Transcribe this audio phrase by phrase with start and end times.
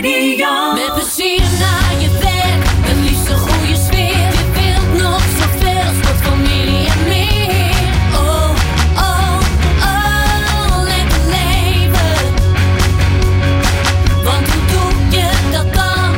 [0.00, 0.72] Radio.
[0.74, 4.30] Met plezier naar je werk, een goede sfeer.
[4.32, 7.70] Je wilt nog zoveel, sport, familie en meer.
[8.14, 8.50] Oh,
[8.96, 9.38] oh,
[9.82, 12.14] oh, lekker leven.
[14.24, 16.14] Want hoe doe je dat dan?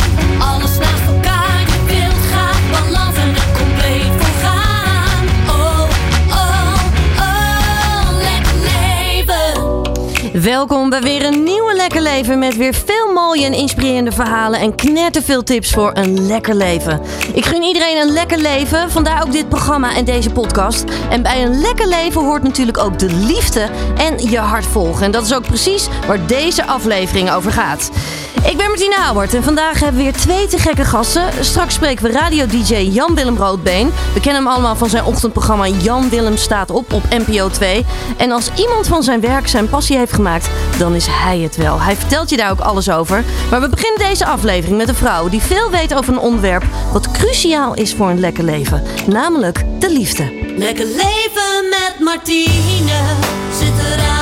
[0.48, 5.24] Alles naast elkaar, je wilt graag balans en er compleet voor gaan.
[5.48, 5.88] Oh,
[6.28, 6.74] oh,
[7.18, 10.42] oh, lekker leven.
[10.42, 11.53] Welkom bij weer een nieuwe
[11.84, 16.54] Lekker Leven met weer veel mooie en inspirerende verhalen en knetterveel tips voor een lekker
[16.54, 17.00] leven.
[17.34, 20.84] Ik gun iedereen een lekker leven, vandaar ook dit programma en deze podcast.
[21.10, 25.04] En bij een lekker leven hoort natuurlijk ook de liefde en je hart volgen.
[25.04, 27.90] En dat is ook precies waar deze aflevering over gaat.
[28.44, 31.44] Ik ben Martine Houwert en vandaag hebben we weer twee te gekke gasten.
[31.44, 33.92] Straks spreken we radio-dj Jan-Willem Roodbeen.
[34.14, 37.84] We kennen hem allemaal van zijn ochtendprogramma Jan Willem staat op op NPO 2.
[38.16, 41.80] En als iemand van zijn werk zijn passie heeft gemaakt, dan is hij het wel.
[41.80, 43.24] Hij vertelt je daar ook alles over.
[43.50, 47.10] Maar we beginnen deze aflevering met een vrouw die veel weet over een onderwerp wat
[47.10, 48.82] cruciaal is voor een lekker leven.
[49.06, 50.32] Namelijk de liefde.
[50.56, 52.92] Lekker leven met Martine.
[53.58, 54.13] Zet de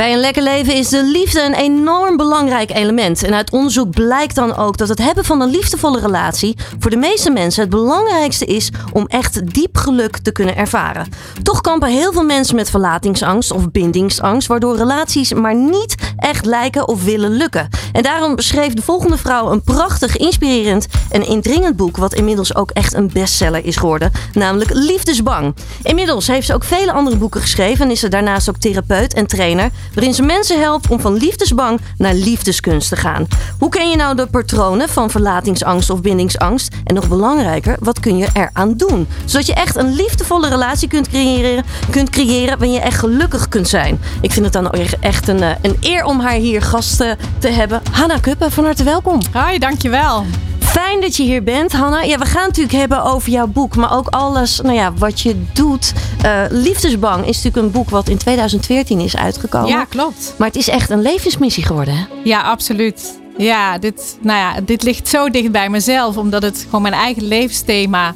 [0.00, 3.22] Bij een lekker leven is de liefde een enorm belangrijk element.
[3.22, 6.96] En uit onderzoek blijkt dan ook dat het hebben van een liefdevolle relatie voor de
[6.96, 11.08] meeste mensen het belangrijkste is om echt diep geluk te kunnen ervaren.
[11.42, 16.88] Toch kampen heel veel mensen met verlatingsangst of bindingsangst, waardoor relaties maar niet echt lijken
[16.88, 17.68] of willen lukken.
[17.92, 22.70] En daarom schreef de volgende vrouw een prachtig, inspirerend en indringend boek, wat inmiddels ook
[22.70, 25.54] echt een bestseller is geworden, namelijk Liefdesbang.
[25.82, 29.26] Inmiddels heeft ze ook vele andere boeken geschreven en is ze daarnaast ook therapeut en
[29.26, 33.26] trainer, waarin ze mensen helpt om van liefdesbang naar liefdeskunst te gaan.
[33.58, 36.74] Hoe ken je nou de patronen van verlatingsangst of bindingsangst?
[36.84, 39.08] En nog belangrijker, wat kun je eraan doen?
[39.24, 43.68] Zodat je echt een liefdevolle relatie kunt creëren, kunt creëren waarin je echt gelukkig kunt
[43.68, 44.00] zijn.
[44.20, 47.48] Ik vind het dan echt een, eh, een eer om haar hier gast eh, te
[47.48, 47.82] hebben.
[47.90, 49.20] Hanna Kuppen, van harte welkom.
[49.32, 50.24] Hoi, dankjewel.
[50.70, 52.02] Fijn dat je hier bent, Hanna.
[52.02, 55.20] Ja, we gaan het natuurlijk hebben over jouw boek, maar ook alles nou ja, wat
[55.20, 55.92] je doet.
[56.22, 59.68] Eh, Liefdesbang is natuurlijk een boek wat in 2014 is uitgekomen.
[59.68, 60.34] Ja, klopt.
[60.38, 62.04] Maar het is echt een levensmissie geworden, hè?
[62.24, 63.20] Ja, absoluut.
[63.36, 67.24] Ja, dit, nou ja, dit ligt zo dicht bij mezelf, omdat het gewoon mijn eigen
[67.24, 68.14] levensthema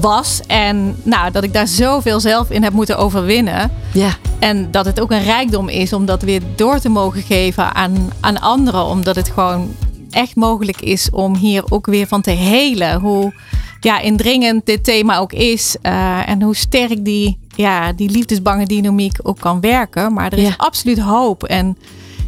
[0.00, 0.40] was.
[0.46, 3.70] En nou, dat ik daar zoveel zelf in heb moeten overwinnen.
[3.92, 4.10] Ja.
[4.38, 8.12] En dat het ook een rijkdom is om dat weer door te mogen geven aan,
[8.20, 8.84] aan anderen.
[8.84, 9.74] Omdat het gewoon
[10.14, 13.00] echt mogelijk is om hier ook weer van te helen.
[13.00, 13.32] Hoe
[13.80, 15.76] ja, indringend dit thema ook is.
[15.82, 20.12] eh, en hoe sterk die, ja, die liefdesbange dynamiek ook kan werken.
[20.12, 20.54] Maar er is Ja.
[20.56, 21.44] absoluut hoop.
[21.44, 21.76] En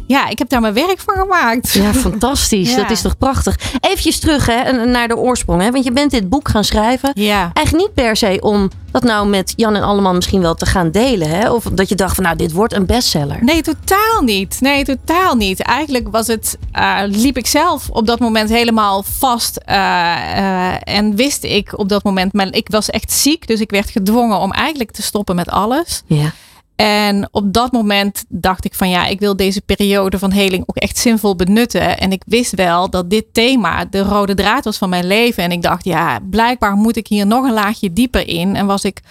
[0.07, 1.71] ja, ik heb daar mijn werk van gemaakt.
[1.71, 2.69] Ja, fantastisch.
[2.77, 2.77] Ja.
[2.81, 3.59] Dat is toch prachtig.
[3.81, 5.61] Even terug hè, naar de oorsprong.
[5.61, 5.71] Hè?
[5.71, 7.11] Want je bent dit boek gaan schrijven.
[7.13, 7.49] Ja.
[7.53, 10.91] Eigenlijk niet per se om dat nou met Jan en Alleman misschien wel te gaan
[10.91, 11.29] delen.
[11.29, 11.51] Hè?
[11.51, 13.37] Of dat je dacht van nou, dit wordt een bestseller.
[13.41, 14.57] Nee, totaal niet.
[14.61, 15.59] Nee, totaal niet.
[15.61, 19.57] Eigenlijk was het, eh, liep ik zelf op dat moment helemaal vast.
[19.57, 23.47] eh, eh, en wist ik op dat moment, maar ik was echt ziek.
[23.47, 26.01] Dus ik werd gedwongen om eigenlijk te stoppen met alles.
[26.05, 26.31] Ja.
[26.77, 30.75] En op dat moment dacht ik van ja, ik wil deze periode van heling ook
[30.75, 31.97] echt zinvol benutten.
[31.97, 35.43] En ik wist wel dat dit thema de rode draad was van mijn leven.
[35.43, 38.55] En ik dacht ja, blijkbaar moet ik hier nog een laagje dieper in.
[38.55, 39.01] En was ik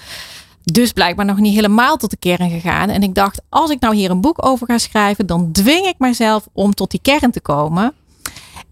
[0.62, 2.88] dus blijkbaar nog niet helemaal tot de kern gegaan.
[2.88, 5.98] En ik dacht, als ik nou hier een boek over ga schrijven, dan dwing ik
[5.98, 7.94] mezelf om tot die kern te komen.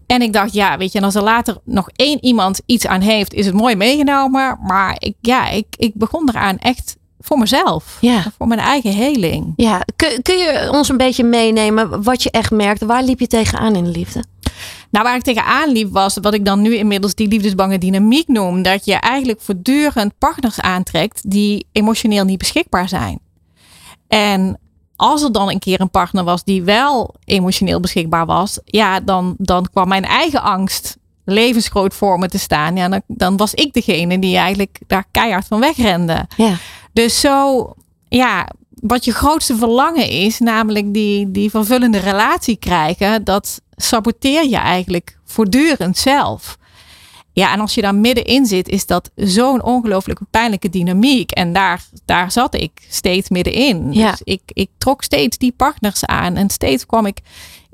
[0.05, 3.01] En ik dacht, ja, weet je, en als er later nog één iemand iets aan
[3.01, 4.57] heeft, is het mooi meegenomen.
[4.61, 7.97] Maar ik, ja, ik, ik begon eraan echt voor mezelf.
[8.01, 8.23] Ja.
[8.37, 9.53] Voor mijn eigen heling.
[9.55, 12.85] Ja, kun, kun je ons een beetje meenemen wat je echt merkte?
[12.85, 14.23] Waar liep je tegenaan in de liefde?
[14.89, 18.61] Nou, waar ik tegenaan liep was wat ik dan nu inmiddels die liefdesbange dynamiek noem.
[18.61, 23.19] Dat je eigenlijk voortdurend partners aantrekt die emotioneel niet beschikbaar zijn.
[24.07, 24.59] En
[24.95, 29.35] als er dan een keer een partner was die wel emotioneel beschikbaar was, ja, dan,
[29.37, 32.75] dan kwam mijn eigen angst levensgroot voor me te staan.
[32.75, 36.27] Ja, dan, dan was ik degene die eigenlijk daar keihard van wegrende.
[36.37, 36.53] Ja.
[36.95, 37.73] Dus zo,
[38.07, 44.57] ja, wat je grootste verlangen is, namelijk die, die vervullende relatie krijgen, dat saboteer je
[44.57, 46.57] eigenlijk voortdurend zelf.
[47.31, 51.31] Ja, en als je daar middenin zit, is dat zo'n ongelooflijk pijnlijke dynamiek.
[51.31, 53.93] En daar, daar zat ik steeds middenin.
[53.93, 54.11] Ja.
[54.11, 56.35] Dus ik, ik trok steeds die partners aan.
[56.35, 57.19] En steeds kwam ik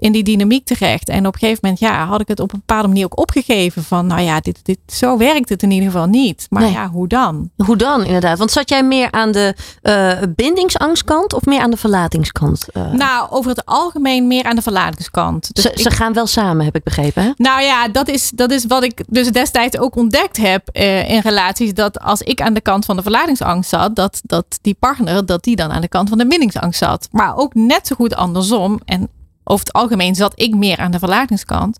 [0.01, 1.09] in die dynamiek terecht.
[1.09, 3.83] En op een gegeven moment ja, had ik het op een bepaalde manier ook opgegeven.
[3.83, 6.45] Van nou ja, dit, dit, zo werkt het in ieder geval niet.
[6.49, 6.71] Maar Nee.
[6.71, 7.49] ja, hoe dan?
[7.65, 8.37] Hoe dan, inderdaad?
[8.37, 12.65] Want zat jij meer aan de eh, bindingsangstkant of meer aan de verlatingskant?
[12.73, 15.49] Eh, Nou, over het algemeen meer aan de verlatingskant.
[15.55, 17.23] Dus ze, ik- ze gaan wel samen, heb ik begrepen.
[17.23, 17.31] Hè?
[17.35, 21.19] Nou ja, dat is, dat is wat ik dus destijds ook ontdekt heb eh, in
[21.19, 21.73] relaties.
[21.73, 25.43] Dat als ik aan de kant van de verlatingsangst zat, dat, dat die partner, dat
[25.43, 27.07] die dan aan de kant van de bindingsangst zat.
[27.11, 28.79] Maar ook net zo goed andersom.
[28.85, 29.09] En
[29.51, 31.77] over het algemeen zat ik meer aan de verlatingskant.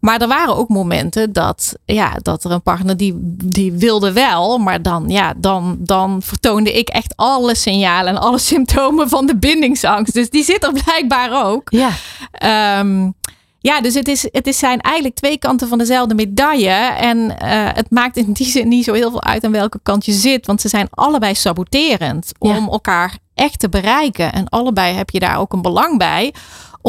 [0.00, 3.14] Maar er waren ook momenten dat, ja, dat er een partner die,
[3.44, 8.38] die wilde wel, maar dan, ja, dan, dan vertoonde ik echt alle signalen en alle
[8.52, 10.14] symptomen van de bindingsangst.
[10.14, 11.70] Dus die zit er blijkbaar ook.
[11.70, 11.90] Ja.
[12.32, 13.10] Ehm,
[13.60, 16.70] ja, dus het, is, het is zijn eigenlijk twee kanten van dezelfde medaille.
[16.98, 20.04] En eh, het maakt in die zin niet zo heel veel uit aan welke kant
[20.04, 20.46] je zit.
[20.46, 22.56] Want ze zijn allebei saboterend Ja.
[22.56, 24.32] om elkaar echt te bereiken.
[24.32, 26.32] En allebei heb je daar ook een belang bij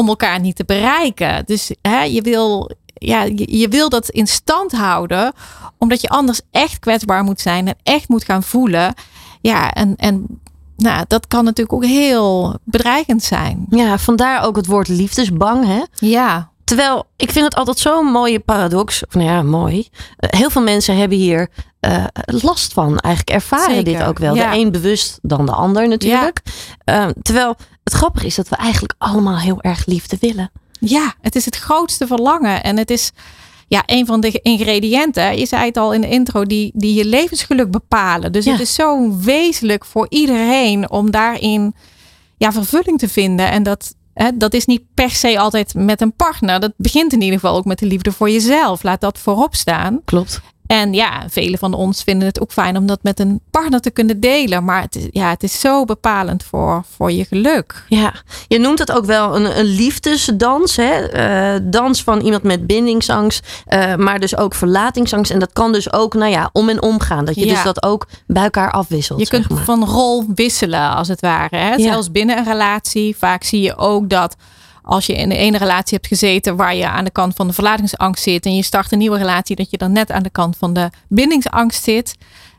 [0.00, 1.42] om elkaar niet te bereiken.
[1.46, 5.32] Dus hè, je, wil, ja, je, je wil dat in stand houden,
[5.78, 8.94] omdat je anders echt kwetsbaar moet zijn en echt moet gaan voelen.
[9.40, 10.40] Ja, en, en
[10.76, 13.66] nou, dat kan natuurlijk ook heel bedreigend zijn.
[13.70, 15.66] ja, vandaar ook het woord liefdesbang.
[15.66, 15.82] Hè?
[15.94, 19.06] Ja, Terwijl ik vind het altijd zo'n mooie paradox.
[19.06, 19.88] Of nou ja, mooi.
[20.16, 21.48] Eh, heel veel mensen hebben hier
[21.80, 22.98] eh, last van.
[22.98, 24.34] Eigenlijk ervaren Zeker, dit ook wel.
[24.34, 24.50] ja.
[24.50, 26.42] De een bewust dan de ander natuurlijk.
[26.84, 30.50] Eh, terwijl het grappige is dat we eigenlijk allemaal heel erg liefde willen.
[30.80, 32.62] Ja, het is het grootste verlangen.
[32.62, 33.10] En het is
[33.68, 37.04] ja, een van de ingrediënten, je zei het al in de intro, die, die je
[37.04, 38.32] levensgeluk bepalen.
[38.32, 38.52] Dus Ja.
[38.52, 41.74] het is zo wezenlijk voor iedereen om daarin
[42.36, 43.50] ja, vervulling te vinden.
[43.50, 46.60] En dat, hè, dat is niet per se altijd met een partner.
[46.60, 48.82] Dat begint in ieder geval ook met de liefde voor jezelf.
[48.82, 50.00] Laat dat voorop staan.
[50.04, 50.40] Klopt.
[50.70, 53.90] En ja, velen van ons vinden het ook fijn om dat met een partner te
[53.90, 54.64] kunnen delen.
[54.64, 57.84] Maar het is, ja, het is zo bepalend voor, voor je geluk.
[57.88, 58.12] Ja,
[58.48, 60.76] je noemt het ook wel een, een liefdesdans.
[60.76, 60.92] Hè?
[61.06, 65.30] Eh, dans van iemand met bindingsangst, eh, maar dus ook verlatingsangst.
[65.30, 67.24] En dat kan dus ook, nou ja, om en om gaan.
[67.24, 67.54] Dat je Ja.
[67.54, 69.20] dus dat ook bij elkaar afwisselt.
[69.20, 69.64] Je kunt maar.
[69.64, 71.56] van rol wisselen, als het ware.
[71.56, 71.74] Hè?
[71.74, 71.78] Ja.
[71.78, 73.16] Zelfs binnen een relatie.
[73.16, 74.36] Vaak zie je ook dat
[74.82, 77.52] als je in de ene relatie hebt gezeten waar je aan de kant van de
[77.52, 80.56] verlatingsangst zit en je start een nieuwe relatie, dat je dan net aan de kant
[80.56, 82.14] van de bindingsangst zit.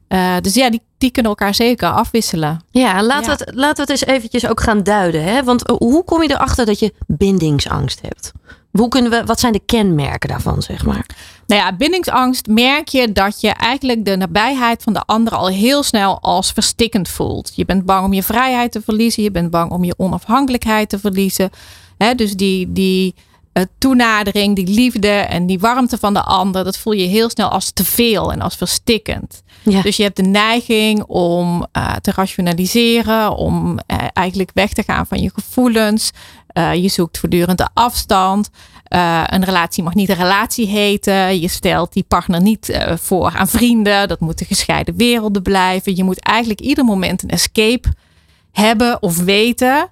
[0.07, 2.61] Eh, dus ja, die, die kunnen elkaar zeker afwisselen.
[2.71, 3.37] Ja, laten, Ja.
[3.37, 5.23] We het, laten we het eens eventjes ook gaan duiden.
[5.23, 5.43] Hè?
[5.43, 8.31] Want eh, hoe kom je erachter dat je bindingsangst hebt?
[8.71, 11.05] Hoe kunnen we, wat zijn de kenmerken daarvan, zeg maar?
[11.47, 15.83] Nou ja, bindingsangst merk je dat je eigenlijk de nabijheid van de ander al heel
[15.83, 17.51] snel als verstikkend voelt.
[17.55, 19.23] Je bent bang om je vrijheid te verliezen.
[19.23, 21.49] Je bent bang om je onafhankelijkheid te verliezen.
[22.01, 23.15] Hè, dus die, die
[23.53, 27.49] eh, toenadering, die liefde en die warmte van de ander, dat voel je heel snel
[27.49, 29.43] als te veel en als verstikkend.
[29.63, 29.81] Ja.
[29.81, 35.07] Dus je hebt de neiging om eh, te rationaliseren, om eh, eigenlijk weg te gaan
[35.07, 36.11] van je gevoelens.
[36.73, 38.49] Je zoekt voortdurend de afstand.
[39.25, 41.39] Een relatie mag niet een relatie heten.
[41.39, 44.07] Je stelt die partner niet voor aan vrienden.
[44.07, 45.95] Dat moeten gescheiden werelden blijven.
[45.95, 47.93] Je moet eigenlijk ieder moment een escape
[48.51, 49.89] hebben of weten.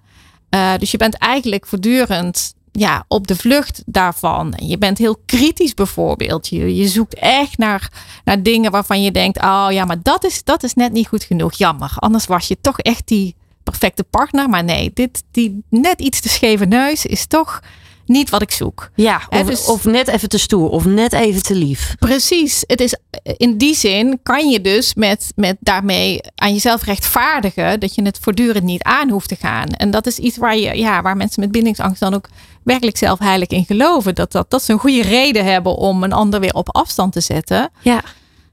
[0.49, 4.53] Eh, dus je bent eigenlijk voortdurend ja, op de vlucht daarvan.
[4.57, 6.47] Je bent heel kritisch bijvoorbeeld.
[6.47, 7.91] Je, je zoekt echt naar,
[8.23, 11.23] naar dingen waarvan je denkt: oh ja, maar dat is, dat is net niet goed
[11.23, 11.53] genoeg.
[11.53, 11.91] Jammer.
[11.95, 14.49] Anders was je toch echt die perfecte partner.
[14.49, 17.61] Maar nee, dit, die net iets te scheve neus is toch
[18.09, 18.89] niet wat ik zoek.
[18.95, 21.95] Ja, of, dus- of net even te stoer, of net even te lief.
[21.99, 22.63] Precies.
[22.67, 22.95] Het is,
[23.37, 28.19] in die zin kan je dus met, met daarmee aan jezelf rechtvaardigen dat je het
[28.21, 29.67] voortdurend niet aan hoeft te gaan.
[29.67, 32.29] En dat is iets waar, je, ja, waar mensen met bindingsangst dan ook
[32.63, 34.15] werkelijk zelf heilig in geloven.
[34.15, 37.21] Dat, dat, dat ze een goede reden hebben om een ander weer op afstand te
[37.21, 37.69] zetten.
[37.81, 38.01] Ja,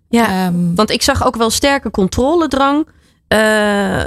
[0.08, 0.46] ja.
[0.46, 2.86] Ehm, want ik zag ook wel sterke controledrang.
[3.28, 3.38] Eh,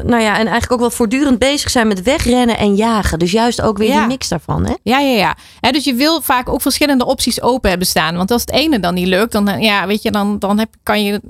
[0.03, 3.19] nou ja, en eigenlijk ook wel voortdurend bezig zijn met wegrennen en jagen.
[3.19, 3.97] Dus juist ook weer Ja.
[3.99, 4.73] die mix daarvan, hè?
[4.83, 5.35] Ja, ja, ja.
[5.59, 8.15] Hè, dus je wil vaak ook verschillende opties open hebben staan.
[8.15, 10.69] Want als het ene dan niet lukt, dan, eh, ja, weet je, dan, dan heb,
[10.83, 11.21] kan, je,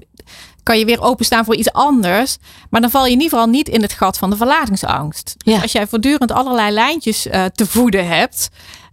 [0.63, 2.37] kan je weer openstaan voor iets anders.
[2.69, 5.33] Maar dan val je in ieder geval niet in het gat van de verlatingsangst.
[5.37, 5.61] Dus Ja.
[5.61, 8.49] als jij voortdurend allerlei lijntjes eh, te voeden hebt.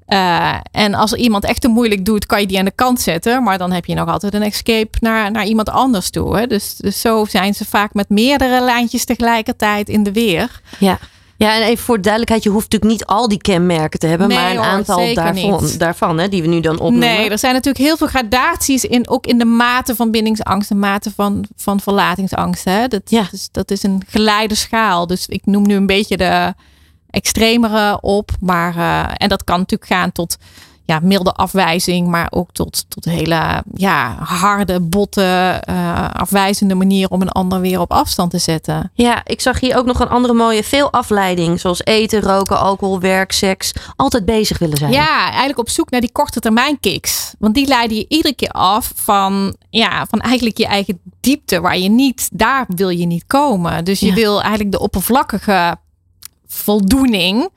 [0.06, 3.00] Eh, en als er iemand echt te moeilijk doet, kan je die aan de kant
[3.00, 3.42] zetten.
[3.42, 6.36] Maar dan heb je nog altijd een escape naar, naar iemand anders toe.
[6.36, 6.46] Hè?
[6.46, 10.60] Dus, dus zo zijn ze vaak met meerdere lijntjes tegelijkertijd in de weer.
[10.78, 10.98] Ja.
[11.38, 14.36] Ja, en even voor duidelijkheid, je hoeft natuurlijk niet al die kenmerken te hebben, Nee
[14.38, 15.78] maar een hoor, aantal daarvan, niet.
[15.78, 17.08] daarvan hè, die we nu dan opnoemen.
[17.08, 20.78] Nee, er zijn natuurlijk heel veel gradaties in, ook in de mate van bindingsangst en
[20.78, 22.64] mate van, van verlatingsangst.
[22.64, 22.88] Hè?
[22.88, 23.28] Dat, Ja.
[23.32, 25.06] is, dat is een geleide schaal.
[25.06, 26.54] Dus ik noem nu een beetje de
[27.16, 28.30] extremere op.
[28.40, 30.37] Maar, eh, en dat kan natuurlijk gaan tot
[30.85, 37.20] ja, milde afwijzing, maar ook tot, tot hele ja, harde, botte, eh, afwijzende manier om
[37.23, 38.90] een ander weer op afstand te zetten.
[38.94, 40.64] Ja, ik zag hier ook nog een andere mooie.
[40.64, 43.73] Veel afleiding, zoals eten, roken, alcohol, werk, seks.
[43.96, 44.92] Altijd bezig willen zijn.
[44.92, 47.35] Ja, eigenlijk op zoek naar die korte termijn kicks.
[47.38, 51.78] Want die leiden je iedere keer af van, ja, van eigenlijk je eigen diepte, waar
[51.78, 53.85] je niet, daar wil je niet komen.
[53.85, 54.14] Dus je Ja.
[54.14, 55.76] wil eigenlijk de oppervlakkige
[56.56, 57.48] voldoening.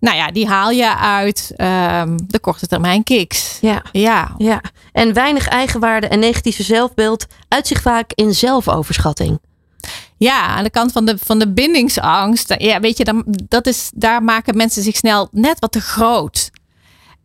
[0.00, 3.58] Nou ja, die haal je uit ehm, de korte termijn kicks.
[3.60, 4.60] Ja, Ja, ja.
[4.92, 9.40] En weinig eigenwaarde en negatieve zelfbeeld uit zich vaak in zelfoverschatting.
[10.16, 12.54] Ja, aan de kant van de, van de bindingsangst.
[12.58, 16.50] Ja, weet je, dan, dat is, daar maken mensen zich snel net wat te groot.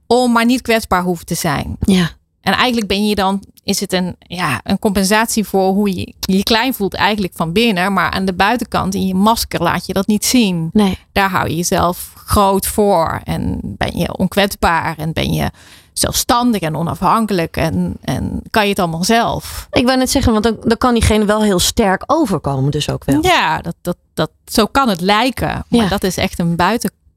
[0.07, 1.77] Om maar niet kwetsbaar hoeven te zijn.
[1.79, 2.09] Ja,
[2.41, 6.43] En eigenlijk ben je dan, is het een, ja, een compensatie voor hoe je je
[6.43, 7.93] klein voelt eigenlijk van binnen.
[7.93, 10.69] Maar aan de buitenkant, in je masker, laat je dat niet zien.
[10.73, 10.97] nee.
[11.11, 13.21] Daar hou je jezelf groot voor.
[13.23, 14.97] En ben je onkwetsbaar.
[14.97, 15.49] En ben je
[15.93, 17.57] zelfstandig en onafhankelijk.
[17.57, 19.67] En, en kan je het allemaal zelf.
[19.71, 23.03] Ik wou net zeggen, want dan, dan kan diegene wel heel sterk overkomen, dus ook
[23.05, 23.23] wel.
[23.23, 25.65] Ja, dat, dat, dat, zo kan het lijken.
[25.69, 25.87] Maar Ja.
[25.87, 26.55] dat is echt een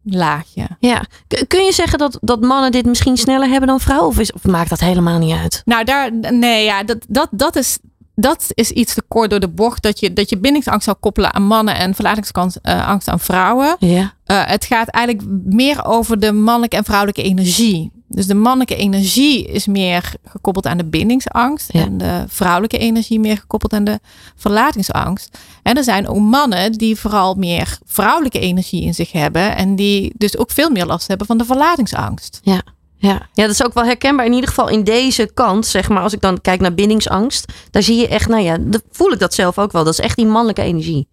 [0.05, 0.67] buitenlaagje.
[0.79, 1.05] Ja.
[1.49, 4.09] Kun je zeggen dat, dat mannen dit misschien sneller hebben dan vrouwen?
[4.09, 5.63] Of, is, of maakt dat helemaal niet uit?
[5.65, 7.79] Nou, daar, nee, ja, dat, dat, dat, is,
[8.15, 9.83] dat is iets te kort door de bocht.
[9.83, 13.77] Dat je, dat je bindingsangst zou koppelen aan mannen en verlatingsangst eh, angst aan vrouwen.
[13.79, 14.13] Ja.
[14.25, 17.93] Eh, het gaat eigenlijk meer over de mannelijke en vrouwelijke energie.
[18.15, 21.73] Dus de mannelijke energie is meer gekoppeld aan de bindingsangst.
[21.73, 21.81] Ja.
[21.81, 24.01] En de vrouwelijke energie meer gekoppeld aan de
[24.37, 25.39] verlatingsangst.
[25.63, 29.57] En er zijn ook mannen die vooral meer vrouwelijke energie in zich hebben.
[29.57, 32.41] En die dus ook veel meer last hebben van de verlatingsangst.
[32.43, 32.63] Ja.
[32.97, 33.29] Ja.
[33.33, 34.27] ja, dat is ook wel herkenbaar.
[34.27, 37.83] In ieder geval in deze kant, zeg maar, als ik dan kijk naar bindingsangst, daar
[37.83, 38.59] zie je echt, nou ja,
[38.91, 39.85] voel ik dat zelf ook wel.
[39.85, 41.09] Dat is echt die mannelijke energie.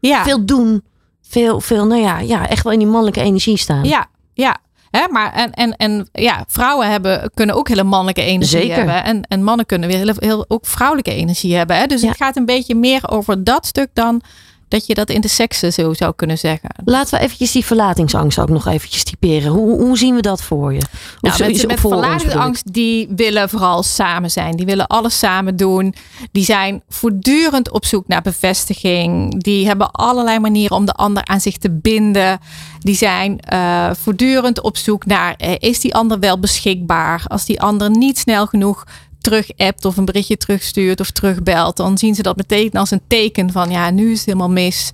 [0.00, 0.82] Ja, Veel doen,
[1.22, 3.84] veel, veel, nou ja, ja, echt wel in die mannelijke energie staan.
[3.84, 4.58] Ja, ja.
[4.96, 8.76] Hè, maar en, en, en ja, vrouwen hebben, kunnen ook hele mannelijke energie Zeker.
[8.76, 9.04] hebben.
[9.04, 11.76] En, en mannen kunnen weer heel, heel, ook vrouwelijke energie hebben.
[11.76, 11.86] Hè?
[11.86, 12.08] Dus Ja.
[12.08, 14.22] het gaat een beetje meer over dat stuk dan
[14.68, 16.70] dat je dat in de seksen zo zou kunnen zeggen.
[16.84, 19.52] Laten we eventjes die verlatingsangst ook nog eventjes typeren.
[19.52, 20.78] Hoe, hoe zien we dat voor je?
[20.78, 24.56] Of Nou, mensen met verlatingsangst die willen vooral samen zijn.
[24.56, 25.94] Die willen alles samen doen.
[26.32, 29.42] Die zijn voortdurend op zoek naar bevestiging.
[29.42, 32.38] Die hebben allerlei manieren om de ander aan zich te binden.
[32.78, 37.22] Die zijn eh, voortdurend op zoek naar eh, is die ander wel beschikbaar?
[37.26, 38.84] Als die ander niet snel genoeg
[39.26, 43.00] terug appt of een berichtje terugstuurt of terugbelt, dan zien ze dat meteen als een
[43.06, 44.90] teken van ja, nu is het helemaal mis.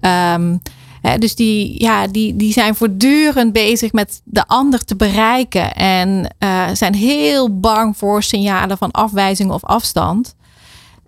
[0.00, 0.56] Ehm,
[1.02, 5.74] hè, dus die, ja, die, die zijn voortdurend bezig met de ander te bereiken.
[5.74, 10.34] En eh, zijn heel bang voor signalen van afwijzing of afstand.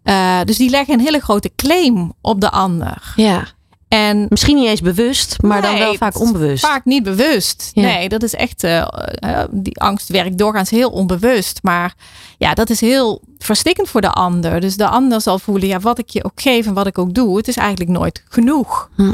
[0.02, 3.12] Eh, dus die leggen een hele grote claim op de ander.
[3.16, 3.46] Ja,
[3.90, 6.66] En misschien niet eens bewust, maar dan wel vaak onbewust.
[6.66, 7.70] Vaak niet bewust.
[7.74, 7.82] Ja.
[7.82, 8.64] Nee, dat is echt.
[8.64, 8.80] eh,
[9.14, 11.58] eh, die angst werkt doorgaans heel onbewust.
[11.62, 11.94] Maar
[12.38, 14.60] ja, dat is heel verstikkend voor de ander.
[14.60, 17.14] Dus de ander zal voelen, ja, wat ik je ook geef en wat ik ook
[17.14, 18.88] doe, het is eigenlijk nooit genoeg.
[18.96, 19.12] Hm.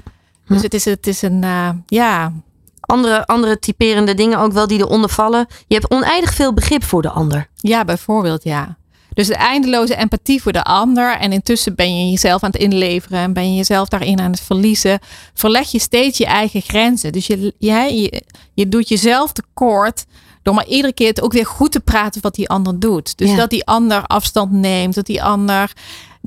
[0.49, 2.33] Dus het is, het is een, eh, ja,
[2.81, 5.47] Andere, andere typerende dingen ook wel die eronder vallen.
[5.67, 7.49] Je hebt oneindig veel begrip voor de ander.
[7.57, 8.77] ja, bijvoorbeeld, ja.
[9.17, 11.17] Dus de eindeloze empathie voor de ander.
[11.19, 13.19] En intussen ben je jezelf aan het inleveren.
[13.19, 14.99] En ben je jezelf daarin aan het verliezen.
[15.35, 17.13] Verleg je steeds je eigen grenzen.
[17.13, 18.23] Dus je, jij, je,
[18.55, 20.05] je doet jezelf tekort.
[20.43, 23.19] Door maar iedere keer het ook weer goed te praten wat die ander doet.
[23.19, 23.37] Dus Ja.
[23.37, 24.95] dat die ander afstand neemt.
[24.95, 25.73] Dat die ander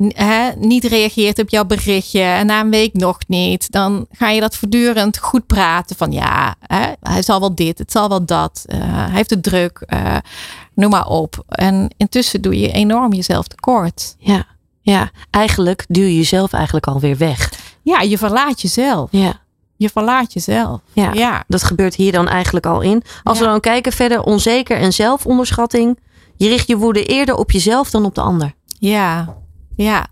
[0.07, 2.21] hè, niet reageert op jouw berichtje.
[2.21, 3.71] En na een week nog niet.
[3.71, 5.95] Dan ga je dat voortdurend goed praten.
[5.95, 7.77] Van ja, hè, hij zal wel dit.
[7.77, 8.63] Het zal wel dat.
[8.65, 9.77] eh, hij heeft het druk.
[9.85, 10.15] eh,
[10.73, 11.43] noem maar op.
[11.47, 14.15] En intussen doe je enorm jezelf tekort.
[14.19, 14.45] Ja,
[14.81, 15.09] ja.
[15.29, 17.51] Eigenlijk duw je jezelf eigenlijk alweer weg.
[17.81, 19.09] Ja, je verlaat jezelf.
[19.11, 19.33] Ja,
[19.77, 20.79] Je verlaat jezelf.
[20.93, 21.13] ja.
[21.13, 21.43] Ja.
[21.47, 23.03] Dat gebeurt hier dan eigenlijk al in.
[23.23, 23.43] Als Ja.
[23.43, 25.99] we dan kijken verder, onzeker en zelfonderschatting.
[26.35, 28.53] Je richt je woede eerder op jezelf dan op de ander.
[28.79, 29.35] Ja,
[29.83, 30.07] ja.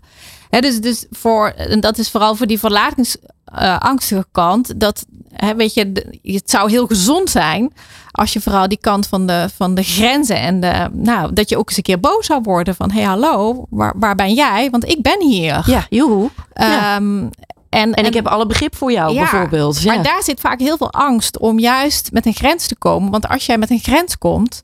[0.50, 4.80] Hè, dus, dus voor, en dat is vooral voor die verlatingsangstige kant.
[4.80, 7.72] Dat, hè, weet je, het zou heel gezond zijn
[8.10, 11.58] als je vooral die kant van de, van de grenzen en de, nou, dat je
[11.58, 14.70] ook eens een keer boos zou worden van, hé hey, hallo, waar, waar ben jij?
[14.70, 15.62] Want ik ben hier.
[15.66, 16.30] Ja, joehoe.
[16.54, 16.96] ja.
[16.96, 17.26] Ehm,
[17.68, 19.82] en, En ik heb alle begrip voor jou, Ja, bijvoorbeeld.
[19.82, 19.94] Ja.
[19.94, 23.10] Maar daar zit vaak heel veel angst om juist met een grens te komen.
[23.10, 24.62] Want als jij met een grens komt,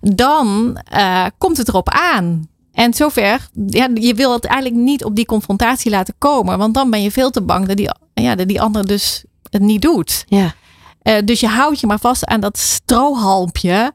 [0.00, 2.48] dan eh, komt het erop aan.
[2.74, 6.58] En zover, ja, je wil het eigenlijk niet op die confrontatie laten komen.
[6.58, 9.62] Want dan ben je veel te bang dat die, ja, dat die ander dus het
[9.62, 10.24] niet doet.
[10.28, 10.54] ja.
[11.02, 13.92] Eh, dus je houdt je maar vast aan dat strohalmpje.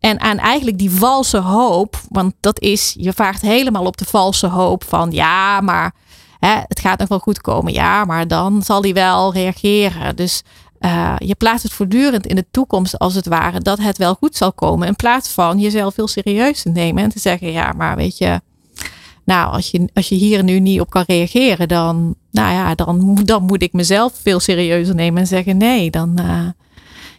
[0.00, 2.00] En aan eigenlijk die valse hoop.
[2.08, 5.94] Want dat is, je vaart helemaal op de valse hoop van ja, maar
[6.38, 7.72] hè, het gaat nog wel goed komen.
[7.72, 10.16] Ja, maar dan zal hij wel reageren.
[10.16, 10.42] Dus
[10.82, 14.36] eh, je plaatst het voortdurend in de toekomst als het ware dat het wel goed
[14.36, 14.88] zal komen.
[14.88, 18.40] In plaats van jezelf heel serieus te nemen en te zeggen, ja, maar weet je,
[19.24, 23.14] nou, als je, als je hier nu niet op kan reageren, dan, nou ja, dan,
[23.24, 26.48] dan moet ik mezelf veel serieuzer nemen en zeggen, nee, dan, uh,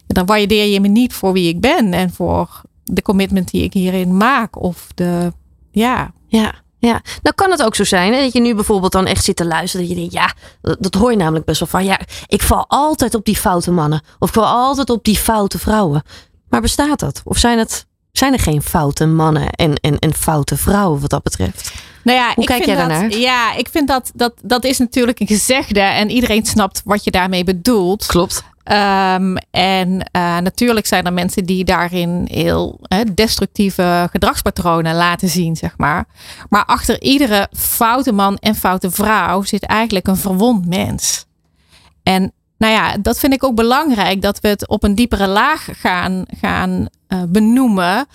[0.07, 3.73] dan waardeer je me niet voor wie ik ben en voor de commitment die ik
[3.73, 4.61] hierin maak.
[4.61, 5.33] Of de,
[5.71, 6.13] ja.
[6.27, 6.62] Ja.
[6.87, 9.35] Ja, nou kan het ook zo zijn hè, dat je nu bijvoorbeeld dan echt zit
[9.35, 9.87] te luisteren.
[9.87, 11.85] Dat je denkt, ja, dat, dat hoor je namelijk best wel van.
[11.85, 14.01] Ja, ik val altijd op die foute mannen.
[14.19, 16.03] Of ik val altijd op die foute vrouwen.
[16.49, 17.21] Maar bestaat dat?
[17.23, 21.23] Of zijn, het, zijn er geen foute mannen en, en, en foute vrouwen wat dat
[21.23, 21.71] betreft?
[22.03, 23.17] Nou ja, Hoe ik kijk vind jij dat, daarnaar?
[23.17, 27.11] Ja, ik vind dat, dat dat is natuurlijk een gezegde en iedereen snapt wat je
[27.11, 28.05] daarmee bedoelt.
[28.05, 28.43] Klopt.
[28.63, 32.79] Ehm, en eh, natuurlijk zijn er mensen die daarin heel
[33.13, 36.05] destructieve gedragspatronen laten zien, zeg maar.
[36.49, 41.25] Maar achter iedere foute man en foute vrouw zit eigenlijk een verwond mens.
[42.03, 45.67] En nou ja, dat vind ik ook belangrijk dat we het op een diepere laag
[45.71, 48.07] gaan, gaan eh, benoemen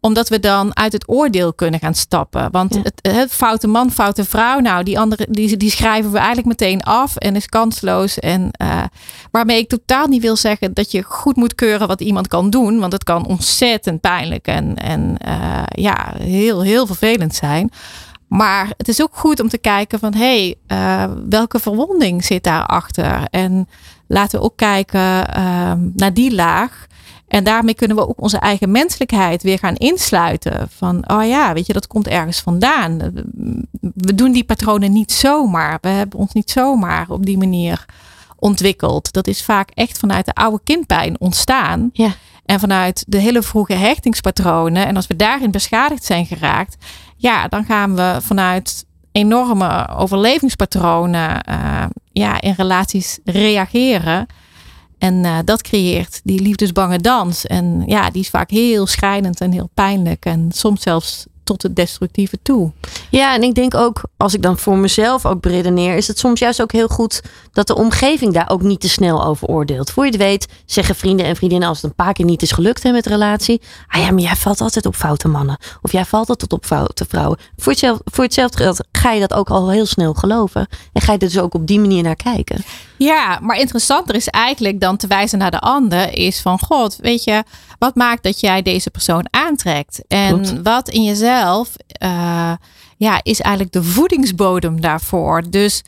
[0.00, 2.48] omdat we dan uit het oordeel kunnen gaan stappen.
[2.50, 2.80] Want Ja.
[2.82, 6.82] het, het foute man, foute vrouw, nou, die andere, die, die schrijven we eigenlijk meteen
[6.82, 8.18] af en is kansloos.
[8.18, 8.82] En eh,
[9.30, 12.78] waarmee ik totaal niet wil zeggen dat je goed moet keuren wat iemand kan doen.
[12.78, 17.70] Want het kan ontzettend pijnlijk en, en eh, ja, heel, heel vervelend zijn.
[18.26, 22.44] Maar het is ook goed om te kijken van hé, hey, eh, welke verwonding zit
[22.44, 23.26] daarachter?
[23.30, 23.68] En
[24.06, 26.86] laten we ook kijken ehm, naar die laag.
[27.28, 30.68] En daarmee kunnen we ook onze eigen menselijkheid weer gaan insluiten.
[30.76, 32.98] Van, oh ja, weet je, dat komt ergens vandaan.
[33.94, 35.78] We doen die patronen niet zomaar.
[35.80, 37.84] We hebben ons niet zomaar op die manier
[38.38, 39.12] ontwikkeld.
[39.12, 41.90] Dat is vaak echt vanuit de oude kindpijn ontstaan.
[41.92, 42.14] Ja.
[42.44, 44.86] En vanuit de hele vroege hechtingspatronen.
[44.86, 46.76] En als we daarin beschadigd zijn geraakt,
[47.16, 54.26] ja, dan gaan we vanuit enorme overlevingspatronen eh, ja, in relaties reageren.
[54.98, 57.46] En eh, dat creëert die liefdesbange dans.
[57.46, 60.24] En ja, die is vaak heel schrijnend en heel pijnlijk.
[60.24, 62.72] En soms zelfs tot het destructieve toe.
[63.10, 66.40] Ja, en ik denk ook, als ik dan voor mezelf ook beredeneer, is het soms
[66.40, 67.22] juist ook heel goed
[67.52, 69.90] dat de omgeving daar ook niet te snel over oordeelt.
[69.90, 72.52] Voor je het weet, zeggen vrienden en vriendinnen als het een paar keer niet is
[72.52, 73.60] gelukt hè, met relatie.
[73.88, 75.58] Ah ja, maar jij valt altijd op foute mannen.
[75.82, 77.38] Of jij valt altijd op foute vrouwen.
[77.56, 80.66] Voor hetzelfde, voor hetzelfde geld ga je dat ook al heel snel geloven.
[80.92, 82.64] En ga je er dus ook op die manier naar kijken.
[82.98, 87.24] Ja, maar interessanter is eigenlijk dan te wijzen naar de ander, is van God, weet
[87.24, 87.42] je,
[87.78, 90.02] wat maakt dat jij deze persoon aantrekt?
[90.08, 90.62] En Klopt.
[90.62, 92.52] wat in jezelf, eh,
[92.96, 95.42] ja, is eigenlijk de voedingsbodem daarvoor.
[95.50, 95.82] Dus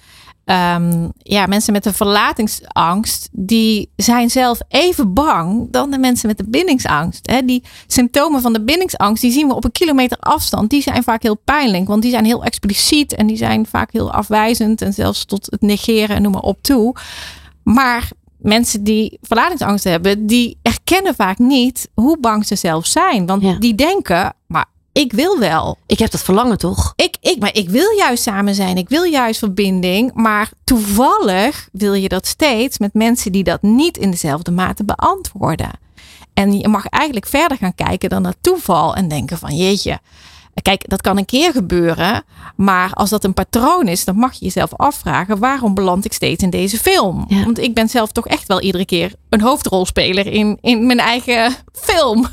[0.44, 6.38] ehm, ja, mensen met een verlatingsangst, die zijn zelf even bang dan de mensen met
[6.38, 7.30] de bindingsangst.
[7.30, 7.44] Hè?
[7.44, 10.70] Die symptomen van de bindingsangst, die zien we op een kilometer afstand.
[10.70, 14.12] Die zijn vaak heel pijnlijk, want die zijn heel expliciet en die zijn vaak heel
[14.12, 16.94] afwijzend en zelfs tot het negeren en noem maar op toe.
[17.62, 23.26] Maar mensen die verlatingsangst hebben, die erkennen vaak niet hoe bang ze zelf zijn.
[23.26, 23.56] Want Ja.
[23.58, 25.76] die denken, maar ik wil wel.
[25.86, 26.92] Ik heb dat verlangen toch?
[26.96, 28.76] Ik, ik, maar ik wil juist samen zijn.
[28.76, 30.12] Ik wil juist verbinding.
[30.14, 35.70] Maar toevallig wil je dat steeds met mensen die dat niet in dezelfde mate beantwoorden.
[36.34, 39.98] En je mag eigenlijk verder gaan kijken dan naar toeval en denken van jeetje.
[40.62, 42.22] Kijk, dat kan een keer gebeuren.
[42.56, 46.42] Maar als dat een patroon is, dan mag je jezelf afvragen: waarom beland ik steeds
[46.42, 47.24] in deze film?
[47.28, 47.44] Ja.
[47.44, 51.52] Want ik ben zelf toch echt wel iedere keer een hoofdrolspeler in, in mijn eigen
[51.72, 52.26] film.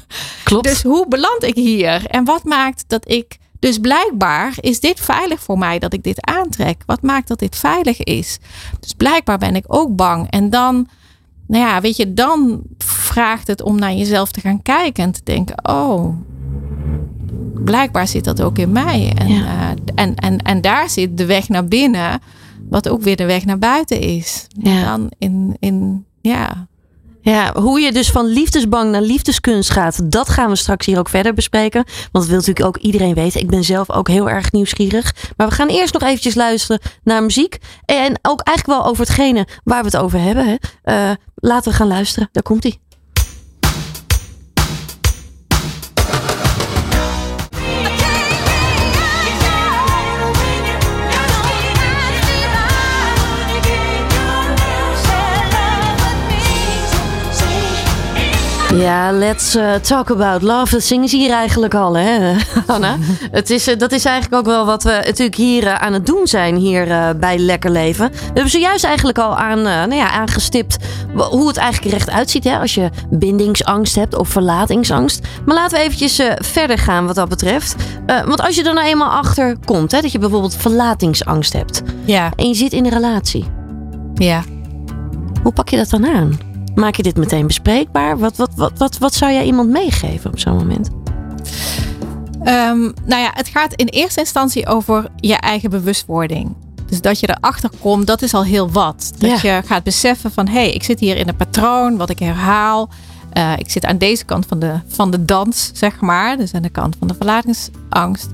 [0.44, 0.64] Klopt.
[0.64, 2.06] Dus hoe beland ik hier?
[2.06, 3.38] En wat maakt dat ik.
[3.60, 6.84] Dus blijkbaar is dit veilig voor mij dat ik dit aantrek.
[6.86, 8.38] Wat maakt dat dit veilig is?
[8.80, 10.30] Dus blijkbaar ben ik ook bang.
[10.30, 10.88] En dan,
[11.48, 15.22] nou ja, weet je, dan vraagt het om naar jezelf te gaan kijken en te
[15.24, 16.16] denken: oh,
[17.66, 19.14] blijkbaar zit dat ook in mij.
[19.18, 19.44] En, Ja.
[19.46, 22.20] eh, en, en, en daar zit de weg naar binnen,
[22.70, 24.48] wat ook weer de weg naar buiten is.
[24.60, 24.84] Ja.
[24.84, 26.68] Dan in, in ja,
[27.22, 31.10] Ja, hoe je dus van liefdesbang naar liefdeskunst gaat, dat gaan we straks hier ook
[31.10, 31.84] verder bespreken.
[31.84, 33.42] Want dat wil natuurlijk ook iedereen weten.
[33.42, 35.16] Ik ben zelf ook heel erg nieuwsgierig.
[35.38, 37.58] Maar we gaan eerst nog eventjes luisteren naar muziek.
[37.86, 40.46] En ook eigenlijk wel over hetgene waar we het over hebben.
[40.48, 40.56] Hè.
[40.84, 42.30] Eh, laten we gaan luisteren.
[42.32, 42.66] Daar komt
[58.76, 60.72] Ja, let's eh, talk about love.
[60.72, 62.36] Dat zingen ze hier eigenlijk al, hè,
[62.68, 62.98] Anna?
[63.32, 66.06] Het is, eh, dat is eigenlijk ook wel wat we natuurlijk hier eh, aan het
[66.06, 68.12] doen zijn hier bij Lekker Leven.
[68.12, 70.78] We hebben zojuist eigenlijk al aan, nou ja, aangestipt
[71.14, 75.28] hoe het eigenlijk recht uitziet hè, als je bindingsangst hebt of verlatingsangst.
[75.46, 77.76] Maar laten we eventjes verder gaan wat dat betreft.
[78.06, 82.32] Want als je er nou eenmaal achter komt, hè, dat je bijvoorbeeld verlatingsangst hebt ja,
[82.36, 83.46] en je zit in een relatie,
[84.14, 84.44] ja.
[85.44, 86.55] hoe pak je dat dan aan?
[86.76, 88.18] Maak je dit meteen bespreekbaar?
[88.18, 90.90] Wat, wat, wat, wat, wat zou jij iemand meegeven op zo'n moment?
[92.44, 96.56] Ehm, nou ja, het gaat in eerste instantie over je eigen bewustwording.
[96.86, 99.14] Dus dat je erachter komt, dat is al heel wat.
[99.18, 102.20] Dat je gaat beseffen van, hé, hey, ik zit hier in een patroon, wat ik
[102.20, 102.90] herhaal.
[103.38, 106.38] Uh, ik zit aan deze kant van de, van de dans, zeg maar.
[106.38, 108.30] Dus aan de kant van de verlatingsangst.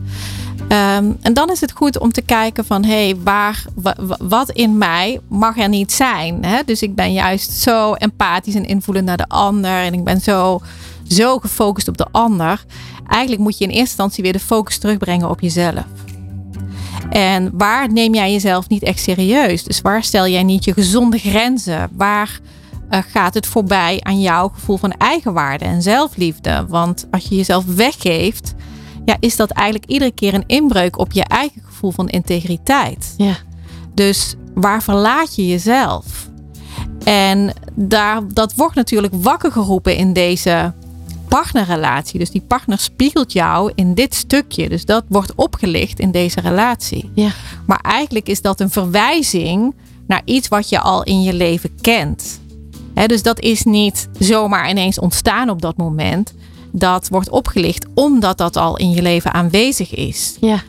[0.62, 3.66] Um, en dan is het goed om te kijken van, hé, hey, waar,
[4.20, 6.46] wat in mij mag er niet zijn?
[6.46, 6.64] Hè?
[6.66, 9.72] Dus ik ben juist zo empathisch en invoelend naar de ander.
[9.72, 10.62] En ik ben zo,
[11.08, 12.66] zo gefocust op de ander.
[13.08, 15.86] Eigenlijk moet je in eerste instantie weer de focus terugbrengen op jezelf.
[17.10, 19.64] En waar neem jij jezelf niet echt serieus?
[19.64, 21.90] Dus waar stel jij niet je gezonde grenzen?
[21.92, 22.40] Waar
[22.92, 26.66] uh, gaat het voorbij aan jouw gevoel van eigenwaarde en zelfliefde?
[26.68, 28.54] Want als je jezelf weggeeft,
[29.06, 33.14] ja, is dat eigenlijk iedere keer een inbreuk op je eigen gevoel van integriteit.
[33.18, 33.38] Ja.
[33.94, 36.30] Dus waar verlaat je jezelf?
[37.04, 40.74] En daar, dat wordt natuurlijk wakker geroepen in deze
[41.28, 42.20] partnerrelatie.
[42.20, 44.70] Dus die partner spiegelt jou in dit stukje.
[44.70, 47.12] Dus dat wordt opgelicht in deze relatie.
[47.16, 47.32] Ja.
[47.66, 49.74] Maar eigenlijk is dat een verwijzing
[50.08, 52.40] naar iets wat je al in je leven kent.
[53.06, 56.34] dus dat is niet zomaar ineens ontstaan op dat moment.
[56.72, 60.38] Dat wordt opgelicht omdat dat al in je leven aanwezig is.
[60.40, 60.62] Ja.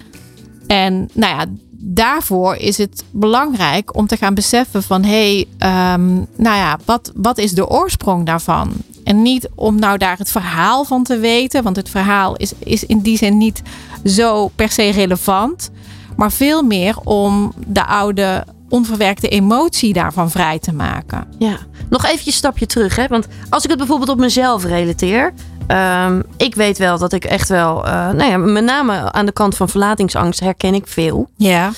[0.66, 6.14] En nou ja, daarvoor is het belangrijk om te gaan beseffen van hé, hey, ehm,
[6.14, 8.72] nou ja, wat, wat is de oorsprong daarvan?
[9.04, 12.84] En niet om nou daar het verhaal van te weten, want het verhaal is, is
[12.86, 13.62] in die zin niet
[14.04, 15.70] zo per se relevant.
[16.16, 21.26] Maar veel meer om de oude onverwerkte emotie daarvan vrij te maken.
[21.38, 21.58] Ja,
[21.90, 22.96] nog even een stapje terug.
[22.96, 23.06] Hè?
[23.06, 25.32] Want als ik het bijvoorbeeld op mezelf relateer.
[25.68, 29.33] Um, ik weet wel dat ik echt wel, uh, nou ja, met name aan de
[29.33, 31.29] kant van verlatingsangst herken ik veel.
[31.37, 31.70] Ja.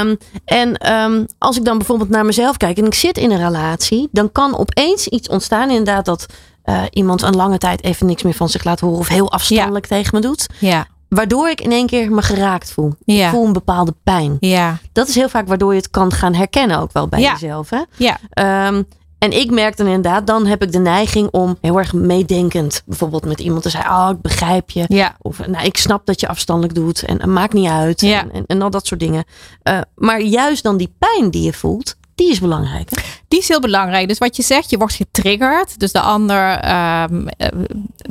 [0.00, 3.44] Um, en um, als ik dan bijvoorbeeld naar mezelf kijk en ik zit in een
[3.44, 5.70] relatie, dan kan opeens iets ontstaan.
[5.70, 6.26] Inderdaad, dat
[6.64, 9.88] uh, iemand een lange tijd even niks meer van zich laat horen of heel afstandelijk
[9.88, 9.96] ja.
[9.96, 10.46] tegen me doet.
[10.58, 10.86] Ja.
[11.08, 12.94] Waardoor ik in één keer me geraakt voel.
[13.04, 13.24] Ja.
[13.24, 14.36] Ik voel een bepaalde pijn.
[14.40, 14.78] Ja.
[14.92, 17.32] Dat is heel vaak waardoor je het kan gaan herkennen ook wel bij Ja.
[17.32, 17.70] jezelf.
[17.70, 17.82] Hè?
[17.96, 18.18] Ja.
[18.30, 18.82] Ehm,
[19.18, 23.24] en ik merk dan inderdaad, dan heb ik de neiging om heel erg meedenkend bijvoorbeeld
[23.24, 24.84] met iemand te zeggen, oh ik begrijp je.
[24.88, 25.16] Ja.
[25.20, 28.00] Of nou, ik snap dat je afstandelijk doet en, en maakt niet uit.
[28.00, 28.20] Ja.
[28.20, 29.24] En, en, en al dat soort dingen.
[29.62, 32.90] Uh, maar juist dan die pijn die je voelt, die is belangrijk.
[32.90, 33.02] Hè?
[33.28, 34.08] Die is heel belangrijk.
[34.08, 35.78] Dus wat je zegt, je wordt getriggerd.
[35.78, 36.70] Dus de ander
[37.10, 37.28] um,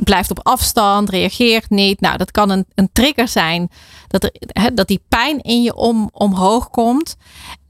[0.04, 2.00] blijft op afstand, reageert niet.
[2.00, 3.70] Nou, dat kan een, een trigger zijn.
[4.06, 7.16] Dat, er, he, dat die pijn in je om, omhoog komt.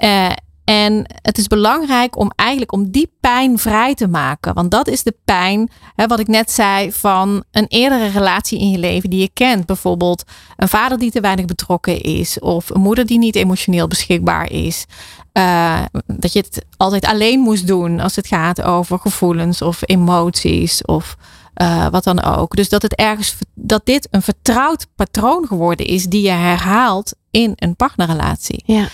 [0.05, 0.31] Uh,
[0.68, 4.54] en het is belangrijk om eigenlijk om die pijn vrij te maken.
[4.54, 8.70] Want dat is de pijn, hè, wat ik net zei, van een eerdere relatie in
[8.70, 9.66] je leven die je kent.
[9.66, 10.24] Bijvoorbeeld
[10.57, 12.38] een vader die te weinig betrokken is.
[12.38, 14.85] Of een moeder die niet emotioneel beschikbaar is.
[15.33, 20.85] Uh, dat je het altijd alleen moest doen als het gaat over gevoelens of emoties
[20.85, 21.16] of
[21.62, 22.57] uh, wat dan ook.
[22.57, 27.52] Dus dat het ergens dat dit een vertrouwd patroon geworden is die je herhaalt in
[27.57, 28.62] een partnerrelatie.
[28.66, 28.88] Ja.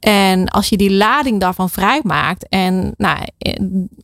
[0.00, 3.18] En als je die lading daarvan vrijmaakt en nou,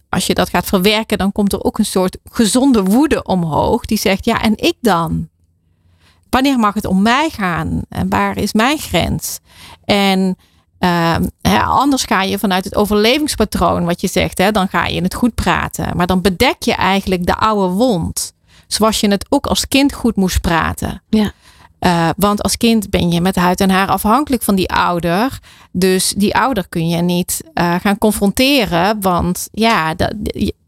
[0.09, 3.99] als je dat gaat verwerken, dan komt er ook een soort gezonde woede omhoog die
[3.99, 5.29] zegt, ja, en ik dan?
[6.31, 7.83] Wanneer mag het om mij gaan?
[7.89, 9.39] En waar is mijn grens?
[9.85, 10.37] En
[10.79, 15.03] uh, hè, anders ga je vanuit het overlevingspatroon, wat je zegt, hè, dan ga je
[15.03, 15.97] het goed praten.
[15.97, 18.33] Maar dan bedek je eigenlijk de oude wond.
[18.67, 21.03] Zoals je het ook als kind goed moest praten.
[21.09, 21.33] Ja.
[21.87, 25.39] Uh, want als kind ben je met huid en haar afhankelijk van die ouder.
[25.73, 29.01] Dus die ouder kun je niet uh, gaan confronteren.
[29.01, 30.15] Want ja, dat,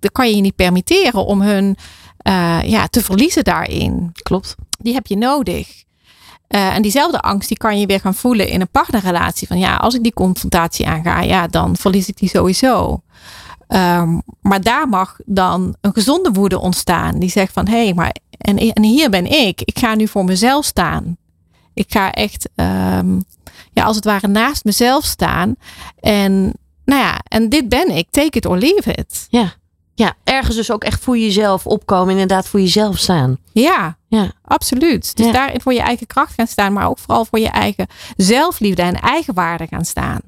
[0.01, 1.77] dat kan je je niet permitteren om hun
[2.29, 4.11] uh, ja, te verliezen daarin.
[4.23, 4.55] Klopt.
[4.79, 5.85] Die heb je nodig.
[6.49, 9.47] En diezelfde angst die kan je weer gaan voelen in een partnerrelatie.
[9.47, 13.01] Van ja, als ik die confrontatie aanga, ja, dan verlies ik die sowieso.
[13.69, 17.19] Um, maar daar mag dan een gezonde woede ontstaan.
[17.19, 19.61] Die zegt van hé, hey, maar en, en hier ben ik.
[19.61, 21.17] Ik ga nu voor mezelf staan.
[21.75, 23.25] Ik ga echt, um,
[23.73, 25.57] ja, als het ware naast mezelf staan.
[26.01, 26.53] En
[26.85, 28.07] nou ja, en dit ben ik.
[28.11, 29.27] Take it or leave it.
[29.31, 29.55] Ja.
[29.95, 32.11] Ja, ergens dus ook echt voor jezelf opkomen.
[32.13, 33.39] Inderdaad, voor jezelf staan.
[33.53, 34.33] Ja, ja.
[34.45, 35.17] absoluut.
[35.17, 35.33] Dus Ja.
[35.33, 36.73] daarin voor je eigen kracht gaan staan.
[36.73, 40.21] Maar ook vooral voor je eigen zelfliefde en eigenwaarde gaan staan.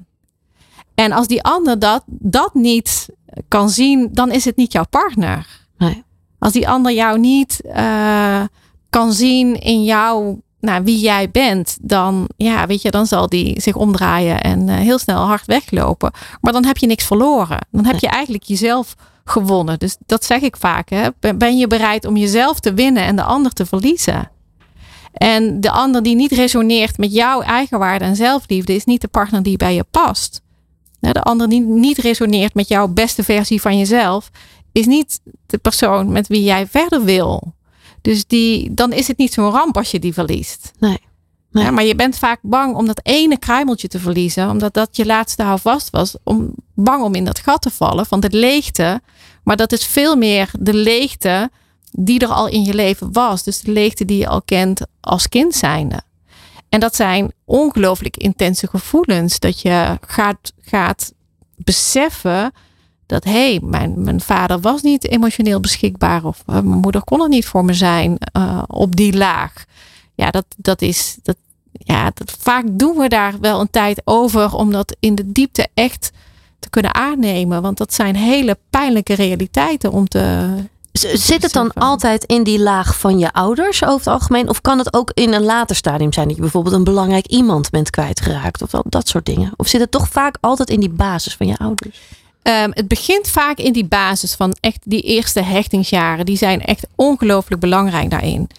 [0.95, 3.09] En als die ander dat, dat niet
[3.47, 5.47] kan zien, dan is het niet jouw partner.
[5.77, 6.03] Nee.
[6.39, 8.41] Als die ander jou niet uh,
[8.89, 13.61] kan zien in jou, nou, wie jij bent, dan, ja, weet je, dan zal die
[13.61, 16.11] zich omdraaien en uh, heel snel hard weglopen.
[16.41, 17.67] Maar dan heb je niks verloren.
[17.71, 19.79] Dan heb je eigenlijk jezelf gewonnen.
[19.79, 20.89] Dus dat zeg ik vaak.
[20.89, 21.09] Hè?
[21.35, 24.31] Ben je bereid om jezelf te winnen en de ander te verliezen?
[25.13, 29.43] En de ander die niet resoneert met jouw eigenwaarde en zelfliefde, is niet de partner
[29.43, 30.41] die bij je past.
[30.99, 34.29] De ander die niet resoneert met jouw beste versie van jezelf,
[34.79, 37.53] is niet de persoon met wie jij verder wil.
[38.01, 40.71] Dus die, dan is het niet zo'n ramp als je die verliest.
[40.79, 40.99] Nee.
[41.51, 41.63] Nee.
[41.63, 45.05] Ja, maar je bent vaak bang om dat ene kruimeltje te verliezen, omdat dat je
[45.05, 46.15] laatste houvast was.
[46.23, 49.01] Om, bang om in dat gat te vallen van de leegte.
[49.43, 51.51] Maar dat is veel meer de leegte
[51.91, 53.43] die er al in je leven was.
[53.43, 56.01] Dus de leegte die je al kent als kind zijnde.
[56.69, 59.39] En dat zijn ongelooflijk intense gevoelens.
[59.39, 61.13] Dat je gaat, gaat
[61.55, 62.51] beseffen
[63.09, 66.25] dat hé, hey, mijn, mijn vader was niet emotioneel beschikbaar.
[66.25, 69.53] Of eh, mijn moeder kon er niet voor me zijn eh, op die laag.
[70.15, 71.17] Ja, dat, dat is.
[71.23, 71.35] Dat,
[71.71, 75.67] ja, dat, vaak doen we daar wel een tijd over om dat in de diepte
[75.73, 76.11] echt
[76.59, 77.61] te kunnen aannemen.
[77.61, 80.47] Want dat zijn hele pijnlijke realiteiten om te.
[80.91, 84.49] Zit het dan altijd in die laag van je ouders over het algemeen?
[84.49, 87.69] Of kan het ook in een later stadium zijn dat je bijvoorbeeld een belangrijk iemand
[87.69, 88.61] bent kwijtgeraakt?
[88.61, 89.53] Of dat soort dingen?
[89.55, 91.99] Of zit het toch vaak altijd in die basis van je ouders?
[92.49, 96.25] Ehm, het begint vaak in die basis van echt die eerste hechtingsjaren.
[96.25, 98.49] Die zijn echt ongelooflijk belangrijk daarin.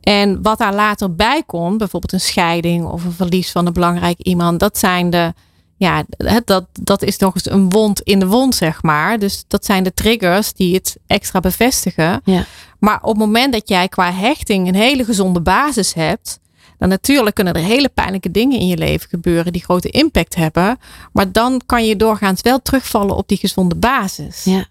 [0.00, 4.18] En wat daar later bij komt, bijvoorbeeld een scheiding of een verlies van een belangrijk
[4.18, 5.34] iemand, dat zijn de,
[5.76, 6.04] ja,
[6.44, 9.18] dat, dat is nog eens een wond in de wond, zeg maar.
[9.18, 12.20] Dus dat zijn de triggers die het extra bevestigen.
[12.24, 12.44] Ja.
[12.78, 16.38] Maar op het moment dat jij qua hechting een hele gezonde basis hebt,
[16.78, 20.78] dan natuurlijk kunnen er hele pijnlijke dingen in je leven gebeuren die grote impact hebben.
[21.12, 24.44] Maar dan kan je doorgaans wel terugvallen op die gezonde basis.
[24.44, 24.66] Ja.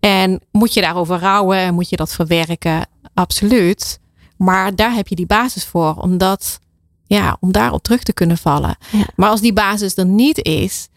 [0.00, 2.86] En moet je daarover rouwen en moet je dat verwerken?
[3.14, 4.00] Absoluut.
[4.36, 6.58] Maar daar heb je die basis voor, omdat,
[7.06, 8.76] ja, om daarop terug te kunnen vallen.
[8.90, 9.06] Ja.
[9.16, 10.88] Maar als die basis er niet is,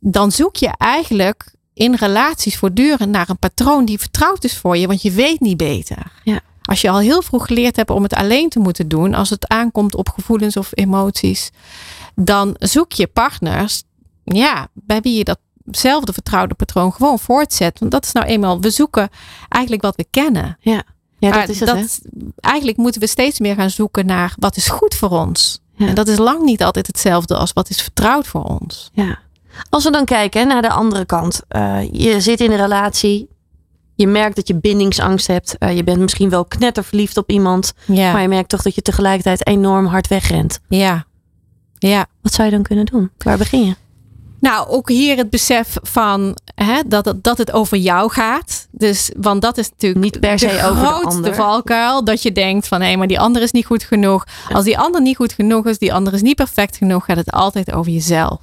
[0.00, 4.86] dan zoek je eigenlijk in relaties voortdurend naar een patroon die vertrouwd is voor je,
[4.86, 6.12] want je weet niet beter.
[6.24, 6.40] Ja.
[6.68, 9.48] Als je al heel vroeg geleerd hebt om het alleen te moeten doen, als het
[9.48, 11.50] aankomt op gevoelens of emoties,
[12.14, 13.82] dan zoek je partners,
[14.24, 17.78] ja, bij wie je datzelfde vertrouwde patroon gewoon voortzet.
[17.78, 19.08] Want dat is nou eenmaal, we zoeken
[19.48, 20.56] eigenlijk wat we kennen.
[20.60, 20.82] Ja,
[21.18, 21.70] ja Maar dat is het.
[21.70, 21.84] hè?
[22.40, 25.62] Eigenlijk moeten we steeds meer gaan zoeken naar wat is goed voor ons.
[25.76, 25.86] Ja.
[25.86, 28.90] En dat is lang niet altijd hetzelfde als wat is vertrouwd voor ons.
[28.92, 29.18] Ja.
[29.70, 31.42] Als we dan kijken naar de andere kant.
[31.48, 33.28] Eh, je zit in een relatie.
[33.94, 35.58] Je merkt dat je bindingsangst hebt.
[35.58, 37.72] Eh, je bent misschien wel knetterverliefd op iemand.
[37.86, 40.60] Ja, Maar je merkt toch dat je tegelijkertijd enorm hard wegrent.
[40.68, 41.04] ja,
[41.78, 42.06] ja.
[42.22, 43.10] Wat zou je dan kunnen doen?
[43.18, 43.74] Waar begin je?
[44.40, 48.66] Nou, ook hier het besef van hè, dat, het, dat het over jou gaat.
[48.70, 51.34] Dus, want dat is natuurlijk Niet per se de over de ander.
[51.34, 52.04] valkuil.
[52.04, 54.26] Dat je denkt van hé, maar die ander is niet goed genoeg.
[54.52, 57.30] Als die ander niet goed genoeg is, die ander is niet perfect genoeg, gaat het
[57.30, 58.40] altijd over jezelf.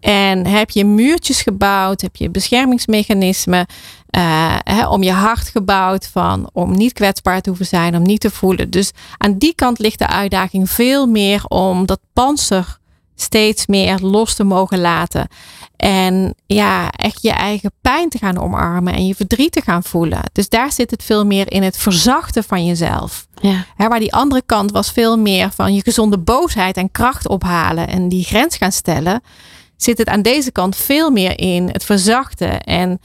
[0.00, 3.66] En heb je muurtjes gebouwd, heb je beschermingsmechanismen
[4.12, 8.30] eh, om je hart gebouwd van om niet kwetsbaar te hoeven zijn, om niet te
[8.30, 8.70] voelen.
[8.70, 12.78] Dus aan die kant ligt de uitdaging veel meer om dat panzer
[13.14, 15.28] steeds meer los te mogen laten.
[15.76, 20.20] En ja, echt je eigen pijn te gaan omarmen en je verdriet te gaan voelen.
[20.32, 23.26] Dus daar zit het veel meer in het verzachten van jezelf.
[23.40, 23.64] Ja.
[23.76, 28.08] Waar die andere kant was veel meer van je gezonde boosheid en kracht ophalen en
[28.08, 29.22] die grens gaan stellen.
[29.76, 33.00] Zit het aan deze kant veel meer in het verzachten en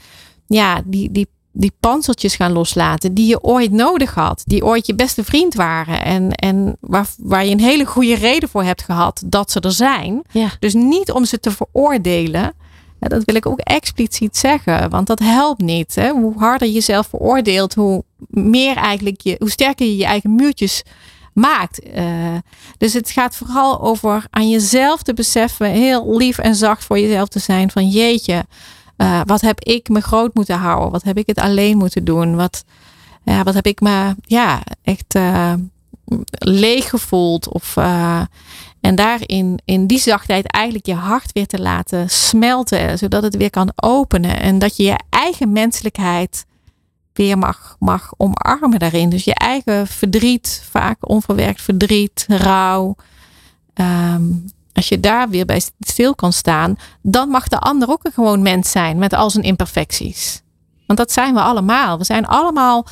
[0.48, 4.42] ja, die, die, die panzertjes gaan loslaten die je ooit nodig had.
[4.46, 8.48] Die ooit je beste vriend waren en, en waar, waar je een hele goede reden
[8.48, 10.22] voor hebt gehad dat ze er zijn.
[10.30, 10.48] Ja.
[10.58, 12.52] Dus niet om ze te veroordelen.
[13.00, 15.94] Ja, dat wil ik ook expliciet zeggen, want dat helpt niet.
[15.94, 16.10] Hè?
[16.10, 20.82] Hoe harder je jezelf veroordeelt, hoe meer eigenlijk je, hoe sterker je je eigen muurtjes
[21.32, 21.82] maakt.
[21.82, 22.36] Eh,
[22.78, 27.28] dus het gaat vooral over aan jezelf te beseffen, heel lief en zacht voor jezelf
[27.28, 27.70] te zijn.
[27.70, 28.44] Van jeetje,
[28.98, 30.90] eh, wat heb ik me groot moeten houden?
[30.90, 32.36] Wat heb ik het alleen moeten doen?
[32.36, 32.64] Wat,
[33.24, 35.52] ja, wat heb ik me ja, echt eh,
[36.38, 37.48] leeg gevoeld?
[37.48, 38.20] Of, eh,
[38.80, 43.50] en daarin, in die zachtheid, eigenlijk je hart weer te laten smelten, zodat het weer
[43.50, 44.40] kan openen.
[44.40, 46.46] En dat je je eigen menselijkheid
[47.12, 49.08] weer mag, mag omarmen daarin.
[49.08, 52.96] Dus je eigen verdriet, vaak onverwerkt verdriet, rouw.
[53.74, 54.22] Ehm,
[54.72, 58.42] als je daar weer bij stil kan staan, dan mag de ander ook een gewoon
[58.42, 60.42] mens zijn met al zijn imperfecties.
[60.86, 61.98] Want dat zijn we allemaal.
[61.98, 62.86] We zijn allemaal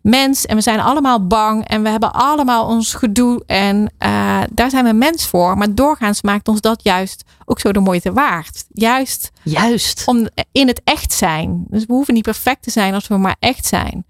[0.00, 4.70] mens en we zijn allemaal bang en we hebben allemaal ons gedoe en eh, daar
[4.70, 5.58] zijn we mens voor.
[5.58, 8.64] Maar doorgaans maakt ons dat juist ook zo de moeite waard.
[8.72, 10.02] Juist Juist.
[10.06, 11.64] om in het echt zijn.
[11.68, 14.04] Dus we hoeven niet perfect te zijn als we maar echt zijn.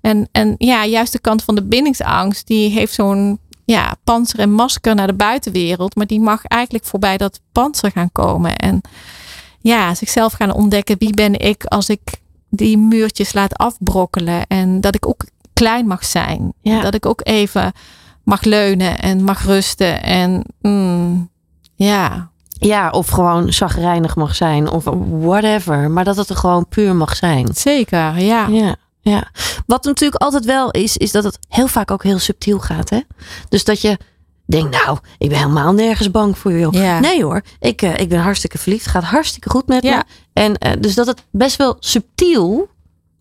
[0.00, 4.52] En, en ja, juist de kant van de bindingsangst, die heeft zo'n ja, panzer en
[4.52, 5.96] masker naar de buitenwereld.
[5.96, 8.56] Maar die mag eigenlijk voorbij dat panzer gaan komen.
[8.56, 8.80] En
[9.60, 10.98] ja, zichzelf gaan ontdekken.
[10.98, 12.00] Wie ben ik als ik
[12.50, 14.46] die muurtjes laat afbrokkelen.
[14.46, 16.52] En dat ik ook klein mag zijn.
[16.62, 16.80] Ja.
[16.80, 17.72] Dat ik ook even
[18.24, 20.02] mag leunen en mag rusten.
[20.02, 21.30] En mm,
[21.74, 24.70] ja, Ja, of gewoon zagrijnig mag zijn.
[24.70, 24.84] Of
[25.20, 25.90] whatever.
[25.90, 27.48] Maar dat het er gewoon puur mag zijn.
[27.54, 28.46] Zeker, ja.
[28.46, 28.76] Ja,
[29.12, 29.30] ja.
[29.66, 32.90] Wat natuurlijk altijd wel is, is dat het heel vaak ook heel subtiel gaat.
[32.90, 33.00] Hè?
[33.48, 33.98] Dus dat je
[34.46, 36.68] denkt, nou, ik ben helemaal nergens bang voor je.
[36.70, 37.00] Ja.
[37.00, 38.86] Nee hoor, ik, eh, ik ben hartstikke verliefd.
[38.86, 39.96] Gaat hartstikke goed met Ja.
[39.96, 40.02] me.
[40.32, 42.68] En eh, dus dat het best wel subtiel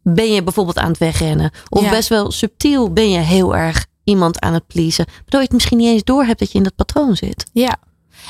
[0.03, 1.51] ben je bijvoorbeeld aan het wegrennen.
[1.69, 1.89] Of Ja.
[1.89, 5.05] best wel subtiel ben je heel erg iemand aan het pleasen.
[5.05, 7.45] Waardoor je het misschien niet eens door hebt dat je in dat patroon zit.
[7.53, 7.75] Ja.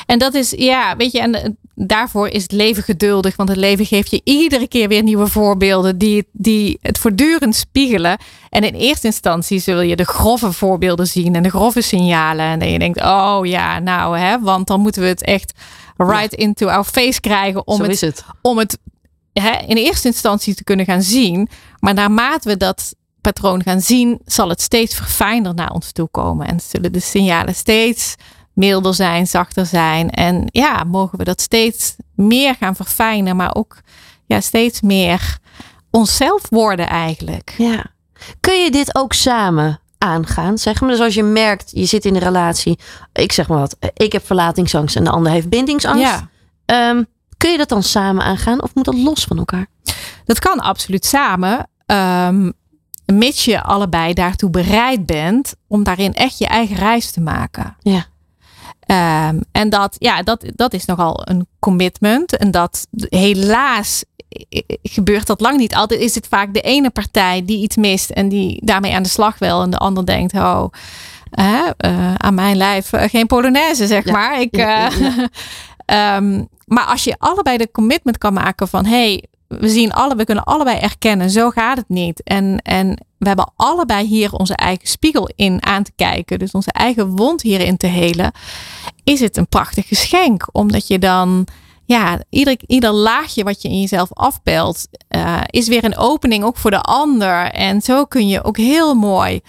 [0.06, 3.36] En dat is, ja, weet je, en eh, daarvoor is het leven geduldig.
[3.36, 7.56] Want het leven geeft je iedere keer weer nieuwe voorbeelden die, het- die het voortdurend
[7.56, 8.18] spiegelen.
[8.50, 12.46] En in eerste instantie zul je de grove voorbeelden zien en de grove signalen.
[12.46, 15.54] En dan je denkt, oh ja, nou hè, want dan moeten we het echt
[15.98, 18.26] right into our face krijgen om Zo het is het.
[18.42, 18.78] om het
[19.34, 21.48] hè, in eerste instantie te kunnen gaan zien.
[21.80, 26.48] Maar naarmate we dat patroon gaan zien, zal het steeds verfijnder naar ons toe komen.
[26.48, 28.16] En zullen de signalen steeds
[28.54, 30.10] milder zijn, zachter zijn.
[30.10, 33.78] En ja, mogen we dat steeds meer gaan verfijnen, maar ook
[34.26, 35.38] ja, steeds meer
[35.92, 37.54] onszelf worden eigenlijk.
[37.58, 37.86] Ja.
[38.40, 40.58] Kun je dit ook samen aangaan?
[40.58, 42.80] Zeg maar, dus als je merkt, je zit in een relatie.
[43.14, 46.02] Ik zeg maar wat, ik heb verlatingsangst en de ander heeft bindingsangst.
[46.04, 46.32] Ja,
[46.66, 47.04] Ehm,
[47.38, 49.68] kun je dat dan samen aangaan of moet dat los van elkaar?
[50.26, 51.68] dat kan absoluut samen.
[51.86, 52.52] ehm,
[53.06, 57.76] mits je allebei daartoe bereid bent om daarin echt je eigen reis te maken.
[57.80, 58.06] Ja.
[58.86, 62.38] Ehm, en dat, ja, dat, dat is nogal een commitment.
[62.38, 64.04] En dat helaas
[64.84, 65.76] gebeurt dat lang niet.
[65.76, 69.10] Altijd is het vaak de ene partij die iets mist en die daarmee aan de
[69.10, 69.62] slag wil.
[69.62, 70.66] En de ander denkt, oh,
[71.32, 74.42] eh, aan mijn lijf eh, geen Polonaise, zeg Ja, maar.
[74.42, 75.30] Ik, ja, eh, ja,
[76.16, 79.24] ehm, maar als je allebei de commitment kan maken van, hey,
[79.60, 82.24] we zien alle, we kunnen allebei erkennen, zo gaat het niet.
[82.24, 86.40] En, en we hebben allebei hier onze eigen spiegel in aan te kijken.
[86.40, 88.32] Dus onze eigen wond hierin te helen.
[89.04, 90.48] Is het een prachtig geschenk.
[90.52, 91.48] Omdat je dan,
[91.86, 96.58] ja, ieder, ieder laagje wat je in jezelf afpelt, eh, is weer een opening ook
[96.58, 97.52] voor de ander.
[97.52, 99.42] En zo kun je ook heel mooi,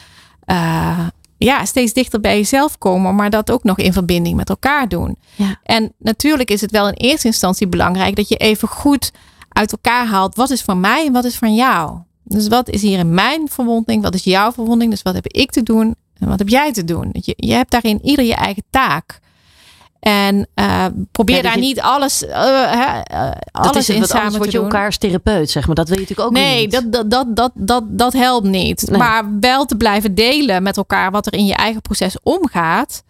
[0.44, 1.06] eh,
[1.38, 3.14] ja, steeds dichter bij jezelf komen.
[3.14, 5.16] Maar dat ook nog in verbinding met elkaar doen.
[5.34, 5.60] Ja.
[5.62, 9.12] En natuurlijk is het wel in eerste instantie belangrijk dat je even goed
[9.54, 10.36] uit elkaar haalt.
[10.36, 11.98] Wat is van mij en wat is van jou?
[12.22, 14.02] Dus wat is hier in mijn verwonding?
[14.02, 14.90] Wat is jouw verwonding?
[14.90, 15.94] Dus wat heb ik te doen?
[16.18, 17.08] En wat heb jij te doen?
[17.12, 19.20] Je, je hebt daarin ieder je eigen taak.
[20.00, 24.50] En eh, probeer Ja, daar je- niet alles, eh, eh, alles in samen te word
[24.52, 24.66] je doen.
[24.66, 25.74] elkaars therapeut, zeg maar.
[25.74, 26.70] Dat wil je natuurlijk ook Nee, niet.
[26.70, 28.86] dat, dat, dat, dat, dat, dat helpt niet.
[28.88, 28.98] Nee.
[28.98, 33.02] Maar wel te blijven delen met elkaar wat er in je eigen proces omgaat.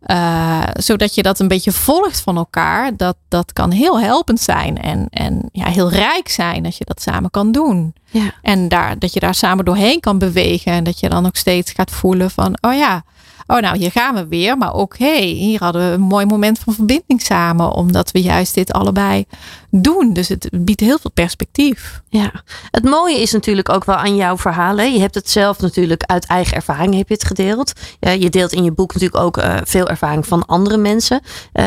[0.00, 2.96] Eh, zodat je dat een beetje volgt van elkaar.
[2.96, 4.78] Dat, dat kan heel helpend zijn.
[4.78, 7.94] En, en ja, heel rijk zijn als je dat samen kan doen.
[8.10, 8.34] Ja.
[8.42, 10.72] En daar, dat je daar samen doorheen kan bewegen.
[10.72, 13.04] En dat je dan ook steeds gaat voelen van, oh ja,
[13.50, 14.56] oh nou, hier gaan we weer.
[14.56, 17.72] Maar ook, hey, hier hadden we een mooi moment van verbinding samen.
[17.72, 19.24] Omdat we juist dit allebei
[19.70, 20.12] doen.
[20.12, 22.02] Dus het biedt heel veel perspectief.
[22.08, 22.32] Ja,
[22.70, 24.76] het mooie is natuurlijk ook wel aan jouw verhaal.
[24.76, 24.84] Hè?
[24.84, 27.72] Je hebt het zelf natuurlijk uit eigen ervaring heb je het gedeeld.
[28.00, 31.20] Je deelt in je boek natuurlijk ook eh, veel ervaring van andere mensen
[31.52, 31.64] eh,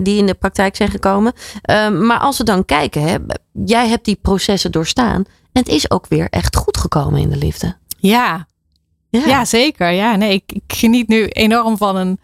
[0.00, 1.32] die in de praktijk zijn gekomen.
[1.62, 3.16] Ehm, maar als we dan kijken, hè,
[3.52, 7.36] jij hebt die processen doorstaan en het is ook weer echt goed gekomen in de
[7.36, 7.76] liefde.
[7.98, 8.46] Ja,
[9.10, 9.90] Ja, zeker.
[9.90, 12.20] Ja, nee, ik, ik geniet nu enorm van een,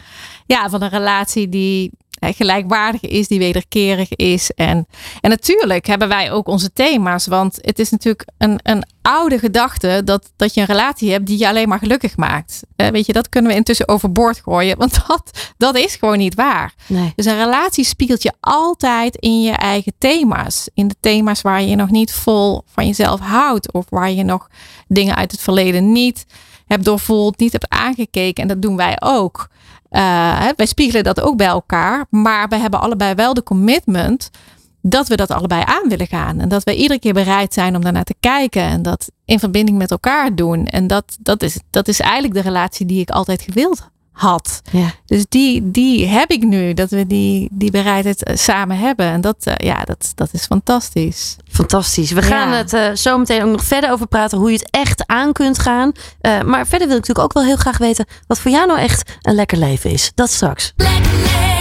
[0.47, 1.91] ja, van een relatie die
[2.25, 4.51] eh, gelijkwaardig is, die wederkerig is.
[4.51, 4.87] En,
[5.21, 7.27] en natuurlijk hebben wij ook onze thema's.
[7.27, 11.39] Want het is natuurlijk een, een oude gedachte dat, dat je een relatie hebt die
[11.39, 12.63] je alleen maar gelukkig maakt.
[12.77, 14.79] Eh, weet je, dat kunnen we intussen overboord gooien.
[14.79, 16.75] Want dat, dat is gewoon niet waar.
[16.87, 17.13] Nee.
[17.17, 20.69] Dus een relatie spiegelt je altijd in je eigen thema's.
[20.75, 23.73] In de thema's waar je nog niet vol van jezelf houdt.
[23.73, 24.49] Of waar je nog
[24.89, 26.27] dingen uit het verleden niet
[26.75, 28.43] hebt doorvoeld, niet hebt aangekeken.
[28.43, 29.49] En dat doen wij ook.
[29.91, 32.07] Uh, wij spiegelen dat ook bij elkaar.
[32.11, 34.31] Maar we hebben allebei wel de commitment
[34.83, 36.41] dat we dat allebei aan willen gaan.
[36.41, 38.63] En dat we iedere keer bereid zijn om daarnaar te kijken.
[38.63, 40.67] En dat in verbinding met elkaar doen.
[40.67, 44.61] En dat, dat, is, dat is eigenlijk de relatie die ik altijd gewild had.
[44.71, 44.91] Ja.
[45.07, 49.07] Dus die, die heb ik nu, dat we die, die bereidheid eh, samen hebben.
[49.07, 51.37] En dat, uh, ja, dat, dat is fantastisch.
[51.51, 52.11] Fantastisch.
[52.13, 52.57] We gaan Ja.
[52.57, 55.59] het uh, zo meteen ook nog verder over praten hoe je het echt aan kunt
[55.59, 55.93] gaan.
[56.23, 58.79] Uh, maar verder wil ik natuurlijk ook wel heel graag weten wat voor jou nou
[58.79, 60.13] echt een lekker leven is.
[60.15, 60.73] Dat straks.
[60.77, 61.54] Lekker leven.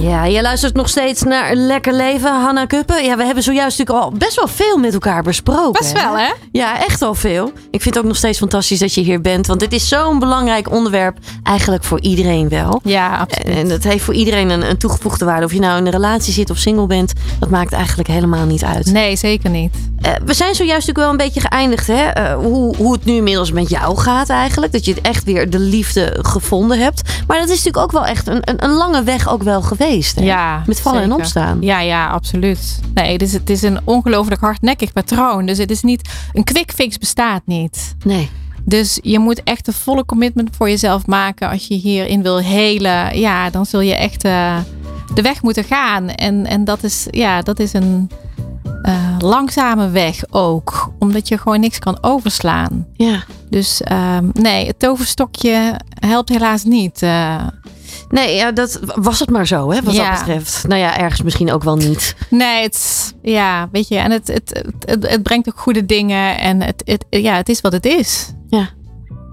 [0.00, 3.04] Ja, je luistert nog steeds naar Lekker Leven, Hanna Kuppen.
[3.04, 5.80] Ja, we hebben zojuist natuurlijk al best wel veel met elkaar besproken.
[5.80, 6.32] Best wel, hè?
[6.52, 7.52] Ja, echt wel veel.
[7.70, 9.46] Ik vind het ook nog steeds fantastisch dat je hier bent.
[9.46, 11.18] Want dit is zo'n belangrijk onderwerp.
[11.42, 12.80] Eigenlijk voor iedereen wel.
[12.84, 13.56] Ja, absoluut.
[13.56, 15.44] En dat heeft voor iedereen een, een toegevoegde waarde.
[15.44, 17.12] Of je nou in een relatie zit of single bent.
[17.38, 18.86] Dat maakt eigenlijk helemaal niet uit.
[18.86, 19.74] Nee, zeker niet.
[20.06, 21.86] Uh, we zijn zojuist natuurlijk wel een beetje geëindigd.
[21.86, 22.18] Hè?
[22.18, 24.72] Uh, hoe, hoe het nu inmiddels met jou gaat eigenlijk.
[24.72, 27.02] Dat je echt weer de liefde gevonden hebt.
[27.26, 29.62] Maar dat is natuurlijk ook wel echt een, een, een lange weg ook wel wel
[29.62, 30.16] geweest.
[30.16, 30.24] Hè?
[30.24, 31.58] Ja, Met vallen en opstaan.
[31.60, 32.80] Ja, ja, absoluut.
[32.94, 35.46] Nee, het is, het is een ongelooflijk hardnekkig patroon.
[35.46, 37.94] Dus het is niet, een quick fix bestaat niet.
[38.04, 38.30] Nee.
[38.64, 41.50] Dus je moet echt een volle commitment voor jezelf maken.
[41.50, 44.56] Als je hierin wil helen, ja, dan zul je echt eh,
[45.14, 46.08] de weg moeten gaan.
[46.08, 48.10] En, en dat, is, ja, dat is een
[48.82, 50.92] eh, langzame weg ook.
[50.98, 52.86] Omdat je gewoon niks kan overslaan.
[52.92, 53.24] Ja.
[53.48, 57.02] Dus ehm, nee, het toverstokje helpt helaas niet.
[58.10, 60.10] Nee, ja, dat was het maar zo, hè, wat Ja.
[60.10, 60.66] dat betreft.
[60.68, 62.14] Nou ja, ergens misschien ook wel niet.
[62.30, 66.38] nee, het, ja, weet je, en het, het, het, het, brengt ook goede dingen.
[66.38, 68.32] En het, het, ja, het is wat het is.
[68.48, 68.68] Ja.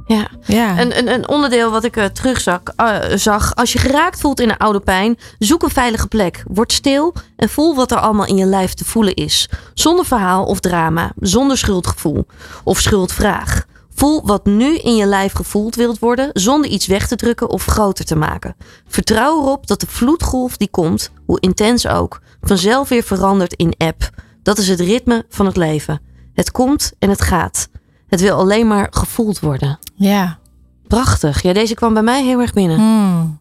[0.06, 0.28] Ja.
[0.46, 0.80] Ja.
[0.80, 3.56] Een, een, een onderdeel wat ik eh, terugzag, eh, zag.
[3.56, 6.44] Als je geraakt voelt in een oude pijn, zoek een veilige plek.
[6.48, 9.50] Word stil en voel wat er allemaal in je lijf te voelen is.
[9.74, 12.26] Zonder verhaal of drama, zonder schuldgevoel
[12.64, 13.66] of schuldvraag.
[13.98, 17.66] Voel wat nu in je lijf gevoeld wilt worden, zonder iets weg te drukken of
[17.66, 18.56] groter te maken.
[18.88, 24.10] Vertrouw erop dat de vloedgolf die komt, hoe intens ook, vanzelf weer verandert in eb.
[24.44, 26.02] Dat is het ritme van het leven.
[26.34, 27.70] Het komt en het gaat.
[28.08, 29.80] Het wil alleen maar gevoeld worden.
[29.96, 30.40] ja.
[30.88, 31.42] Prachtig.
[31.42, 32.78] Ja, deze kwam bij mij heel erg binnen.
[32.78, 33.40] Hmm.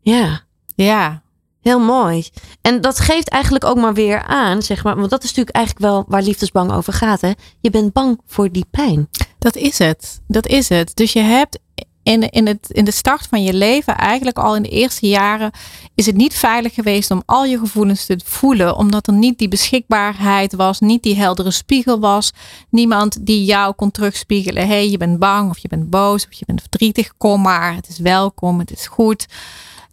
[0.00, 0.40] Ja,
[0.74, 1.22] Ja.
[1.60, 2.28] heel mooi.
[2.60, 5.86] En dat geeft eigenlijk ook maar weer aan, zeg maar, want dat is natuurlijk eigenlijk
[5.86, 7.30] wel waar liefdesbang over gaat, hè?
[7.60, 9.08] Je bent bang voor die pijn.
[9.46, 10.20] Dat is het.
[10.26, 10.96] Dat is het.
[10.96, 11.58] Dus je hebt
[12.02, 15.50] in, in, het, in de start van je leven, eigenlijk al in de eerste jaren,
[15.94, 18.76] is het niet veilig geweest om al je gevoelens te voelen.
[18.76, 22.32] Omdat er niet die beschikbaarheid was, niet die heldere spiegel was.
[22.70, 24.62] Niemand die jou kon terugspiegelen.
[24.62, 27.16] Hé, hey, je bent bang of je bent boos of je bent verdrietig.
[27.16, 29.26] Kom maar, het is welkom, het is goed.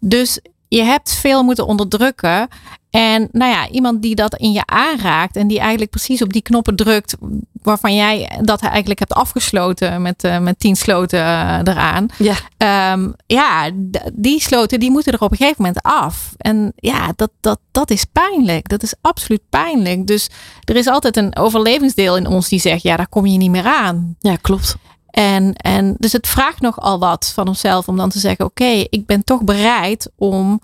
[0.00, 0.40] Dus
[0.76, 2.48] je hebt veel moeten onderdrukken.
[2.90, 6.42] En nou ja, iemand die dat in je aanraakt en die eigenlijk precies op die
[6.42, 7.16] knoppen drukt
[7.62, 12.06] waarvan jij dat eigenlijk hebt afgesloten met, eh, met tien sloten eh, eraan.
[12.18, 12.34] Ja.
[12.56, 13.70] Ehm, ja,
[14.12, 16.32] die sloten die moeten er op een gegeven moment af.
[16.36, 18.68] En ja, dat, dat, dat is pijnlijk.
[18.68, 20.06] Dat is absoluut pijnlijk.
[20.06, 20.28] Dus
[20.64, 23.66] er is altijd een overlevingsdeel in ons die zegt, ja, daar kom je niet meer
[23.66, 24.16] aan.
[24.18, 24.76] Ja, klopt.
[25.14, 29.06] En, en dus het vraagt nogal wat van onszelf om dan te zeggen: Oké, ik
[29.06, 30.60] ben toch bereid om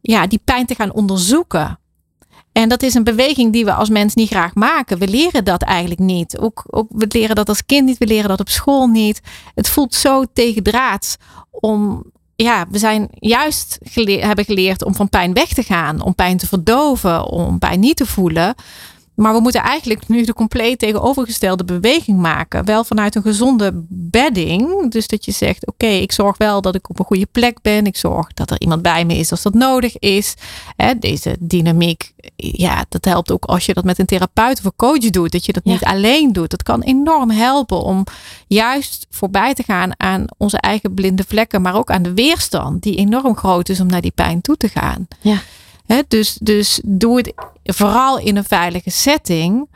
[0.00, 1.78] ja, die pijn te gaan onderzoeken.
[2.52, 4.98] En dat is een beweging die we als mens niet graag maken.
[4.98, 6.38] We leren dat eigenlijk niet.
[6.38, 9.20] Ook, ook, we leren dat als kind niet, we leren dat op school niet.
[9.54, 11.16] Het voelt zo tegendraads
[11.50, 12.04] om.
[12.34, 16.46] Ja, we zijn juist hebben geleerd om van pijn weg te gaan, om pijn te
[16.46, 18.54] verdoven, om pijn niet te voelen.
[19.22, 22.64] Maar we moeten eigenlijk nu de compleet tegenovergestelde beweging maken.
[22.64, 24.90] Wel vanuit een gezonde bedding.
[24.90, 27.86] Dus dat je zegt: Oké, ik zorg wel dat ik op een goede plek ben.
[27.86, 30.34] Ik zorg dat er iemand bij me is als dat nodig is.
[30.76, 34.76] Hè, deze dynamiek, ja, dat helpt ook als je dat met een therapeut of een
[34.76, 35.32] coach doet.
[35.32, 35.72] Dat je dat Ja.
[35.72, 36.50] niet alleen doet.
[36.50, 38.04] Dat kan enorm helpen om
[38.46, 41.62] juist voorbij te gaan aan onze eigen blinde vlekken.
[41.62, 44.68] Maar ook aan de weerstand, die enorm groot is om naar die pijn toe te
[44.68, 45.08] gaan.
[45.20, 45.36] Ja.
[45.86, 47.32] Hè, dus, dus doe het
[47.62, 49.68] vooral in een veilige setting.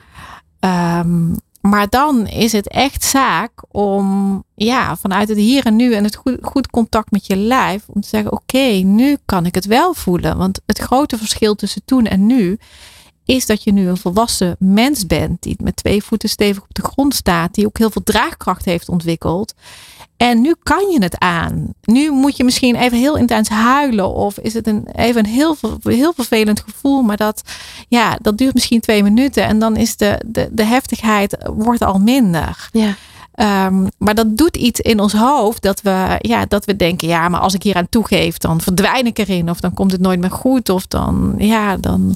[0.61, 6.05] Ehm, maar dan is het echt zaak om ja, vanuit het hier en nu en
[6.05, 7.85] het goed, goed contact met je lijf.
[7.87, 10.37] Om te zeggen, oké, nu kan ik het wel voelen.
[10.37, 12.59] Want het grote verschil tussen toen en nu
[13.25, 15.43] is dat je nu een volwassen mens bent.
[15.43, 17.55] Die met twee voeten stevig op de grond staat.
[17.55, 19.55] Die ook heel veel draagkracht heeft ontwikkeld.
[20.17, 21.69] En nu kan je het aan.
[21.83, 24.15] Nu moet je misschien even heel intens huilen.
[24.15, 27.03] Of is het een, even een heel, heel vervelend gevoel.
[27.03, 27.43] Maar dat,
[27.89, 29.45] ja, dat duurt misschien twee minuten.
[29.45, 32.69] En dan is de, de, de heftigheid wordt al minder.
[32.73, 32.95] Ja.
[33.35, 35.63] Ehm, maar dat doet iets in ons hoofd.
[35.63, 39.07] Dat we, ja, dat we denken, ja, maar als ik hier aan toegeef, dan verdwijn
[39.07, 39.51] ik erin.
[39.51, 40.69] Of dan komt het nooit meer goed.
[40.69, 42.15] Of dan, ja, dan.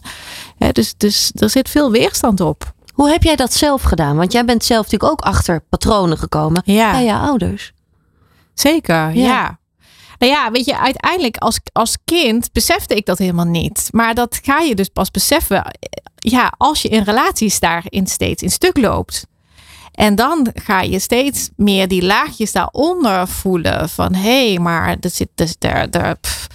[0.58, 2.72] Hè, dus, dus er zit veel weerstand op.
[2.94, 4.16] Hoe heb jij dat zelf gedaan?
[4.16, 6.90] Want jij bent zelf natuurlijk ook achter patronen gekomen Ja.
[6.90, 7.72] bij je ouders.
[8.60, 9.26] Zeker, Ja.
[9.26, 9.58] ja.
[10.18, 13.88] Nou ja, weet je, uiteindelijk als, als kind besefte ik dat helemaal niet.
[13.90, 15.70] Maar dat ga je dus pas beseffen, eh,
[16.16, 19.26] ja, als je in relaties daarin steeds in stuk loopt.
[19.92, 25.10] En dan ga je steeds meer die laagjes daaronder voelen van, hé, hey, maar er
[25.10, 26.46] zit, er, er, er, pff,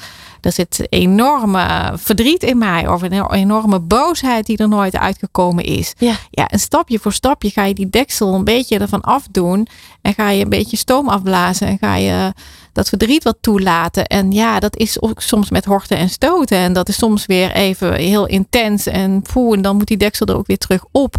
[0.45, 5.93] er zit enorme verdriet in mij of een enorme boosheid die er nooit uitgekomen is.
[5.97, 6.15] Ja.
[6.29, 9.67] Ja, en stapje voor stapje ga je die deksel een beetje ervan afdoen.
[10.01, 11.67] En ga je een beetje stoom afblazen.
[11.67, 12.33] En ga je
[12.75, 14.05] dat verdriet wat toelaten.
[14.05, 16.57] En ja, dat is ook soms met horten en stoten.
[16.57, 18.85] En dat is soms weer even heel intens.
[18.85, 21.15] En poeh, en dan moet die deksel er ook weer terug op.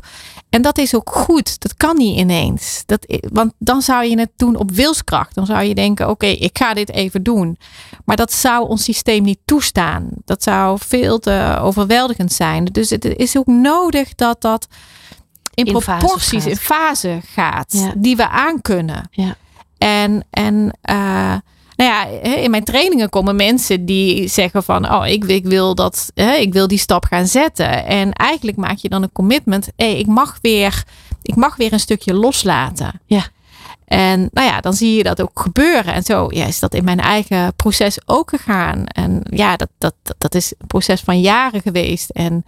[0.50, 1.60] En dat is ook goed.
[1.60, 2.82] Dat kan niet ineens.
[2.86, 5.34] Dat, want dan zou je het doen op wilskracht.
[5.34, 7.58] Dan zou je denken, oké, ik ga dit even doen.
[8.04, 10.08] Maar dat zou ons systeem niet toestaan.
[10.24, 12.64] Dat zou veel te overweldigend zijn.
[12.64, 14.68] Dus het is ook nodig dat dat
[15.54, 17.72] in, proporties, in fase gaat.
[17.72, 17.92] Ja.
[17.96, 19.08] Die we aankunnen.
[19.10, 19.36] Ja.
[19.78, 20.54] En, en
[20.90, 21.34] uh,
[21.76, 26.10] nou ja, in mijn trainingen komen mensen die zeggen van, oh, ik, ik wil dat,
[26.14, 27.86] hè, ik wil die stap gaan zetten.
[27.86, 29.68] En eigenlijk maak je dan een commitment.
[29.76, 30.84] Hé, ik mag weer,
[31.22, 33.00] ik mag weer een stukje loslaten.
[33.06, 33.26] Ja.
[33.86, 35.94] En nou ja, dan zie je dat ook gebeuren.
[35.94, 38.86] En zo ja, is dat in mijn eigen proces ook gegaan.
[38.86, 42.10] En ja, dat, dat, dat, dat is een proces van jaren geweest.
[42.10, 42.44] En